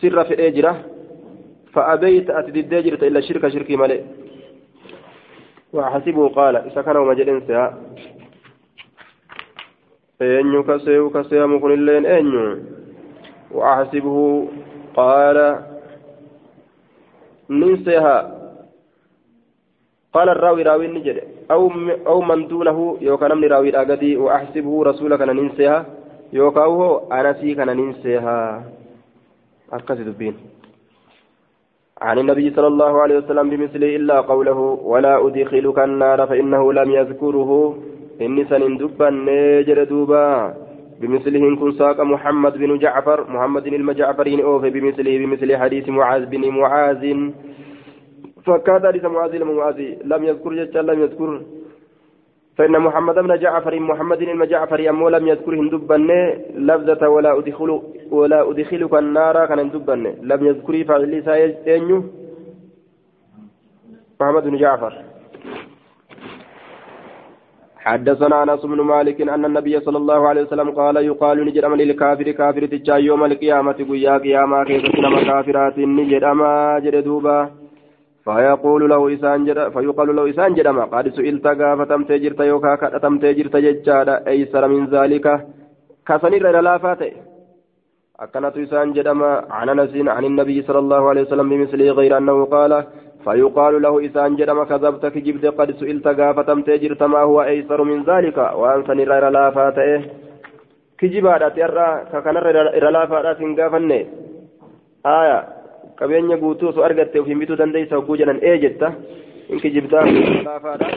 sirra 0.00 0.24
fedhee 0.24 0.52
jira. 0.56 0.74
Ati 1.74 2.52
diddee 2.54 2.82
jirta 2.82 3.06
illa 3.06 3.20
shirka 3.22 3.50
shirkii 3.50 3.76
malee 3.76 4.02
وحسبه 5.74 6.28
قال 6.28 6.96
وما 6.96 7.14
جدين 7.14 7.40
سيا 7.46 7.74
أنيو 10.22 10.62
كسيو 10.62 11.10
كسيا 11.10 11.46
مكن 11.46 11.72
اللين 11.72 12.06
أنيو 12.06 12.58
وأحسبه 13.50 14.48
قال 14.96 15.38
ننسيها 17.50 18.16
قال 20.14 20.28
الراوي 20.28 20.62
راوي 20.62 20.86
نجد 20.86 21.22
أو 21.50 21.70
أو 22.06 22.20
من 22.20 22.48
دونه 22.48 22.98
يوكا 23.00 23.28
نمني 23.28 23.46
راوي 23.46 23.68
الأغدي 23.68 24.16
وأحسبه 24.16 24.82
رسولك 24.84 25.20
أنا 25.22 25.32
ننسيها 25.32 25.86
هو 26.40 27.08
أنا 27.12 27.32
سيك 27.32 27.58
أنا 27.58 27.74
ننسيها 27.74 28.64
أكسد 29.72 30.06
الدين 30.06 30.34
عن 32.02 32.18
النبي 32.18 32.50
صلى 32.50 32.66
الله 32.66 33.02
عليه 33.02 33.16
وسلم 33.18 33.50
بمثله 33.50 33.96
إلا 33.96 34.20
قوله 34.20 34.58
ولا 34.82 35.26
أدخلك 35.26 35.78
النار 35.78 36.26
فإنه 36.26 36.72
لم 36.72 36.90
يذكره. 36.90 37.50
إني 38.20 38.44
سنندبا 38.44 39.10
نجر 39.10 39.84
دوبا. 39.84 40.54
بمثله 41.00 41.42
إن 41.48 41.56
كن 41.56 41.72
ساق 41.72 42.00
محمد 42.00 42.58
بن 42.58 42.78
جعفر 42.78 43.30
محمد 43.30 43.66
المجعفرين 43.66 44.40
أوفي 44.40 44.70
بمثله 44.70 45.18
بمثل 45.18 45.56
حديث 45.56 45.88
معاذ 45.88 46.26
بن 46.26 46.48
معاذ. 46.48 47.02
فكاد 48.46 48.86
حديث 48.86 49.04
معاذ 49.04 49.34
لم 50.04 50.24
يذكر 50.24 50.52
جدا 50.54 50.82
لم 50.82 50.98
يذكر. 51.02 51.42
فإن 52.56 52.78
محمد 52.86 53.14
بن 53.14 53.38
جعفر 53.38 53.80
محمد 53.80 54.18
بن 54.18 54.46
جعفر 54.46 54.88
أمو 54.90 55.08
لم 55.08 55.28
يذكر 55.28 55.54
هندبن 55.60 56.10
لفظة 56.68 57.08
ولا 57.08 57.38
أدخل 57.38 57.70
ولا 58.10 58.50
أدخلك 58.50 58.94
النار 58.94 59.46
كان 59.46 59.58
هندبن 59.58 60.02
لم 60.30 60.46
يذكر 60.46 60.84
فعل 60.84 61.22
ساينيو 61.24 61.98
محمد 64.20 64.42
بن 64.42 64.56
جعفر 64.56 64.92
حدثنا 67.84 68.42
انس 68.42 68.62
بن 68.66 68.80
مالك 68.80 69.20
ان 69.20 69.44
النبي 69.44 69.80
صلى 69.80 69.98
الله 69.98 70.28
عليه 70.28 70.42
وسلم 70.42 70.70
قال 70.70 70.96
يقال 70.96 71.44
نجد 71.46 71.64
للكافر 71.64 72.30
كافر 72.30 72.66
تجا 72.66 72.96
يوم 72.96 73.24
القيامه 73.24 73.78
قيا 73.90 74.18
قياما 74.18 74.64
كيف 74.64 74.82
كافرات 75.28 75.78
نجد 75.78 76.24
اما 76.24 76.78
جد 76.84 76.96
دوبا 77.04 77.63
فيقول 78.24 78.90
له 78.90 79.14
إسان 79.14 79.44
جد 79.44 79.68
فيقال 79.74 80.16
له 80.16 80.30
إسان 80.30 80.54
جدما 80.54 80.84
قد 80.84 81.08
سئلت 81.08 81.46
قافتم 81.46 82.04
تجرت 82.04 82.40
يوكا 82.40 82.74
كأتم 82.74 83.18
تجرت 83.18 83.56
ججادا 83.56 84.14
أيسر 84.26 84.68
من 84.68 84.82
ذلك؟ 84.94 85.26
كسنير 86.08 86.60
لا 86.60 86.78
فاتي. 86.78 87.12
أكنت 88.20 88.56
إسان 88.64 88.92
جدما 88.92 89.30
عن 89.50 89.68
أنس 89.68 89.92
عن 90.16 90.24
النبي 90.24 90.62
صلى 90.62 90.78
الله 90.78 91.08
عليه 91.08 91.22
وسلم 91.22 91.48
بمثله 91.48 91.90
غير 91.90 92.16
أنه 92.18 92.44
قال 92.44 92.72
فيقال 93.24 93.82
له 93.82 94.06
إسان 94.06 94.36
جدما 94.36 94.64
كذبت 94.64 95.06
كجبت 95.06 95.44
قد 95.46 95.70
سئلت 95.80 96.06
قافتم 96.08 96.62
تجرت 96.62 97.02
ما 97.02 97.20
هو 97.28 97.42
أيسر 97.42 97.82
من 97.82 97.98
ذلك؟ 98.10 98.38
وأن 98.60 98.80
سنير 98.88 99.28
لا 99.28 99.50
فاتي. 99.50 99.90
كجبادا 100.98 101.48
ترى 101.48 101.88
ككنر 102.12 102.46
لا 102.94 103.06
فاتي 103.06 103.44
قافني 103.58 104.00
آية. 105.06 105.63
Qabeenya 105.98 106.36
guutuu 106.42 106.68
osoo 106.68 106.84
argatte 106.88 107.20
ofiin 107.20 107.38
bituu 107.38 107.58
dandeessa 107.60 107.96
hogguu 107.96 108.16
jedhan 108.20 108.40
ee 108.42 108.58
jetta 108.64 108.92
inki 109.48 109.70
jibdaa 109.76 110.04
laafaadha 110.48 110.88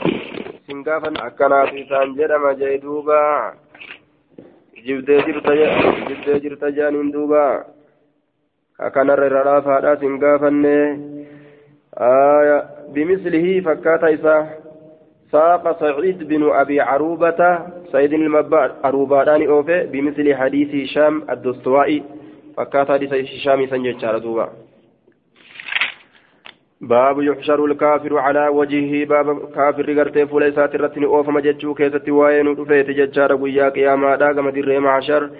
sin 0.66 0.82
gaafan 0.86 1.18
akkanaatu 1.26 1.80
isaan 1.82 2.14
jedhama 2.20 2.54
jee 2.60 2.78
duuba 2.84 3.18
jibdee 4.86 5.20
jirta 5.26 5.56
jibdee 6.08 6.40
jirta 6.46 6.70
jaaniin 6.78 7.12
duuba 7.16 7.42
akkanarra 8.88 9.26
irra 9.32 9.44
laafaadha 9.50 9.96
sin 10.04 10.18
gaafanne 10.24 10.78
bimislihi 12.94 13.60
fakkaata 13.68 14.14
isaa 14.18 14.40
ساق 15.32 15.80
سعيد 15.80 16.28
بن 16.28 16.50
أبي 16.50 16.80
عروبة 16.80 17.40
سيد 17.92 18.12
المبا 18.12 18.74
عروبة 18.84 19.46
أوفي 19.46 19.86
بمثل 19.92 20.34
حديث 20.34 20.70
هشام 20.74 21.22
الدستوائي 21.30 22.02
فكات 22.56 22.90
حديث 22.90 23.12
هشام 23.12 23.66
سنجد 23.66 24.22
دوبا 24.22 24.48
باب 26.80 27.22
يحشر 27.22 27.64
الكافر 27.64 28.18
على 28.18 28.48
وجهه. 28.48 29.04
باب 29.04 29.38
كافر 29.54 29.92
غرتي 29.92 30.26
فليسات 30.26 30.74
الرتن 30.74 31.04
اوف 31.04 31.28
مججو 31.28 31.74
كيست 31.74 32.08
وين 32.08 32.54
دفيت 32.54 32.90
ججار 32.90 33.32
ويا 33.34 33.68
قياما. 33.68 34.16
داغم 34.16 34.50
در 34.50 34.78
معشر 34.78 35.30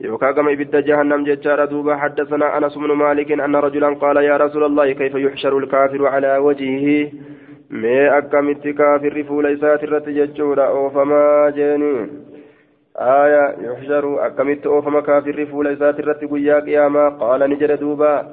يوكا 0.00 0.30
كما 0.32 0.52
ابد 0.52 0.84
جهنم 0.84 1.24
ججار 1.24 1.64
دوبا. 1.64 1.96
حدثنا 1.96 2.58
أنس 2.58 2.78
بن 2.78 2.92
مالك 2.92 3.32
أن 3.32 3.56
رجلا 3.56 3.94
قال 3.94 4.16
يا 4.16 4.36
رسول 4.36 4.64
الله 4.64 4.92
كيف 4.92 5.14
يحشر 5.14 5.58
الكافر 5.58 6.06
على 6.06 6.36
وجهه? 6.36 7.10
ما 7.70 8.18
أكمت 8.18 8.68
كافر 8.68 9.24
فليسات 9.28 9.84
الرت 9.84 10.08
ججور 10.08 10.66
اوف 10.66 10.96
ما 10.96 11.52
جني 11.56 12.06
آية 12.96 13.56
يحشر. 13.60 14.26
أكمت 14.26 14.66
أوف 14.66 14.88
مكافر 14.88 15.46
فليسات 15.52 16.00
الرت 16.00 16.32
ويا 16.32 16.60
قياما. 16.60 17.08
قال 17.08 17.50
نجر 17.50 17.74
دوبا. 17.74 18.26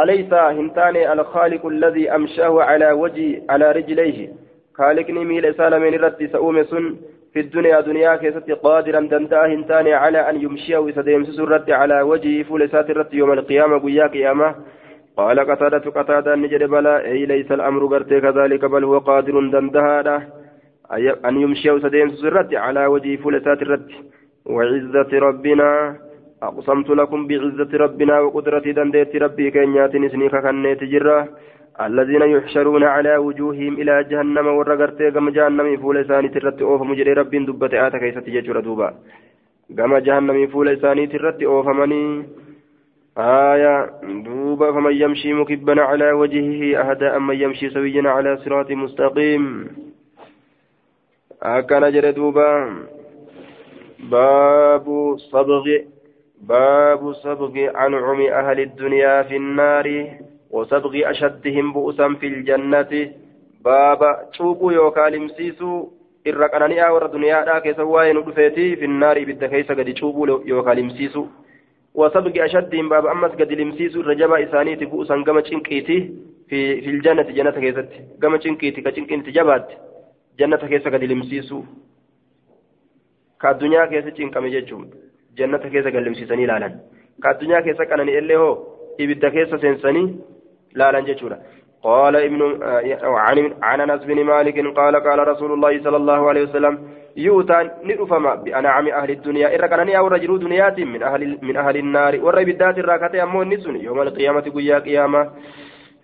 أليس 0.00 0.32
هنتاني 0.32 1.12
الخالق 1.12 1.66
الذي 1.66 2.10
أمشاه 2.14 2.62
على 2.62 2.92
وجه 2.92 3.42
على 3.50 3.72
رجليه؟ 3.72 4.28
خالقني 4.74 5.24
ميل 5.24 5.54
سالمين 5.54 5.94
رتي 5.94 6.28
سؤوم 6.28 6.62
سن 6.62 6.96
في 7.32 7.40
الدنيا 7.40 7.80
دنيا 7.80 8.16
كيست 8.16 8.50
قادرا 8.50 9.00
دنتا 9.00 9.46
هنتاني 9.46 9.94
على 9.94 10.30
أن 10.30 10.36
يمشيه 10.42 10.90
سديم 10.90 11.24
سرت 11.24 11.70
على 11.70 12.02
وجهه 12.02 12.42
فلسات 12.42 12.90
الرت 12.90 13.14
يوم 13.14 13.32
القيامة 13.32 13.78
قيا 13.78 14.06
قيامة. 14.06 14.54
قال 15.16 15.40
قتادة 15.40 15.90
قتادة 15.90 16.34
نجد 16.34 16.62
بلا 16.62 17.04
أي 17.06 17.26
ليس 17.26 17.52
الأمر 17.52 17.86
قرتي 17.86 18.20
كذلك 18.20 18.64
بل 18.64 18.84
هو 18.84 18.98
قادر 18.98 19.34
دندها 19.50 20.28
أن 21.28 21.40
يمشي 21.40 21.70
وسدين 21.70 22.08
سرت 22.10 22.54
على 22.54 22.86
وجه 22.86 23.16
فلسات 23.16 23.62
الرد. 23.62 23.90
وعزة 24.46 25.10
ربنا. 25.12 25.96
أقسمت 26.42 26.90
لكم 26.90 27.26
بعزة 27.26 27.70
ربنا 27.84 28.20
وقدرة 28.20 28.66
دنديت 28.78 29.16
ربي 29.16 29.50
كينيات 29.50 29.94
نسنيك 29.96 30.36
كنيت 30.36 30.84
جرة. 30.84 31.28
الذين 31.80 32.22
يحشرون 32.22 32.84
على 32.84 33.16
وجوههم 33.16 33.74
إلى 33.80 34.04
جهنم 34.10 34.46
ورقرتي 34.46 35.10
كما 35.10 35.30
جهنم 35.30 35.76
فولساني 35.76 36.28
ترت 36.28 36.62
أوف 36.62 36.82
مجري 36.82 37.12
رب 37.12 37.30
دبت 37.30 37.74
آتا 37.74 37.98
كيسة 37.98 38.20
تججر 38.20 38.60
دوبا. 38.60 38.88
كما 39.78 39.98
جهنم 39.98 40.46
فولساني 40.46 41.06
ترت 41.06 41.42
أوف 41.42 41.66
مني 41.68 42.26
آية 43.18 43.74
دوبا 44.24 44.72
فمن 44.72 44.94
يمشي 45.02 45.32
مكبا 45.32 45.82
على 45.82 46.12
وجهه 46.12 46.60
أهدى 46.80 47.06
أما 47.06 47.34
يمشي 47.34 47.70
سويا 47.70 48.10
على 48.10 48.36
صراط 48.36 48.70
مستقيم. 48.70 49.44
أكن 51.42 51.90
جري 51.94 52.12
دوبا. 52.12 52.50
باب 54.10 54.86
صبغ. 55.32 55.66
باب 56.42 57.12
صبغ 57.12 57.54
أنعم 57.86 58.20
أهل 58.20 58.60
الدنيا 58.60 59.22
في 59.22 59.36
النار 59.36 59.86
وصبغ 60.50 61.10
أشدهم 61.10 61.72
بؤسا 61.72 62.14
في 62.20 62.26
الجنة 62.26 63.10
باب 63.64 64.00
شوبو 64.32 64.70
يوكا 64.70 65.08
لمسيسو 65.10 65.88
irra 66.30 66.48
qanani'aa 66.48 66.92
warra 66.94 67.08
duniyaadhaa 67.12 67.60
keessa 67.62 67.84
waa'ee 67.92 68.12
nu 68.14 68.20
dhufeeti 68.26 68.64
finnaari 68.80 69.22
ibidda 69.24 69.48
keessa 69.54 69.74
gadi 69.78 69.94
cuubuu 70.00 70.26
yookaan 70.50 70.76
limsiisu 70.80 71.22
wasabgi 72.00 72.42
ashaddihim 72.44 72.88
baaba 72.92 73.10
ammas 73.14 73.34
gadi 73.40 73.56
limsiisu 73.60 74.04
irra 74.04 74.14
jabaa 74.20 74.38
isaaniiti 74.44 74.86
bu'usan 74.92 75.24
gama 75.28 75.42
cinqiiti 75.48 75.96
filjannati 76.84 77.34
jannata 77.38 77.64
keessatti 77.64 78.04
gama 78.24 78.38
cinqiiti 78.44 78.84
ka 78.86 78.92
cinqiinti 78.98 79.34
jabaatti 79.38 79.74
jannata 80.38 80.68
keessa 80.74 80.94
gadi 80.94 81.10
limsiisu 81.12 81.58
ka 83.38 83.50
addunyaa 83.54 83.86
keessa 83.94 84.14
cinqame 84.20 84.54
jechuun 84.54 84.86
jannata 85.38 85.72
keessa 85.72 85.90
gadi 85.90 86.04
limsiisanii 86.04 86.46
ilaalan. 86.48 86.78
Ka 87.22 87.34
addunyaa 87.34 87.62
keessa 87.66 87.90
qanani'ellee 87.90 88.38
hoo 88.42 88.54
ibidda 88.98 89.30
keessa 89.30 89.58
seensanii 89.64 90.06
laalan 90.74 91.10
jechuudha. 91.10 91.38
قال 91.82 92.16
ابن 92.16 92.62
عن 93.02 93.54
عن 93.62 93.80
انس 93.80 94.04
بن 94.04 94.24
مالك 94.24 94.58
قال 94.78 94.96
قال 94.96 95.28
رسول 95.28 95.52
الله 95.52 95.82
صلى 95.82 95.96
الله 95.96 96.28
عليه 96.28 96.42
وسلم 96.42 96.78
يؤتى 97.16 97.70
ندفما 97.84 98.34
بانعم 98.34 98.88
أهل 98.88 99.10
الدنيا 99.10 99.54
إن 99.54 99.66
كان 99.66 99.90
أو 99.90 100.06
رجل 100.06 100.38
دنيات 100.38 100.78
من 100.80 101.02
أهل 101.02 101.38
من 101.42 101.56
أهل 101.56 101.76
النار 101.76 102.20
والربدات 102.24 102.78
الراكته 102.78 103.22
امون 103.22 103.48
نسون 103.48 103.76
يوم 103.76 104.02
القيامه 104.02 104.40
قيا 104.40 104.78
قيامه 104.78 105.30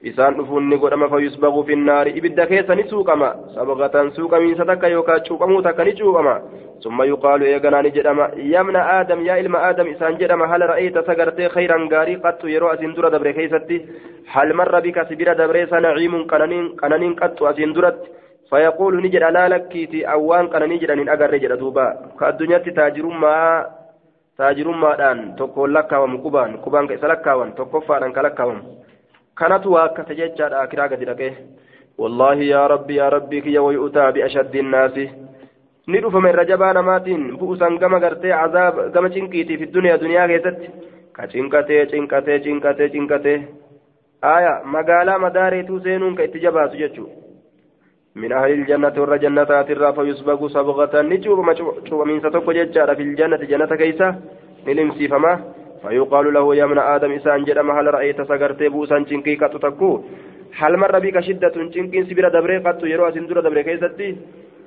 isaan 0.02 0.36
dhufuun 0.38 0.68
ni 0.70 0.78
godhama 0.78 1.08
fayyusbagu 1.08 1.64
finnaari 1.64 2.10
ibidda 2.18 2.46
keessa 2.46 2.74
ni 2.74 2.84
suuqama. 2.88 3.34
Sabaqatan 3.54 4.12
suuqamiinsa 4.14 4.64
takka 4.64 4.88
yookaan 4.88 5.24
cuuphamuu 5.26 5.62
takka 5.62 5.84
ni 5.84 5.92
cuuphama 5.98 6.40
ثم 6.84 7.02
يقال 7.02 7.42
إيغانا 7.42 7.82
نجدما 7.82 8.26
يا 8.36 8.60
ابن 8.60 8.76
آدم 8.76 9.20
يا 9.26 9.34
إلما 9.40 9.70
آدم 9.70 9.86
إسان 9.94 10.14
جدما 10.20 10.46
هل 10.56 10.62
رأيت 10.70 10.98
سقرتي 11.08 11.48
خيرا 11.48 11.88
غاري 11.92 12.14
قد 12.24 12.38
يرو 12.44 12.68
أسين 12.74 12.94
درة 12.94 13.08
دبري 13.08 13.32
كيستي 13.32 13.76
هل 14.34 14.48
مر 14.54 14.74
بك 14.80 14.98
سبير 15.08 15.32
دبري 15.40 15.64
نعيم 15.84 16.14
قنانين 16.30 16.64
قنانين 16.80 17.12
قد 17.20 17.42
أسين 17.42 17.72
درت 17.72 17.98
فيقول 18.50 19.02
نجد 19.04 19.24
لا 19.36 19.44
لكيتي 19.48 20.00
أوان 20.12 20.46
قنانين 20.52 20.78
جدا 20.78 20.94
إن 21.02 21.08
أقر 21.08 21.36
جدا 21.42 21.54
دوبا 21.62 21.86
كالدنيا 22.20 22.58
تاجر 22.58 23.06
ما 23.22 23.36
تاجر 24.38 24.68
ما 24.82 24.90
دان 25.00 25.18
تقول 25.38 25.74
لك 25.74 25.92
وم 25.92 26.14
كبان 26.24 26.50
كبان 26.64 26.84
كيس 26.88 27.04
لك 27.04 27.26
وم 27.38 28.58
كانت 29.38 29.66
واكة 29.66 30.14
ججاد 30.14 30.52
آكرا 30.52 30.86
قد 30.86 31.34
والله 31.98 32.34
يا 32.34 32.66
ربي 32.66 32.94
يا 32.94 33.08
ربي 33.08 33.40
كي 33.40 33.58
ويؤتى 33.58 34.12
بأشد 34.12 34.56
الناس 34.56 34.98
dhufama 35.88 36.28
irra 36.28 36.44
jabaa 36.44 36.72
namaatiin 36.76 37.22
bu'usan 37.40 37.78
gama 37.80 37.98
gartee 38.00 38.32
azaab 38.38 38.80
gama 38.94 39.08
cinqiitiif 39.14 39.62
duniyaa 39.74 40.00
duniyaa 40.02 40.26
keessatti 40.32 40.68
ka 41.16 41.28
cinqatee 41.32 41.86
cinqatee 41.92 42.36
cinqatee 42.46 42.88
cinqatee 42.94 43.38
aya 44.32 44.52
magaalaa 44.74 45.18
madaareetuu 45.18 45.80
seenuun 45.86 46.18
ka 46.18 46.26
itti 46.28 46.42
jabaatu 46.44 46.80
jechuudha 46.82 47.14
min 48.14 48.32
ahli 48.32 48.58
iljannati 48.58 49.00
warra 49.00 49.18
jannataatirraa 49.24 49.92
fayyusbagu 49.92 50.48
sabqatan 50.56 51.08
ni 51.08 51.18
cuubama 51.24 51.54
cuubamiinsa 51.88 52.30
tokko 52.36 52.52
jechaadha 52.58 52.96
fil 53.00 53.14
jannati 53.22 53.50
jannata 53.52 53.76
keeysa 53.76 54.14
ni 54.66 54.74
limsiifama 54.74 55.32
فيقال 55.82 56.34
له 56.34 56.54
يا 56.54 56.64
ابن 56.64 56.78
آدم 56.78 57.12
إسان 57.12 57.44
جدما 57.44 57.80
هل 57.80 57.94
رأيت 57.94 58.20
سقرتي 58.22 58.68
بوسان 58.68 59.04
چنكي 59.04 59.36
قطو 59.36 59.58
تكو؟ 59.58 60.02
هل 60.58 60.76
مر 60.76 60.98
بك 60.98 61.20
شدة 61.20 61.54
چنكين 61.74 62.04
سبير 62.08 62.28
دبري 62.28 62.58
قطو 62.58 62.86
يرو 62.86 63.08
أسندر 63.08 63.40
دبري 63.40 63.62
كيستي؟ 63.62 64.16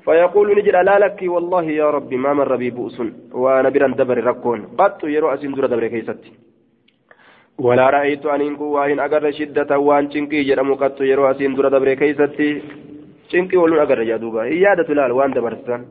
فيقول 0.06 0.48
نجد 0.58 0.76
لا 0.88 1.00
لك؟ 1.00 1.20
والله 1.24 1.64
يا 1.64 1.90
ربي 1.90 2.18
ما 2.18 2.34
مر 2.34 2.56
بي 2.56 2.70
بؤس 2.70 2.98
وأنا 3.32 3.70
برا 3.70 3.88
دبر 4.00 4.18
ركون. 4.24 4.60
قط 4.80 5.04
يرو 5.04 5.34
أسندر 5.34 5.66
دبر 5.66 5.88
كيستي. 5.88 6.32
ولا 7.60 7.90
رأيت 7.90 8.26
أن 8.26 8.42
إنكو 8.42 8.66
وإن 8.76 9.00
أقر 9.00 9.32
شدة 9.32 9.80
وان 9.80 10.10
چنكي 10.10 10.44
جرم 10.44 10.74
قط 10.74 11.02
يرو 11.02 11.32
أسندر 11.32 11.68
دبر 11.68 11.94
كيستي. 11.94 12.62
چنكي 13.32 13.58
ولون 13.58 13.80
أقر 13.80 14.04
جادوبا. 14.04 14.42
إيادة 14.44 14.94
لال 14.94 15.12
وان 15.12 15.32
دبرسان 15.34 15.82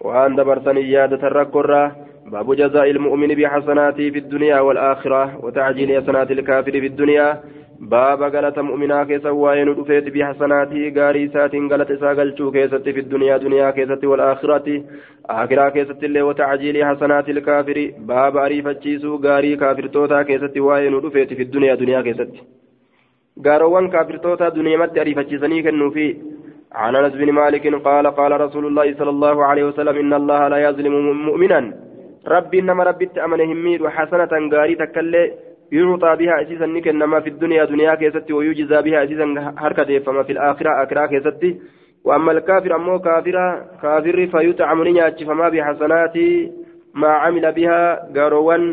وان 0.00 0.36
دبرسان 0.36 0.76
إيادة 0.76 1.22
الركورة. 1.26 2.07
باب 2.32 2.54
جزاء 2.54 2.90
المؤمن 2.90 3.28
بحسناته 3.28 4.10
في 4.10 4.18
الدنيا 4.18 4.60
والآخرة 4.60 5.44
وتعجيل 5.44 6.02
حسنات 6.02 6.30
الكافر 6.30 6.72
في 6.72 6.86
الدنيا. 6.86 7.40
باب 7.80 8.22
غلط 8.22 8.58
مؤمنا 8.58 9.04
كيسا 9.04 9.30
وين 9.30 9.74
دفيت 9.74 10.06
بحسناته 10.14 10.92
غاري 10.96 11.28
سات 11.28 11.54
غلط 11.54 11.90
إسا 11.90 12.12
غلطو 12.12 12.50
كيست 12.50 12.88
في 12.94 13.00
الدنيا 13.00 13.36
دنيا 13.36 13.70
كيست 13.70 14.04
والآخرة. 14.04 14.82
آخرة 15.30 15.68
كيست 15.68 16.04
اللي 16.04 16.22
وتعجيل 16.22 16.84
حسنات 16.84 17.28
الكافر. 17.28 17.92
باب 17.98 18.38
عريف 18.38 18.66
الجيسو 18.66 19.16
غاري 19.24 19.56
كافر 19.56 19.86
توتا 19.86 20.22
كيست 20.22 20.58
وين 20.58 21.00
دفيت 21.00 21.34
في 21.34 21.42
الدنيا 21.42 21.74
دنيا 21.74 22.00
كيست. 22.02 22.32
غاروان 23.46 23.88
كافر 23.88 24.16
توتا 24.16 24.48
دنيا 24.48 24.76
مت 24.78 24.98
عريف 24.98 25.18
الجيسني 25.18 25.62
كنو 25.62 25.90
في. 25.90 26.16
عن 26.72 26.96
أنس 26.96 27.14
بن 27.14 27.32
مالك 27.32 27.74
قال 27.86 28.06
قال 28.06 28.40
رسول 28.40 28.66
الله 28.66 28.94
صلى 28.98 29.10
الله 29.10 29.44
عليه 29.44 29.64
وسلم 29.64 29.96
إن 29.96 30.12
الله 30.14 30.48
لا 30.48 30.58
يظلم 30.66 30.94
مؤمنا. 31.28 31.87
ربي 32.28 32.58
إنما 32.60 32.82
ربي 32.84 33.06
تأمن 33.06 33.40
هميد 33.40 33.80
وحسنة 33.82 34.32
غاري 34.52 34.74
تكلي 34.74 35.32
يعطى 35.72 36.16
بها 36.20 36.42
أسيسا 36.42 36.66
نكنما 36.66 37.20
في 37.20 37.28
الدنيا 37.28 37.64
دنيا 37.64 37.94
كيستي 37.94 38.32
ويجزى 38.32 38.82
بها 38.82 39.04
أسيسا 39.04 39.26
حركة 39.56 39.98
فما 39.98 40.22
في 40.22 40.32
الآخرة 40.32 40.70
آخرة 40.82 41.06
كيستي. 41.06 41.50
وأما 42.04 42.32
الكافر 42.32 42.76
أمو 42.76 42.98
كافرة 42.98 43.46
كافر 43.82 44.26
فيطعم 44.32 44.82
نياتي 44.82 45.24
فما 45.24 45.48
بحسنات 45.48 46.16
ما 46.94 47.08
عمل 47.08 47.52
بها 47.52 48.08
قاروان 48.16 48.64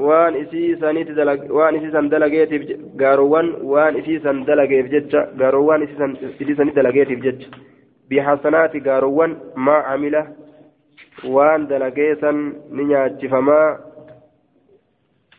waan 0.00 0.34
isiisaniit 0.36 1.08
waan 1.52 1.76
isiisan 1.76 2.08
dalageetiif 2.10 2.62
gaaroowwan 2.96 3.48
waan 3.72 3.98
isiisan 4.00 4.46
dalageef 4.48 4.86
jecha 4.94 5.20
gaaroowwan 5.40 5.82
isiisanii 5.82 6.72
dalageetiif 6.78 7.20
jecha 7.26 7.48
bihasanaati 8.08 8.80
gaaroowwan 8.80 9.36
maa 9.54 9.82
camila 9.88 10.22
waan 11.24 11.68
dalageesan 11.68 12.54
ni 12.70 12.84
nyaachifamaa 12.84 13.78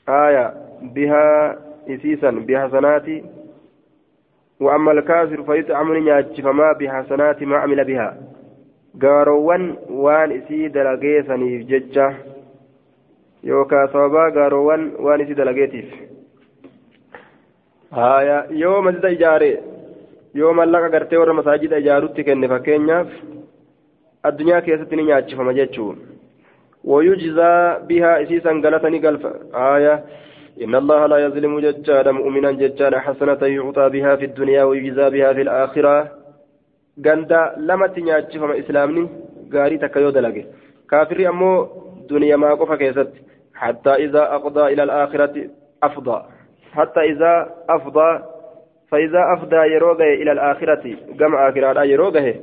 aya 0.06 0.54
bihaa 0.94 1.56
isiisan 1.88 2.46
bihasanaati 2.46 3.24
وأما 4.62 4.92
الكافر 4.92 5.44
فيطعم 5.44 5.94
نياتشفما 5.94 6.72
بحسنات 6.72 7.44
ما 7.44 7.58
عمل 7.58 7.84
بها 7.86 8.18
قاروان 9.02 9.76
وان 9.90 10.32
إسي 10.32 10.68
دلقيسني 10.68 11.58
ججة 11.58 12.14
يوكا 13.44 13.86
صوبا 13.94 14.30
قاروان 14.30 14.92
وان 15.00 15.22
إسي 15.22 15.34
دلقيتيف 15.34 15.86
آية 17.94 18.48
يوم 18.52 18.86
مسجد 18.86 19.06
إجاري 19.06 19.58
يوم 20.36 20.62
اللقا 20.62 20.88
قرتي 20.88 21.18
ورا 21.18 21.34
مساجد 21.34 21.74
إجاروتي 21.74 22.24
الدنيا 24.26 24.60
كيست 24.60 24.94
نياتشفما 24.94 25.52
ججون 25.52 25.98
ويجزى 26.84 27.78
بها 27.90 28.24
إسيسا 28.24 28.50
قالتني 28.50 29.00
قلف 29.08 29.24
آية 29.56 30.04
إن 30.64 30.76
الله 30.76 31.06
لا 31.06 31.18
يظلم 31.26 31.60
ججالا 31.60 32.12
مؤمنا 32.12 32.52
ججالا 32.52 33.00
حسنة 33.00 33.42
يعطى 33.58 33.90
بها 33.90 34.16
في 34.16 34.26
الدنيا 34.26 34.64
ويجزى 34.64 35.10
بها 35.10 35.34
في 35.34 35.42
الآخرة 35.42 36.12
غندا 37.06 37.54
لما 37.58 37.88
تنياتشفم 37.88 38.52
إسلامني 38.52 39.10
غاري 39.54 39.78
تكيو 39.78 40.10
دلقي 40.10 40.44
كافر 40.90 41.30
أمو 41.30 41.52
دنيا 42.10 42.36
ما 42.36 42.54
قف 42.54 42.72
كيست 42.74 43.12
حتى 43.56 43.90
إذا 43.90 44.24
أقضى 44.36 44.74
إلى 44.74 44.84
الآخرة 44.84 45.36
أفضى 45.84 46.24
حتى 46.72 47.00
إذا 47.00 47.50
أفضى 47.70 48.10
فإذا 48.90 49.22
أفضى 49.36 49.56
يروغه 49.76 50.14
إلى 50.22 50.32
الآخرة 50.32 50.96
جمع 51.20 51.50
آخرة 51.50 51.84
يروغه 51.84 52.36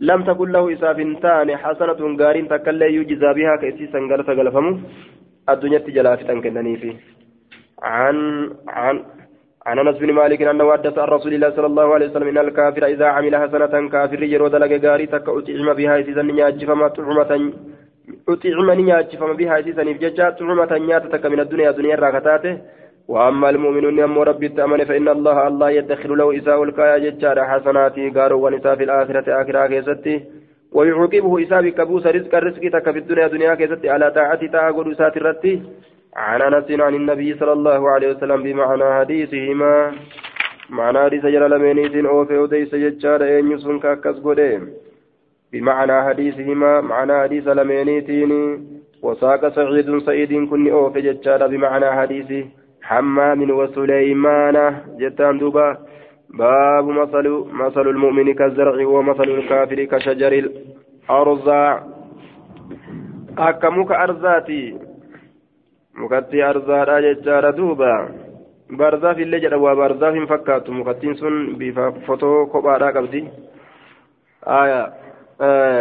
لم 0.00 0.24
تكن 0.24 0.48
له 0.52 0.72
إساف 0.72 0.96
تان 1.22 1.56
حسنة 1.56 2.00
غارين 2.20 2.48
تكلا 2.48 2.86
يجزى 2.86 3.30
بها 3.36 3.56
كيسي 3.56 3.86
سنغلف 3.92 4.30
غلفمو. 4.30 4.78
الدنيا 5.48 5.78
تجلافتا 5.78 6.40
كنني 6.40 6.76
فيه. 6.76 6.96
عن 7.82 8.16
عن 8.68 9.04
عن 9.66 9.78
أنس 9.78 9.98
بن 9.98 10.12
مالك 10.12 10.42
انه 10.42 10.72
حدث 10.72 10.98
عن 10.98 11.08
رسول 11.08 11.34
الله 11.34 11.50
صلى 11.50 11.66
الله 11.66 11.94
عليه 11.94 12.06
وسلم 12.06 12.28
إن 12.28 12.38
الكافر 12.38 12.86
إذا 12.86 13.06
عمل 13.06 13.36
حسنة 13.36 13.88
كافر 13.88 14.22
يرو 14.22 14.48
دلق 14.48 14.72
غاري 14.84 15.06
تك 15.06 15.28
أطعم 15.28 15.68
بها 15.78 16.02
سيزن 16.02 16.26
نياجفما 16.26 16.88
طعمة 16.88 17.52
أطعم 18.28 18.70
نياجفما 18.70 19.32
بها 19.32 19.60
سيزن 19.60 19.94
فججا 19.94 20.30
طعمة 20.30 20.78
نيات 20.78 21.04
تك 21.12 21.26
من 21.26 21.40
الدنيا 21.40 21.70
دنيا 21.70 21.96
راكتاته. 21.96 22.58
وأما 23.08 23.50
المؤمنون 23.50 23.98
يم 23.98 24.18
ربي 24.18 24.48
تامن 24.48 24.84
فإن 24.84 25.08
الله 25.08 25.46
الله 25.48 25.70
يدخل 25.70 26.18
له 26.18 26.38
اساء 26.38 26.62
الكايا 26.62 26.98
ججار 26.98 27.44
حسناتي 27.44 28.08
غارو 28.16 28.46
ونساء 28.46 28.74
في 28.76 28.84
الآخرة 28.84 29.42
آخرة 29.42 29.66
كيستي. 29.66 30.24
ويعوقبه 30.72 31.42
إساء 31.42 31.62
بكبوس 31.62 32.06
رزق 32.06 32.34
الرزق 32.34 32.62
تك 32.74 32.90
في 32.90 32.98
الدنيا 32.98 33.26
دنيا 33.26 33.54
كيستي. 33.54 33.90
على 33.90 34.10
طاعتي 34.10 34.48
تاغد 34.48 34.92
سات 34.92 35.16
الرتي. 35.16 35.62
عن 36.16 36.42
أنس 36.42 36.70
عن 36.70 36.94
النبي 36.94 37.34
صلى 37.40 37.52
الله 37.52 37.90
عليه 37.90 38.08
وسلم 38.10 38.42
بمعنى 38.42 38.86
حديثهما. 38.98 39.92
معنى 40.70 40.98
حديث 40.98 41.26
جرى 41.26 41.48
لمينيتين 41.48 42.06
أوفي 42.06 42.38
وديس 42.38 42.74
ججار 42.74 43.24
أين 43.24 43.52
يسون 43.52 43.78
كاكس 43.80 44.18
قديم 44.24 44.62
بمعنى 45.52 46.02
حديثهما 46.02 46.80
معنى 46.80 47.20
حديث 47.22 47.48
لمينيتين 47.48 48.32
وساق 49.02 49.48
سعيد 49.48 49.98
سعيد 49.98 50.48
كن 50.50 50.70
أوفي 50.70 51.00
ججار 51.00 51.46
بمعنى 51.46 51.92
حديث 51.92 52.46
حمام 52.88 53.50
وسليمان 53.50 54.56
جتان 55.00 55.38
دوبا 55.38 55.68
باب 56.38 56.86
مثل 56.88 57.26
مثل 57.52 57.86
المؤمن 57.88 58.34
كالزرع 58.34 58.86
ومثل 58.86 59.28
الكافر 59.38 59.84
كشجر 59.84 60.32
الأرزاع 60.32 61.82
أكمك 63.38 63.90
أرزاتي 63.92 64.64
duuba 67.56 68.08
barzaaf 68.70 69.18
illee 69.18 69.40
jedha 69.40 69.58
waa 69.58 69.74
barzaaf 69.76 70.14
hin 70.14 70.26
fakkaatu 70.26 70.72
mukattiin 70.72 71.16
sun 71.16 71.56
bifa 71.58 71.92
fotoo 72.06 72.46
kophaadhaa 72.46 72.92
qabdi 72.92 73.20
aya 74.58 74.80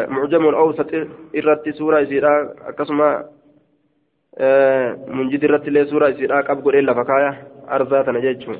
mucjamul 0.09 0.55
awsat 0.55 0.91
irratti 1.33 1.73
suura 1.73 2.01
isiidha 2.05 2.33
akkasuma 2.69 3.09
munjid 5.15 5.43
irratti 5.43 5.69
illee 5.71 5.86
suura 5.91 6.09
isiidha 6.09 6.43
qab 6.43 6.61
godhee 6.63 6.81
lafa 6.81 7.05
kaaya 7.05 7.31
arzaa 7.77 8.03
tana 8.03 8.19
jechuun 8.25 8.59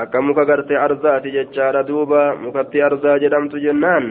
akka 0.00 0.22
muka 0.22 0.44
gartee 0.44 0.76
arzaati 0.76 1.32
jechaadha 1.36 1.82
duuba 1.88 2.34
mukattii 2.44 2.82
arzaa 2.90 3.18
jedhamtu 3.18 3.58
jennaan 3.66 4.06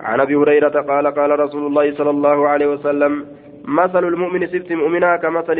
عن 0.00 0.20
ابي 0.20 0.34
هريره 0.36 0.68
قال 0.68 1.06
قال 1.06 1.40
رسول 1.40 1.66
الله 1.66 1.94
صلى 1.94 2.10
الله 2.10 2.48
عليه 2.48 2.66
وسلم 2.66 3.26
مثل 3.64 4.04
المؤمن 4.04 4.46
سبت 4.46 4.72
مؤمنا 4.72 5.16
كمثل 5.16 5.58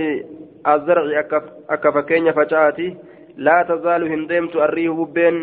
الزرع 0.68 1.24
أكفكين 1.70 2.32
فجاتي 2.32 2.96
لا 3.36 3.62
تزال 3.68 4.12
هندمت 4.12 4.56
أريه 4.56 4.90
ببين 4.90 5.36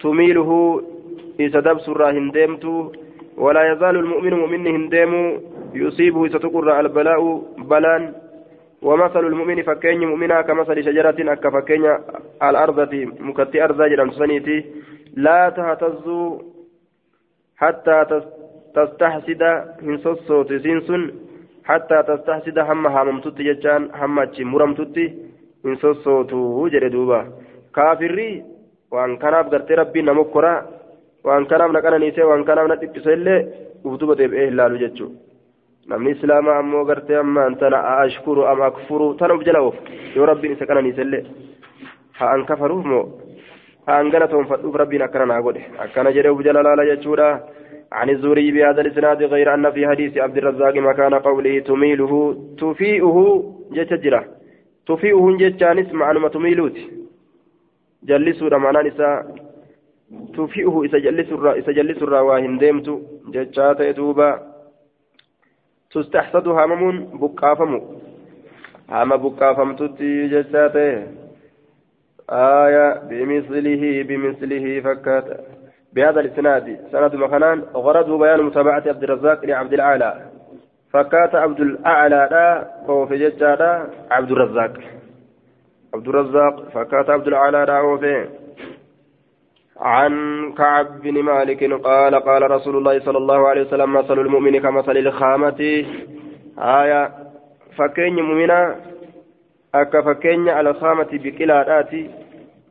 تميله 0.00 0.50
إذا 1.40 1.60
دبس 1.60 1.88
هندمت 1.88 2.64
ولا 3.36 3.72
يزال 3.72 3.96
المؤمن 3.96 4.34
مؤمن 4.34 4.66
هندم 4.66 5.40
يصيبه 5.74 6.24
إذا 6.24 6.38
تقر 6.38 6.80
البلاء 6.80 7.42
بلان. 7.58 8.12
ومثل 8.82 9.26
المؤمن 9.26 9.62
فكين 9.62 10.00
مؤمنا 10.04 10.42
كمثل 10.42 10.84
شجرة 10.84 11.32
أكفكين 11.32 11.84
الأرض 12.42 12.80
مكتي 13.20 13.64
أرض 13.64 13.82
جرم 13.82 14.10
سنيتي. 14.10 14.64
لا 15.16 15.48
تهتز 15.48 16.06
حتى 17.56 17.96
تستحسد 18.74 19.42
من 19.82 19.98
صوت 19.98 20.52
سنسن 20.52 21.02
حتى 21.64 22.02
تستحسد 22.02 22.58
هم 22.58 22.86
هاممتت 22.86 23.38
ججان 23.38 23.82
هم 23.94 24.18
أتشي 24.18 24.44
مرمتت 24.44 24.96
من 25.64 25.76
صوتو 25.76 26.68
جري 26.68 26.88
دوبا. 26.88 27.20
كافري 27.74 28.42
وان 28.90 29.16
كان 29.16 29.34
أبغرت 29.34 29.72
ربي 29.72 30.02
نمكرا 30.02 30.81
وان 31.24 31.44
كان 31.44 31.72
نكنا 31.72 31.98
نيسي 31.98 32.22
وان 32.22 32.44
كان 32.44 32.58
نتبسل 32.72 33.26
وتوبة 33.84 34.20
إيه 34.20 34.50
لالو 34.50 34.76
ججو 34.76 35.08
namni 35.90 36.10
islaamaa 36.14 36.58
ammoo 36.62 36.84
gartee 36.88 37.16
amma 37.20 37.44
antana 37.44 37.78
ashkuru 38.02 38.42
am 38.46 38.60
akfuru 38.62 39.06
tanuf 39.20 39.40
jala 39.46 39.62
oof 39.66 39.74
yoo 40.16 40.26
rabbiin 40.30 40.52
isa 40.54 40.66
kananiisellee 40.66 41.22
haa 42.18 42.28
an 42.34 42.44
kafaruuf 42.50 42.84
moo 42.90 43.02
haa 43.86 43.96
an 44.02 44.12
galatoonfadhuuf 44.14 44.78
rabbiin 44.82 45.02
akkana 45.06 45.26
naa 45.30 45.40
godhe 45.46 45.64
akkana 45.84 46.12
jedhe 46.16 46.30
uf 46.34 46.44
jala 46.48 46.62
laala 46.68 46.88
jechuudha 46.92 47.28
عن 47.92 48.10
الزوري 48.10 48.52
بهذا 48.52 48.80
الإسناد 48.80 49.22
غير 49.22 49.54
أن 49.54 49.70
في 49.70 49.86
حديث 49.86 50.18
عبد 50.18 50.36
الرزاق 50.36 50.74
مكان 50.76 51.14
قوله 51.14 51.58
تميله 51.58 52.12
تفيئه 52.58 53.16
جتجرة 53.72 54.24
تفيئه 54.86 55.36
جتانس 55.40 55.92
معنى 55.92 56.28
تميلوت 56.28 56.76
جلسوا 58.08 58.58
معنى 58.58 58.88
نساء 58.88 59.16
إذا 61.58 61.72
جلس 61.72 62.02
الرا 62.02 62.20
واهن 62.20 62.58
ديمت 62.58 62.88
جتشات 63.34 63.80
يتوبا 63.80 64.42
تستحسد 65.90 66.48
همم 66.48 67.18
بقافم 67.18 67.80
هم 68.90 69.16
بقافمتت 69.16 70.02
جتشات 70.02 70.76
آية 72.30 72.98
بمثله 73.08 74.02
بمثله 74.02 74.80
فكات. 74.80 75.24
بهذا 75.92 76.20
الإسناد 76.20 76.78
سند 76.92 77.14
مخنان 77.14 77.58
غرضه 77.74 78.18
بيان 78.18 78.42
متابعة 78.42 78.82
عبد 78.86 79.02
الرزاق 79.02 79.44
لعبد 79.44 79.72
الأعلى. 79.72 80.26
فكات 80.92 81.34
عبد 81.34 81.60
الأعلى 81.60 82.28
لا 82.30 82.70
فهو 82.86 83.06
في 83.06 83.16
ججة 83.18 83.88
عبد 84.10 84.30
الرزاق. 84.30 84.72
عبد 85.94 86.08
الرزاق 86.08 86.68
فكات 86.68 87.10
عبد 87.10 87.26
الأعلى 87.26 87.64
لا 87.68 87.78
هو 87.78 87.98
في 87.98 88.28
عن 89.80 90.12
كعب 90.52 91.00
بن 91.00 91.22
مالك 91.22 91.64
قال 91.72 92.14
قال 92.14 92.50
رسول 92.50 92.76
الله 92.76 93.00
صلى 93.00 93.18
الله 93.18 93.48
عليه 93.48 93.62
وسلم 93.62 93.92
مثل 93.92 94.18
المؤمن 94.18 94.60
كمثل 94.60 94.96
الخامة. 94.96 95.84
آية 96.58 97.10
فكين 97.76 98.14
مؤمنا 98.22 98.76
أكا 99.74 100.00
فكين 100.02 100.48
على 100.48 100.70
الخامة 100.70 101.08
بكلا 101.12 101.86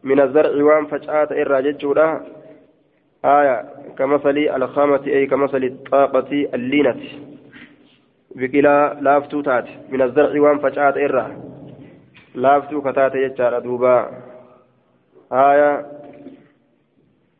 من 0.03 0.19
الزرع 0.19 0.63
وان 0.63 0.85
فجأة 0.85 1.27
إراجج 1.41 1.97
آية 3.25 3.65
كمثل 3.97 4.37
الخامة 4.37 5.01
أي 5.07 5.25
كمثل 5.27 5.63
الطاقة 5.63 6.49
اللينة. 6.53 7.01
بقلا 8.35 8.93
لافتو 9.01 9.41
تات 9.41 9.67
من 9.89 10.01
الزرع 10.01 10.41
وان 10.41 10.59
فجأت 10.59 10.97
إرى. 10.97 11.37
لافتو 12.35 12.81
كتات 12.81 13.15
يجار 13.15 13.59
دوبا. 13.59 14.09
آية 15.31 15.85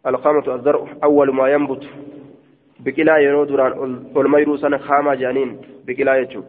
الخامة 0.08 0.56
الزرع 0.56 0.88
أول 1.04 1.34
ما 1.34 1.48
ينبت 1.48 1.84
بقلا 2.80 3.18
ينودران 3.18 3.72
والميرو 4.16 4.58
سنة 4.58 4.78
خامة 4.78 5.16
جانين 5.16 5.62
بقلا 5.88 6.16
يجو. 6.18 6.44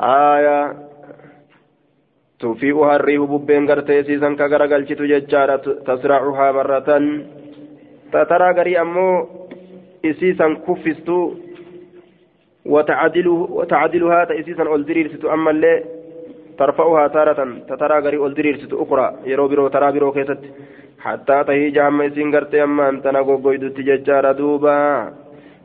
آية. 0.00 0.76
توفيئها 2.38 2.96
الريح 2.96 3.20
ببين 3.20 3.70
قرتي 3.70 4.02
سيسان 4.02 4.36
كغرقل 4.36 4.84
جتو 4.84 5.04
تسرعها 5.86 6.52
مرة 6.52 6.78
تترى 8.12 8.50
غري 8.56 8.80
أمو 8.80 9.28
إسيسا 10.04 10.56
كفستو. 10.66 11.34
وتعدله 12.66 13.32
وتعدلها 13.32 14.24
تأسيسا 14.24 14.62
أولدريرستو 14.62 15.32
أما 15.32 15.50
اللي 15.50 15.84
ترفعها 16.58 17.08
تارة 17.08 17.40
تترى 17.68 17.98
غري 18.04 18.16
أولدريرستو 18.16 18.82
أخرى 18.82 19.06
يرو 19.30 19.48
برو 19.48 19.68
ترى 19.68 19.92
برو 19.92 20.12
كيست 20.12 20.42
حتى 21.04 21.44
تهيج 21.44 21.78
عما 21.78 22.06
إسين 22.06 22.34
غرتي 22.34 22.62
أما 22.62 22.88
أنت 22.88 23.06
نقو 23.06 23.36
قيدو 23.44 23.68
تججار 23.68 24.32
دوبا 24.32 24.78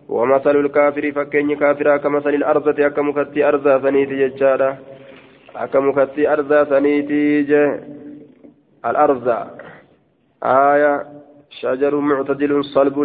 ومثل 0.09 0.55
الكافر 0.55 1.11
فكيني 1.11 1.55
كافرا 1.55 1.97
كمثل 1.97 2.33
الأرضة 2.39 2.85
أكمكتي 2.87 3.47
أرضا 3.47 3.77
ثنيتي 3.79 4.15
ججارا 4.27 4.77
أكمكتي 5.55 6.33
أرضا 6.33 6.63
ثنيتي 6.63 7.41
الأرض 8.85 9.27
آية 10.43 10.93
شجر 11.49 11.95
معتدل 11.95 12.63
صلب 12.63 12.99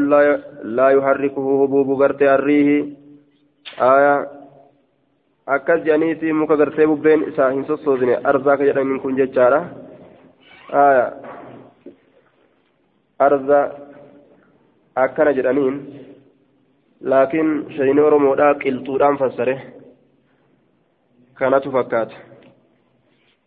لا 0.64 0.88
يحركه 0.90 1.62
هبوب 1.62 2.02
غرتي 2.02 2.34
الريه 2.34 2.84
آية 3.80 4.14
akkas 5.46 5.80
jedhaniiti 5.84 6.32
muka 6.32 6.56
gartee 6.56 6.86
bubbeen 6.86 7.24
isaa 7.28 7.50
hin 7.50 7.64
sossoosine 7.66 8.18
arzaaka 8.24 8.64
jedhaniin 8.64 9.00
kun 9.00 9.16
jechaadha 9.16 9.60
aya 10.82 11.06
arza 13.18 13.60
akkana 15.04 15.32
jedhaniin 15.38 15.76
laakiin 17.12 17.50
shayni 17.76 18.00
oromoodha 18.00 18.54
qilxuudhaan 18.62 19.18
fassare 19.18 19.56
kanatu 21.34 21.70
fakkaata 21.76 22.16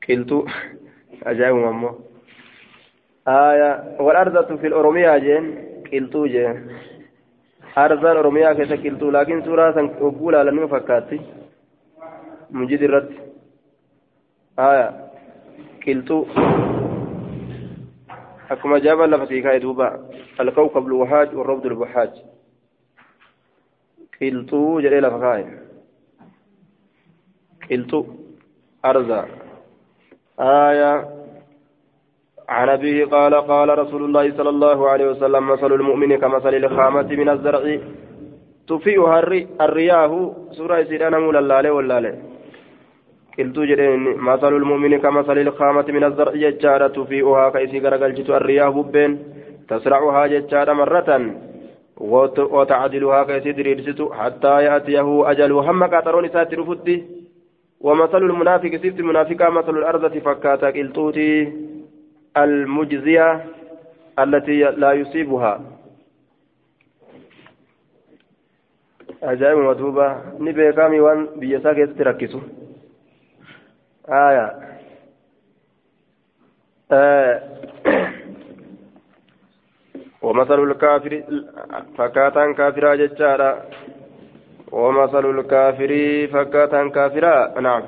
qilxuu 0.07 0.43
ajaa'ibuma 1.25 1.69
ammoo 1.69 1.95
آية 3.27 3.71
والأرضة 3.99 4.55
في 4.55 4.67
الأرومية 4.67 5.17
جين 5.17 5.45
قلتو 5.91 6.25
جين 6.25 6.55
أرضا 7.77 8.11
الأرومية 8.11 8.53
كيسا 8.53 8.75
قلتو 8.75 9.11
لكن 9.11 9.41
سورة 9.43 9.71
سنقبولا 9.75 10.43
لن 10.43 10.67
فكاتي 10.67 11.19
مجد 12.51 12.81
الرد. 12.81 13.11
آية. 14.59 14.89
قلتو 15.87 16.25
أكما 18.51 18.79
جاب 18.79 19.01
لفتي 19.01 19.41
كاي 19.41 19.59
دوبا. 19.59 20.09
الكوكب 20.39 20.87
الوهاج 20.87 21.35
والروض 21.35 21.65
البحاج 21.65 22.11
قلتو 24.21 24.79
جري 24.79 24.99
لفكاي 24.99 25.45
قلتو 27.71 28.05
أرزا. 28.85 29.25
آية. 30.39 30.93
عن 32.49 32.69
أبيه 32.69 33.05
قال 33.05 33.35
قال 33.35 33.79
رسول 33.79 34.03
الله 34.05 34.37
صلى 34.37 34.49
الله 34.49 34.89
عليه 34.89 35.07
وسلم 35.09 35.47
مثل 35.47 35.73
المؤمن 35.73 36.17
كمثل 36.17 36.53
الخامة 36.55 37.09
من 37.21 37.29
الزرع. 37.29 37.79
تفيئها 38.67 39.19
الرياه 39.61 40.35
سورة 40.51 40.83
سيدنا 40.83 41.19
مولا 41.19 41.39
اللالي 41.39 41.69
واللالي. 41.69 42.36
قلت 43.39 43.59
جرين 43.59 44.17
مثل 44.17 44.53
المؤمن 44.53 44.99
كمثل 44.99 45.37
الخامة 45.37 45.85
من 45.89 46.03
الزرع 46.03 46.33
ججارة 46.33 46.87
تفيئها 46.87 47.49
كيسي 47.49 47.79
غرقلجت 47.79 48.29
الرياه 48.29 48.69
ببين 48.69 49.11
تسرعها 49.69 50.27
ججارة 50.27 50.73
مرة 50.73 51.09
وتعدلها 52.55 53.23
كيسي 53.23 53.51
دريرست 53.51 54.01
حتى 54.19 54.63
يأتيه 54.63 55.31
أجل 55.31 55.51
هم 55.51 55.83
قاترون 55.83 56.29
ساتر 56.29 56.63
فدي 56.63 57.03
ومثل 57.81 58.17
المنافق 58.17 58.69
سيفت 58.81 59.01
منافقا 59.01 59.49
مثل 59.49 59.77
الأرض 59.77 60.17
فكاتا 60.17 60.67
قلتوتي 60.67 61.53
المجزية 62.37 63.45
التي 64.19 64.59
لا 64.63 64.91
يصيبها 64.93 65.61
ajaa'iba 69.21 69.73
duuba 69.73 70.05
ni 70.39 70.53
beekami 70.53 70.99
waan 71.01 71.27
biyya 71.41 71.59
rakkisu 74.07 74.13
aya 74.15 74.47
ومثل 80.21 80.63
الكافر 80.63 81.23
فكاتا 81.97 82.53
كافرا 82.57 82.95
ججارا 82.95 83.61
ومثل 84.71 85.25
الكافر 85.39 85.91
فكاتا 86.33 86.89
كافرا. 86.89 87.59
نعم. 87.59 87.83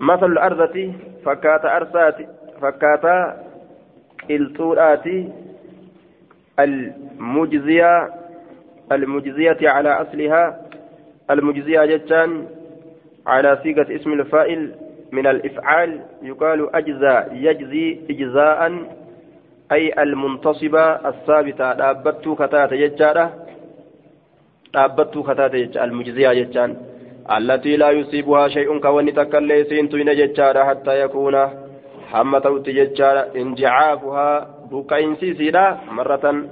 مثل 0.00 0.26
الأرضة 0.26 0.92
فكاتا 1.24 1.76
أرسات 1.76 2.16
فكاتا 2.62 3.46
الطورات 4.30 5.06
المجزية 6.58 8.10
المجزية 8.92 9.58
على 9.62 9.88
أصلها. 9.88 10.60
المجزية 11.30 11.84
جتان 11.84 12.46
على 13.26 13.58
صيغة 13.62 13.96
اسم 13.96 14.12
الفائل 14.12 14.74
من 15.12 15.26
الإفعال 15.26 16.00
يقال 16.22 16.76
أجزاء 16.76 17.24
يجزي 17.34 17.98
إجزاء 18.10 18.60
أي 19.72 20.02
المنتصبة 20.02 20.84
الثابتة 21.10 21.72
دابت 21.72 22.28
كتات 22.38 22.74
جتارة 22.74 23.26
دابت 24.74 25.14
كتات 25.28 25.54
المجزية 25.76 26.32
جتان 26.32 26.76
التي 27.36 27.76
لا 27.76 27.90
يصيبها 27.90 28.48
شيء 28.48 28.78
كون 28.78 29.14
تكلي 29.14 29.64
سينتين 29.64 30.10
جتارة 30.20 30.64
حتى 30.64 31.00
يكون 31.00 31.36
حمة 32.10 32.62
جتارة 32.66 33.22
انجعافها 33.36 34.28
بكين 34.70 35.16
سيدا 35.16 35.78
مرة 35.90 36.44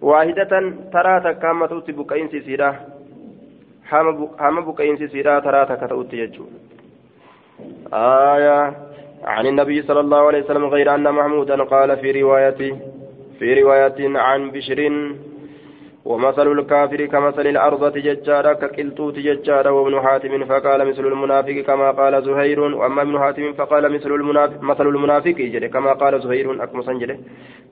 واحدة 0.00 0.52
ترى 0.92 1.20
تكامة 1.20 1.82
سيدا 2.46 2.70
hama 3.92 4.62
buqqeensi 4.66 5.08
siidhaa 5.08 5.40
taraa 5.46 5.66
takka 5.66 5.88
ta'utti 5.88 6.20
jechuudha 6.20 6.81
آية 7.94 8.76
عن 9.24 9.46
النبي 9.46 9.82
صلى 9.82 10.00
الله 10.00 10.26
عليه 10.26 10.42
وسلم 10.44 10.64
غير 10.64 10.94
أن 10.94 11.12
محمودا 11.12 11.64
قال 11.64 11.96
في 11.96 12.22
رواية 12.22 12.76
في 13.38 13.62
رواية 13.62 14.18
عن 14.18 14.50
بشر 14.50 14.80
ومثل 16.04 16.52
الكافر 16.52 17.06
كمثل 17.06 17.46
الأرض 17.46 17.96
ججارة 17.98 18.52
كقلتوت 18.52 19.14
ججارة 19.18 19.70
وابن 19.70 20.00
حاتم 20.00 20.44
فقال 20.44 20.88
مثل 20.88 21.06
المنافق 21.06 21.52
كما 21.52 21.90
قال 21.90 22.24
زهير 22.24 22.60
وأما 22.60 23.02
ابن 23.02 23.18
حاتم 23.18 23.52
فقال 23.52 23.92
مثل 23.92 24.10
المنافق 24.12 24.62
مثل 24.62 24.86
المنافق 24.86 25.30
جده 25.30 25.66
كما 25.66 25.92
قال 25.92 26.20
زهير 26.22 26.62
أكمسا 26.64 26.92
جده 26.92 27.18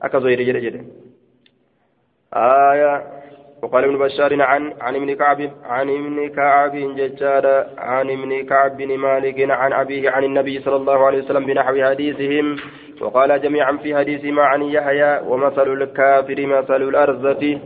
أكا 0.03 0.19
زهير 0.21 0.43
جده 0.43 0.59
جده 0.59 0.81
آية 2.35 3.20
وقال 3.63 3.85
ابن 3.85 3.99
بشار 3.99 4.43
عن 4.43 4.73
عن 4.81 4.97
ابن 4.97 5.15
كعب 5.15 5.51
عن 5.65 5.91
ابن 5.91 6.29
كعب 6.29 6.77
ججار 6.77 7.67
عن 7.79 8.11
ابن 8.11 8.47
كعب 8.47 8.77
بن 8.77 8.99
مالك 8.99 9.51
عن 9.51 9.73
أبيه 9.73 10.11
عن 10.11 10.25
النبي 10.25 10.61
صلى 10.61 10.77
الله 10.77 11.07
عليه 11.07 11.19
وسلم 11.19 11.47
بنحو 11.47 11.85
حديثهم 11.85 12.57
وقال 13.01 13.43
جميعا 13.43 13.73
في 13.77 13.97
حديثهما 13.97 14.43
عن 14.43 14.63
يحيى 14.63 15.21
ومثل 15.29 15.73
الكافر 15.73 16.47
مثل 16.47 16.83
الأرزة 16.83 17.61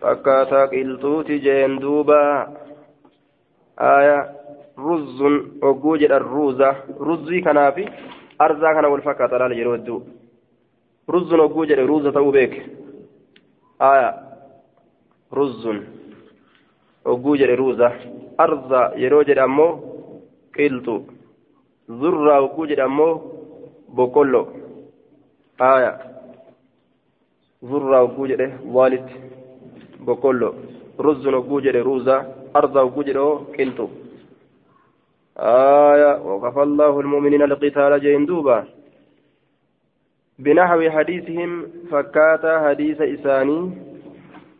فكاتا 0.00 0.66
قلتوت 0.66 1.30
جين 1.30 1.78
دوبا. 1.78 2.48
آية 3.80 4.30
رز 4.78 5.22
وجوجد 5.62 6.10
الروزة 6.12 6.76
رزي 7.00 7.40
كنافي 7.40 7.88
أرزا 8.40 8.72
كان 8.72 8.84
والفكاتا 8.84 9.34
لا 9.36 9.54
يرودو 9.54 10.02
رز 11.10 11.32
وجوجد 11.34 11.78
روزة 11.78 12.20
وبيك 12.20 12.62
آية 13.82 14.31
jedhe 17.40 17.56
ruuza 17.62 17.88
arza 18.44 18.80
yeroo 19.02 19.22
jedhe 19.28 19.42
ammoo 19.48 19.72
qilxu 20.56 20.94
zurraa 22.00 22.40
ogguu 22.46 22.66
jedhe 22.70 22.82
ammoo 22.88 23.14
boqqollo 23.96 24.42
aya 25.70 25.92
zurraa 27.70 28.02
ogguu 28.06 28.26
jedhe 28.32 28.46
waalitti 28.76 29.14
boqqollo 30.06 30.48
ruzzun 31.06 31.34
ogguu 31.40 31.60
jedhe 31.66 31.80
ruuza 31.88 32.14
arza 32.58 32.78
ogguu 32.86 33.04
jedhe 33.08 33.20
oo 33.28 33.36
qilxu 33.56 33.86
آية 35.38 36.12
وكفى 36.28 36.62
الله 36.62 37.00
المؤمنين 37.00 37.42
القتال 37.42 38.00
جين 38.00 38.26
دوبا 38.26 38.58
بنحو 40.38 40.90
حديثهم 40.90 41.50
فكاتا 41.90 42.68
حديث 42.68 43.00
إساني 43.00 43.58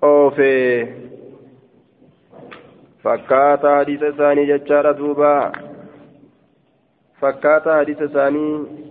oofee 0.03 0.95
fakkaataa 3.03 3.77
hadiisa 3.77 4.09
isaanii 4.15 4.47
jechaadha 4.47 4.93
duuba 5.03 5.35
fakkaataa 7.21 7.77
hadiisa 7.77 8.05
isaanii 8.05 8.83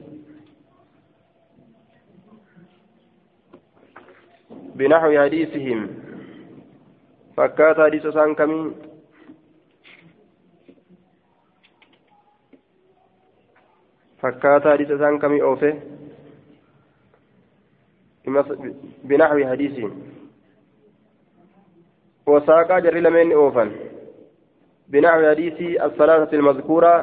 بنحو 4.82 5.12
حديثهم 5.24 5.80
فكات 7.38 7.80
حديث 7.80 8.08
سان 8.08 8.36
كمي 8.36 8.72
فكات 14.20 14.68
حديث 14.68 14.88
سان 14.88 15.20
كمي 15.20 15.42
أوفي 15.42 15.74
بنحو 19.04 19.50
حديثهم 19.50 20.11
وساقا 22.32 22.80
جري 22.86 23.02
لمن 23.06 23.32
أوفن. 23.40 23.70
بنحو 24.92 25.20
حديث 25.30 25.58
الثلاثة 25.88 26.32
المذكورة 26.40 26.94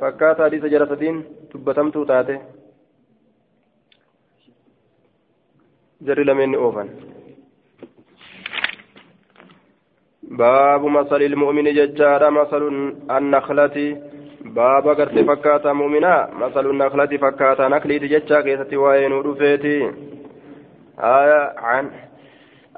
فكات 0.00 0.38
حديث 0.46 0.64
جرستين 0.72 1.16
تبتمت 1.50 1.96
تاته. 2.10 2.38
جري 6.06 6.24
لمن 6.24 6.54
أوفن. 6.54 6.88
باب 10.22 10.82
مثل 10.84 11.20
المؤمن 11.30 11.66
ججار 11.78 12.22
مثل 12.30 12.62
النخلة. 13.16 13.76
باب 14.44 14.88
قرت 14.88 15.18
فكاتا 15.30 15.72
مؤمنا 15.72 16.14
مثل 16.42 16.64
النخلة 16.70 17.12
فكاتا 17.22 17.68
نخلي 17.68 17.98
ججا 17.98 18.40
كيستي 18.40 18.76
وين 18.76 19.12
ودفيتي 19.12 19.76
آية 20.98 21.42
عن 21.58 21.90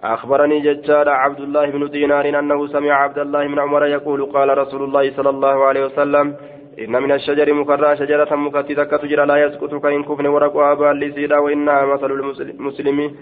أخبرني 0.05 0.61
ججار 0.61 1.09
عبد 1.09 1.41
الله 1.41 1.67
بن 1.71 1.91
دينار 1.91 2.39
أنه 2.39 2.67
سمع 2.67 2.93
عبد 2.93 3.19
الله 3.19 3.47
بن 3.47 3.59
عمر 3.59 3.87
يقول 3.87 4.27
قال 4.27 4.59
رسول 4.59 4.83
الله 4.85 5.17
صلى 5.17 5.31
الله 5.31 5.65
عليه 5.65 5.85
وسلم 5.85 6.37
إن 6.79 7.03
من 7.03 7.13
الشجر 7.13 7.55
مكرى 7.55 7.97
شجرة 7.97 8.35
مكتتة 8.37 8.97
تجرى 8.97 9.27
لا 9.27 9.37
يسقط 9.37 9.75
كإن 9.75 10.03
كفن 10.05 10.27
ورقها 10.27 10.75
باللسيدا 10.75 11.39
وإنها 11.39 11.85
مثل 11.85 12.11
المسلم 12.41 13.15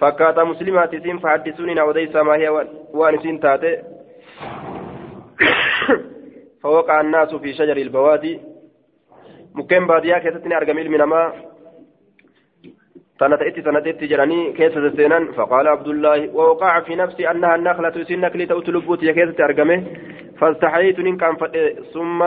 فكات 0.00 0.38
مسلمات 0.38 0.90
سين 1.02 1.18
فحدثوني 1.18 1.74
نعوديس 1.74 2.16
ما 2.16 2.34
هي 2.36 2.48
وانسين 2.94 3.40
تاتي. 3.40 3.76
فوقع 6.62 7.00
الناس 7.00 7.34
في 7.34 7.52
شجر 7.52 7.76
البوادي. 7.76 8.40
مكين 9.54 9.86
باديا 9.86 10.18
كيستني 10.18 10.56
أرقم 10.56 10.76
من 10.76 11.02
ما 11.02 11.32
تنتئت 13.20 13.60
تنتئت 13.60 14.04
جراني 14.04 14.52
كيس 14.52 14.72
سينا 14.96 15.32
فقال 15.36 15.68
عبد 15.68 15.88
الله 15.88 16.34
ووقع 16.36 16.80
في 16.80 16.96
نفسي 16.96 17.30
أنها 17.30 17.54
النخلة 17.54 18.04
سنك 18.04 18.36
لتوتلبوت 18.36 19.02
يا 19.02 19.12
كيس 19.12 19.40
أرقمه 19.40 19.82
فاستحييت 20.38 20.96
كان 21.00 21.36
ثم 21.94 22.22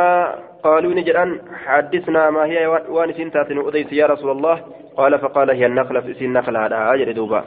قالوا 0.63 0.93
نجران 0.93 1.41
حدثنا 1.65 2.29
ما 2.29 2.45
هي 2.45 2.67
وان 2.67 3.13
سنتات 3.13 3.51
أديس 3.51 3.93
يا 3.93 4.05
رسول 4.05 4.31
الله. 4.31 4.55
قال 4.97 5.19
فقال 5.19 5.49
هي 5.51 5.65
النخلة 5.65 6.13
سن 6.19 6.33
نخلة 6.33 6.65
هذا 6.65 6.93
أجر 6.93 7.11
دوبا. 7.11 7.43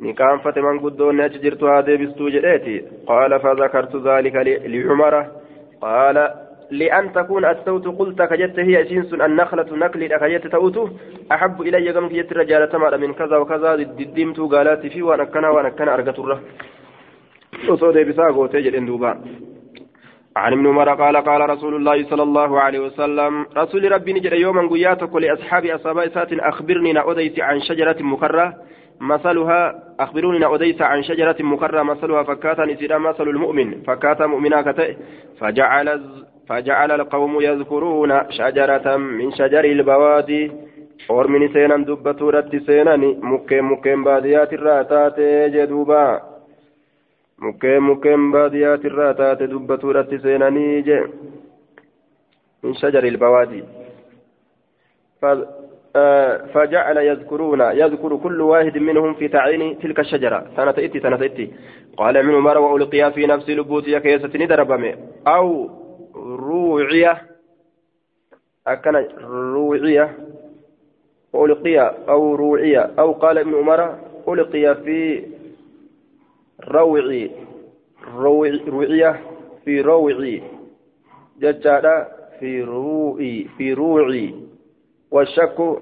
نكام 0.00 0.38
فتمان 0.38 0.78
قدون 0.78 1.20
أجرت 1.20 1.62
هذا 1.62 1.96
بستوجريتي 1.96 2.84
قال 3.06 3.40
فذكرت 3.40 3.96
ذلك 3.96 4.34
لعمر. 4.66 5.26
قال 5.80 6.16
لأن 6.70 7.12
تكون 7.12 7.44
الصوت 7.44 7.86
قلت 7.98 8.22
كجت 8.22 8.58
هي 8.58 8.84
سينس 8.88 9.14
النخلة 9.14 9.76
نقل 9.76 10.06
كجت 10.06 10.46
توتو 10.46 10.88
أحب 11.32 11.62
إلي 11.62 11.92
كم 11.92 12.08
كجت 12.08 12.32
رجال 12.32 12.68
تمر 12.68 12.96
من 12.98 13.12
كذا 13.12 13.36
وكذا 13.36 13.76
ددمت 13.76 14.40
قالت 14.40 14.86
في 14.86 15.02
وأنا 15.02 15.24
كنا 15.24 15.48
وأنا 15.50 15.68
كنا 15.68 15.94
أرجت 15.94 16.18
الره 16.18 16.40
وصود 17.68 17.98
بساقو 17.98 18.46
تجد 18.46 18.74
اندوبا 18.74 19.20
عن 20.36 20.52
ابن 20.52 20.66
عمر 20.66 20.88
قال 20.94 21.16
قال 21.16 21.50
رسول 21.50 21.74
الله 21.74 22.04
صلى 22.10 22.22
الله 22.22 22.60
عليه 22.60 22.80
وسلم 22.80 23.46
رسول 23.56 23.92
ربي 23.92 24.12
نجد 24.12 24.32
يوما 24.32 24.68
قياتك 24.68 25.16
لأصحاب 25.16 25.64
أصحاب 25.66 26.08
سات 26.14 26.32
أخبرني 26.32 26.92
نأوديت 26.92 27.40
عن 27.40 27.60
شجرة 27.60 27.96
مكرة 28.00 28.56
مثلها 29.00 29.82
أخبروني 30.00 30.38
نأوديت 30.38 30.82
عن 30.82 31.02
شجرة 31.02 31.36
مكرة 31.40 31.82
مثلها 31.82 32.22
فكاتا 32.22 32.64
نسيرا 32.64 32.98
مثل 32.98 33.28
المؤمن. 33.28 33.82
فكاتا 33.82 34.26
مؤمنا 34.26 34.62
كتئ 34.62 34.96
فجعل 35.40 36.02
فجعل 36.50 36.90
القوم 36.90 37.40
يذكرون 37.40 38.12
شجرة 38.30 38.96
من 38.96 39.32
شجر 39.32 39.64
البوادي. 39.64 40.52
أورمني 41.10 41.48
سينا 41.54 41.76
دبتورة 41.76 42.50
سينا 42.66 42.96
مكين 43.30 43.62
مكين 43.64 44.04
باديات 44.04 44.52
الراتات 44.52 45.20
جدوبا. 45.54 46.30
mukkeen 47.40 47.82
mukkeen 47.82 48.32
baadiyyaat 48.32 48.82
irraa 48.84 49.14
taate 49.20 49.46
dubbatuudhatti 49.50 50.18
seenanii 50.24 50.82
je 50.88 50.98
min 52.62 52.74
shajari 52.80 53.08
ilbawaadi 53.08 53.62
فجعل 56.54 56.96
يذكرون 56.96 57.60
يذكر 57.60 58.16
كل 58.16 58.40
واحد 58.40 58.78
منهم 58.78 59.14
في 59.14 59.28
تعيين 59.28 59.78
تلك 59.78 60.00
الشجرة. 60.00 60.46
سنة 60.56 60.74
إتي 60.78 61.00
سنة 61.00 61.24
إتي. 61.24 61.50
قال 61.96 62.16
ابن 62.16 62.34
عمر 62.34 62.58
وألقي 62.58 63.12
في 63.12 63.26
نفس 63.26 63.50
لبوتي 63.50 64.00
كيسة 64.00 64.30
ندربمي 64.34 64.94
أو 65.26 65.70
روعية 66.36 67.22
أكن 68.66 69.06
روعية 69.24 70.16
ألقي 71.34 71.78
أو 72.08 72.34
روعية 72.34 72.90
أو 72.98 73.12
قال 73.12 73.38
ابن 73.38 73.54
عمر 73.54 73.98
ألقي 74.28 74.74
في 74.74 75.26
روعي. 76.68 77.30
روعية. 78.16 79.20
في 79.64 79.80
روعي. 79.80 80.42
ججارة 81.40 82.08
في 82.40 82.62
روعي. 82.62 83.46
في 83.58 83.72
روعي. 83.72 84.34
والشك 85.10 85.76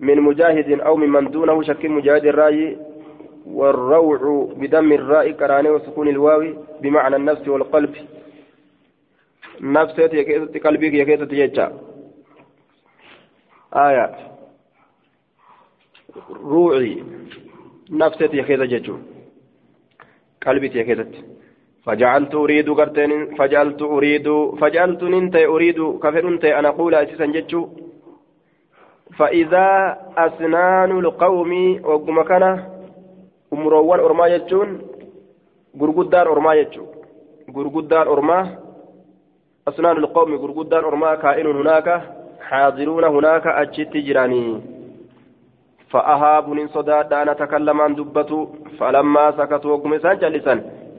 من 0.00 0.20
مجاهد 0.20 0.80
أو 0.80 0.96
ممن 0.96 1.30
دونه 1.30 1.62
شك 1.62 1.84
مجاهد 1.84 2.26
الرأي. 2.26 2.76
والروع 3.46 4.52
بدم 4.56 4.92
الراء 4.92 5.30
كراني 5.30 5.70
وسكون 5.70 6.08
الواو 6.08 6.54
بمعنى 6.80 7.16
النفس 7.16 7.48
والقلب. 7.48 7.94
نفسيت 9.62 10.14
يكيست 10.14 10.56
قلبك 10.66 10.94
يكيست 10.94 11.32
يجا 11.32 11.66
آية 13.74 14.16
روعي 16.44 17.04
نفسيت 17.90 18.34
يكيست 18.34 18.62
ججو 18.62 18.96
قلبي 20.46 20.68
كيست 20.68 21.12
فجعلت 21.84 22.34
أريد 22.34 22.70
قرتين 22.70 23.34
فجعلت 23.34 23.82
أريد 23.82 24.28
فجعلت 24.60 25.02
ننت 25.02 25.36
أريد 25.36 25.80
كفر 26.02 26.28
أنت 26.28 26.44
أن 26.44 26.64
أقول 26.64 26.94
أسيسا 26.94 27.26
جتشو 27.26 27.68
فإذا 29.18 29.66
أسنان 30.16 30.90
القوم 30.98 31.80
وقم 31.84 32.22
كان 32.22 32.44
أمروان 33.52 34.00
أرما 34.00 34.28
جتشون 34.36 34.68
غرغدان 35.80 36.26
أرما 36.26 36.54
جتشو 36.62 36.84
غرغدان 37.56 38.06
أرما 38.06 38.61
أسنان 39.68 39.96
القوم 39.96 40.34
غرغدان 40.34 40.84
أرما 40.84 41.14
كائن 41.14 41.46
هناك 41.46 41.88
حاضرون 42.48 43.04
هناك 43.04 43.46
أجت 43.46 43.96
جراني 43.96 44.60
فأهاب 45.90 46.48
من 46.48 46.68
صداد 46.68 47.12
أن 47.12 47.28
أتكلم 47.28 47.80
عن 47.80 47.94
دبته 47.94 48.40
فلما 48.78 49.30
سكتوا 49.38 49.72
وقم 49.72 49.94
إسان 49.94 50.18
جلسا 50.18 50.54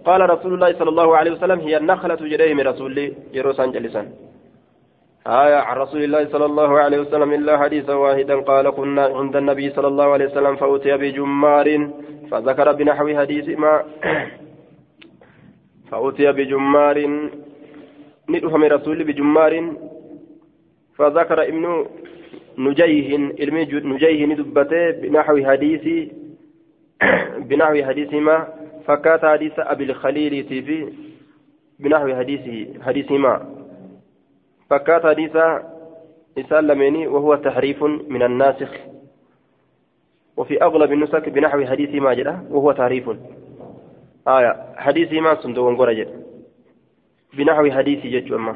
قال 0.05 0.29
رسول 0.29 0.53
الله 0.53 0.73
صلى 0.79 0.89
الله 0.89 1.17
عليه 1.17 1.31
وسلم 1.31 1.59
هي 1.59 1.77
النخلة 1.77 2.15
جريه 2.15 2.53
من 2.53 2.67
رسول 2.67 3.13
يروسان 3.33 3.71
جلسا 3.71 4.03
آية 5.27 5.55
عن 5.55 5.77
رسول 5.77 6.03
الله 6.03 6.27
صلى 6.31 6.45
الله 6.45 6.79
عليه 6.79 6.99
وسلم 6.99 7.33
إلا 7.33 7.57
حديثا 7.57 7.93
واحدا 7.93 8.35
قال 8.41 8.69
كنا 8.69 9.05
عند 9.05 9.35
النبي 9.35 9.69
صلى 9.69 9.87
الله 9.87 10.07
عليه 10.13 10.25
وسلم 10.25 10.55
فأتي 10.55 10.97
بجمار 10.97 11.67
فذكر 12.31 12.71
بنحو 12.71 13.07
حديث 13.19 13.47
ما 13.59 13.83
فأتي 15.91 16.31
بجمار 16.31 16.97
ندهم 18.29 18.63
رسول 18.63 19.03
بجمار 19.03 19.73
فذكر 20.95 21.43
ابن 21.43 21.85
نجيه 22.57 23.17
علمي 23.39 23.65
نجيه 23.65 24.25
ندبته 24.25 24.91
بنحو 24.91 25.45
حديث 25.45 26.09
بنحو 27.49 27.83
حديثهما 27.83 28.47
فكات 28.87 29.25
حديث 29.25 29.53
أبي 29.57 29.83
الخليل 29.83 30.47
تيفي 30.49 30.93
بنحو 31.79 32.15
حديثه 32.15 32.83
حديثهما. 32.83 33.45
فكات 34.69 35.05
حديث 35.05 35.35
إسال 36.37 36.67
لميني 36.67 37.07
وهو 37.07 37.35
تحريف 37.35 37.83
من 37.83 38.23
الناسخ. 38.23 38.71
وفي 40.37 40.63
أغلب 40.63 40.91
النسك 40.91 41.29
بنحو 41.29 41.65
حديثهما 41.65 42.13
جدا 42.13 42.47
وهو 42.49 42.71
تحريف. 42.71 43.09
آية 44.27 44.73
حديثهما 44.75 45.35
صندوق 45.35 45.79
قرجة 45.79 46.22
بنحو 47.37 47.71
حديث 47.71 48.05
جج 48.05 48.31
أما 48.33 48.55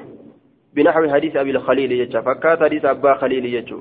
بنحو 0.74 1.10
حديث 1.10 1.36
أبي 1.36 1.52
الخليل 1.52 1.90
جج 1.90 2.18
فكات 2.18 2.64
حديث 2.64 2.86
أبا 2.86 3.14
خليل 3.14 3.52
جج 3.52 3.74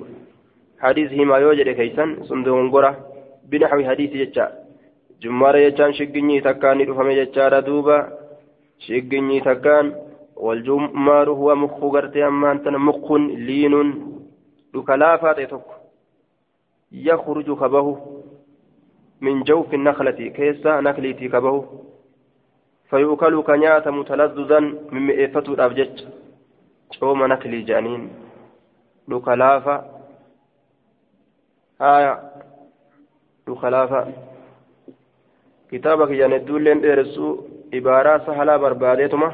حديثهما 0.80 1.36
يوجد 1.38 1.68
كيسا 1.68 2.16
صندوق 2.22 2.72
قرة 2.72 2.92
بنحو 3.50 3.84
حديث 3.84 4.12
جج 4.12 4.38
jummaara 5.20 5.60
jechaan 5.60 5.94
shigginyii 5.96 6.42
takkaan 6.44 6.78
ni 6.78 6.84
dhufame 6.84 7.14
jechaadha 7.16 7.62
duuba 7.66 7.94
shigginyii 8.86 9.40
takkaan 9.40 9.94
waljumaaru 10.36 11.36
huwa 11.36 11.56
mukku 11.56 11.90
gartee 11.90 12.24
ammaan 12.24 12.60
tana 12.64 12.78
mukkun 12.78 13.28
liinuun 13.46 13.94
dhuka 14.72 14.96
laafaa 14.96 15.34
ta'e 15.38 15.46
tokko 15.46 15.74
yakhruju 17.06 17.56
kabahu 17.56 17.96
min 19.20 19.44
jawfi 19.44 19.76
naklati 19.76 20.30
mimmi'eeffatuudhaaf 24.94 25.72
jecha 25.78 26.06
cooma 27.00 27.28
naklii 27.32 27.64
jedhaniin 27.68 28.04
dhuka 29.10 29.36
laafa 29.42 29.74
haya 31.78 32.12
dhuka 33.46 33.70
laafa 33.76 34.00
kitaaba 35.70 36.06
kiyyaan 36.06 36.32
hedduulleen 36.36 36.82
dheeressuu 36.84 37.32
ibaaraa 37.80 38.18
sahalaa 38.26 38.58
barbaadeetuma 38.64 39.28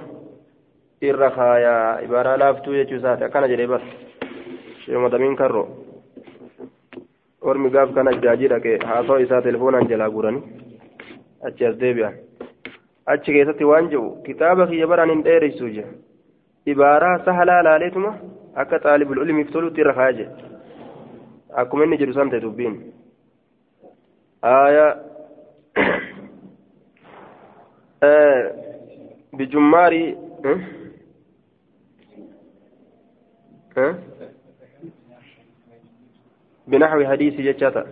irra 1.10 1.30
kaayaa 1.36 2.00
ibaaraa 2.06 2.36
laaftuu 2.42 2.74
jechuu 2.78 2.98
isaati 3.02 3.24
akkana 3.28 3.48
jedhee 3.52 3.66
bar 3.74 3.82
sheemadamiin 4.84 5.36
karro 5.42 5.64
ormi 7.52 7.70
gaaf 7.76 7.90
kana 7.94 8.12
jaajii 8.24 8.48
dhaqee 8.54 8.76
haasoo 8.90 9.18
isaa 9.26 9.42
telefoonaan 9.48 9.88
jalaa 9.92 10.10
guuranii 10.16 10.42
achi 11.48 11.66
as 11.70 11.76
deebi'an 11.84 12.14
achi 13.06 13.32
keessatti 13.32 13.64
waan 13.64 13.90
jedhu 13.92 14.22
kitaaba 14.26 14.66
kiyya 14.72 14.86
baraan 14.94 15.10
hin 15.14 15.24
dheeressuu 15.28 15.70
je 15.76 15.84
ibaaraa 16.74 17.14
sahalaa 17.28 17.62
laaleetuma 17.68 18.14
akka 18.64 18.82
xaalibul 18.88 19.22
ulmiif 19.24 19.52
tolutti 19.52 19.80
irra 19.86 19.94
kaayaa 20.00 20.18
jedhe 20.18 20.34
akkuma 21.64 21.84
inni 21.88 22.00
jedhu 22.02 22.18
san 22.18 22.30
ta'e 22.34 22.44
dubbiin 22.48 22.76
aayaa 24.42 24.92
بجمار 29.32 30.14
بنحو 36.66 37.04
حديث 37.04 37.34
جتاتا 37.40 37.86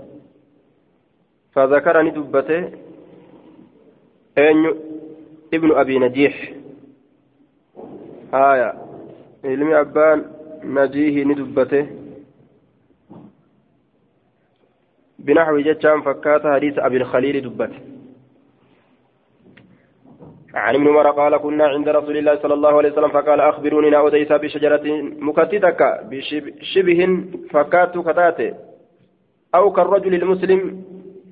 فذكرني 1.53 2.11
دبته 2.11 2.73
أن 4.39 4.90
ابن 5.55 5.73
أبي 5.73 5.99
نجيح. 5.99 6.53
آية. 8.35 8.75
علمي 9.45 9.81
أبان 9.81 10.25
نجيه 10.65 11.25
ندبته. 11.25 11.87
بنحو 15.19 15.59
جتان 15.59 16.03
فكات 16.03 16.47
حديث 16.47 16.79
أبي 16.79 16.97
الخليل 16.97 17.41
دبته. 17.41 17.79
عن 20.55 20.75
ابن 20.75 20.89
عمر 20.89 21.11
قال 21.11 21.37
كنا 21.37 21.67
عند 21.67 21.89
رسول 21.89 22.17
الله 22.17 22.43
صلى 22.43 22.55
الله 22.55 22.77
عليه 22.77 22.93
وسلم 22.93 23.09
فقال 23.09 23.41
أخبروني 23.41 23.91
نأوديس 23.91 24.33
بشجرة 24.33 25.03
مكتتك 25.19 26.01
بشبه 26.11 27.25
فكات 27.51 27.99
كتاتي 27.99 28.55
أو 29.55 29.73
كالرجل 29.73 30.15
المسلم 30.15 30.80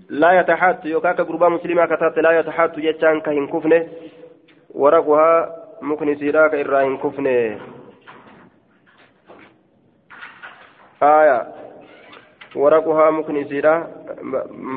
لا 0.09 0.41
يتحات 0.41 0.85
يوكاك 0.85 1.21
قربا 1.21 1.49
مسلمة 1.49 1.87
كتات 1.87 2.19
لا 2.19 2.39
يتحات 2.39 2.79
يجان 2.79 3.21
كهن 3.21 3.47
كفنه. 3.47 3.89
ورقها 4.71 5.57
مكن 5.83 6.17
سيراك 6.17 6.55
إراهن 6.55 6.97
كفنه. 6.97 7.61
آية. 11.03 11.47
ورقها 12.57 13.11
مكن 13.11 13.45
سيرا 13.45 13.75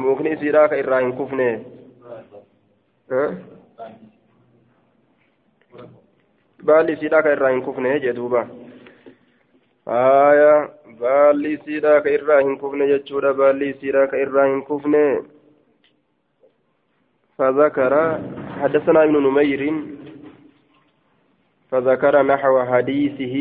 مكن 0.07 0.35
سيراك 0.35 0.73
إراهن 0.73 1.11
كفنه. 1.11 1.63
ها؟ 3.11 3.35
baalli 6.65 6.93
isiidhaa 6.93 7.21
ka 7.21 7.31
irraa 7.33 7.49
hin 7.49 7.63
kufne 7.65 7.99
jee 7.99 8.13
duuba 8.13 8.41
aya 9.97 10.51
baalli 11.01 11.53
isiidhaa 11.53 12.01
ka 12.05 12.09
irraa 12.17 12.41
hin 12.41 12.57
kufne 12.63 12.87
jechuudha 12.87 13.33
baalli 13.33 13.69
isiidhaa 13.69 14.07
ka 14.07 14.25
irraa 14.25 14.49
hin 14.53 14.65
kufne 14.71 15.05
فذكر 17.39 17.93
حدثنا 18.61 19.03
ابن 19.03 19.15
نمير 19.17 19.61
فذكر 21.71 22.21
نحو 22.23 22.63
حديثه 22.63 23.35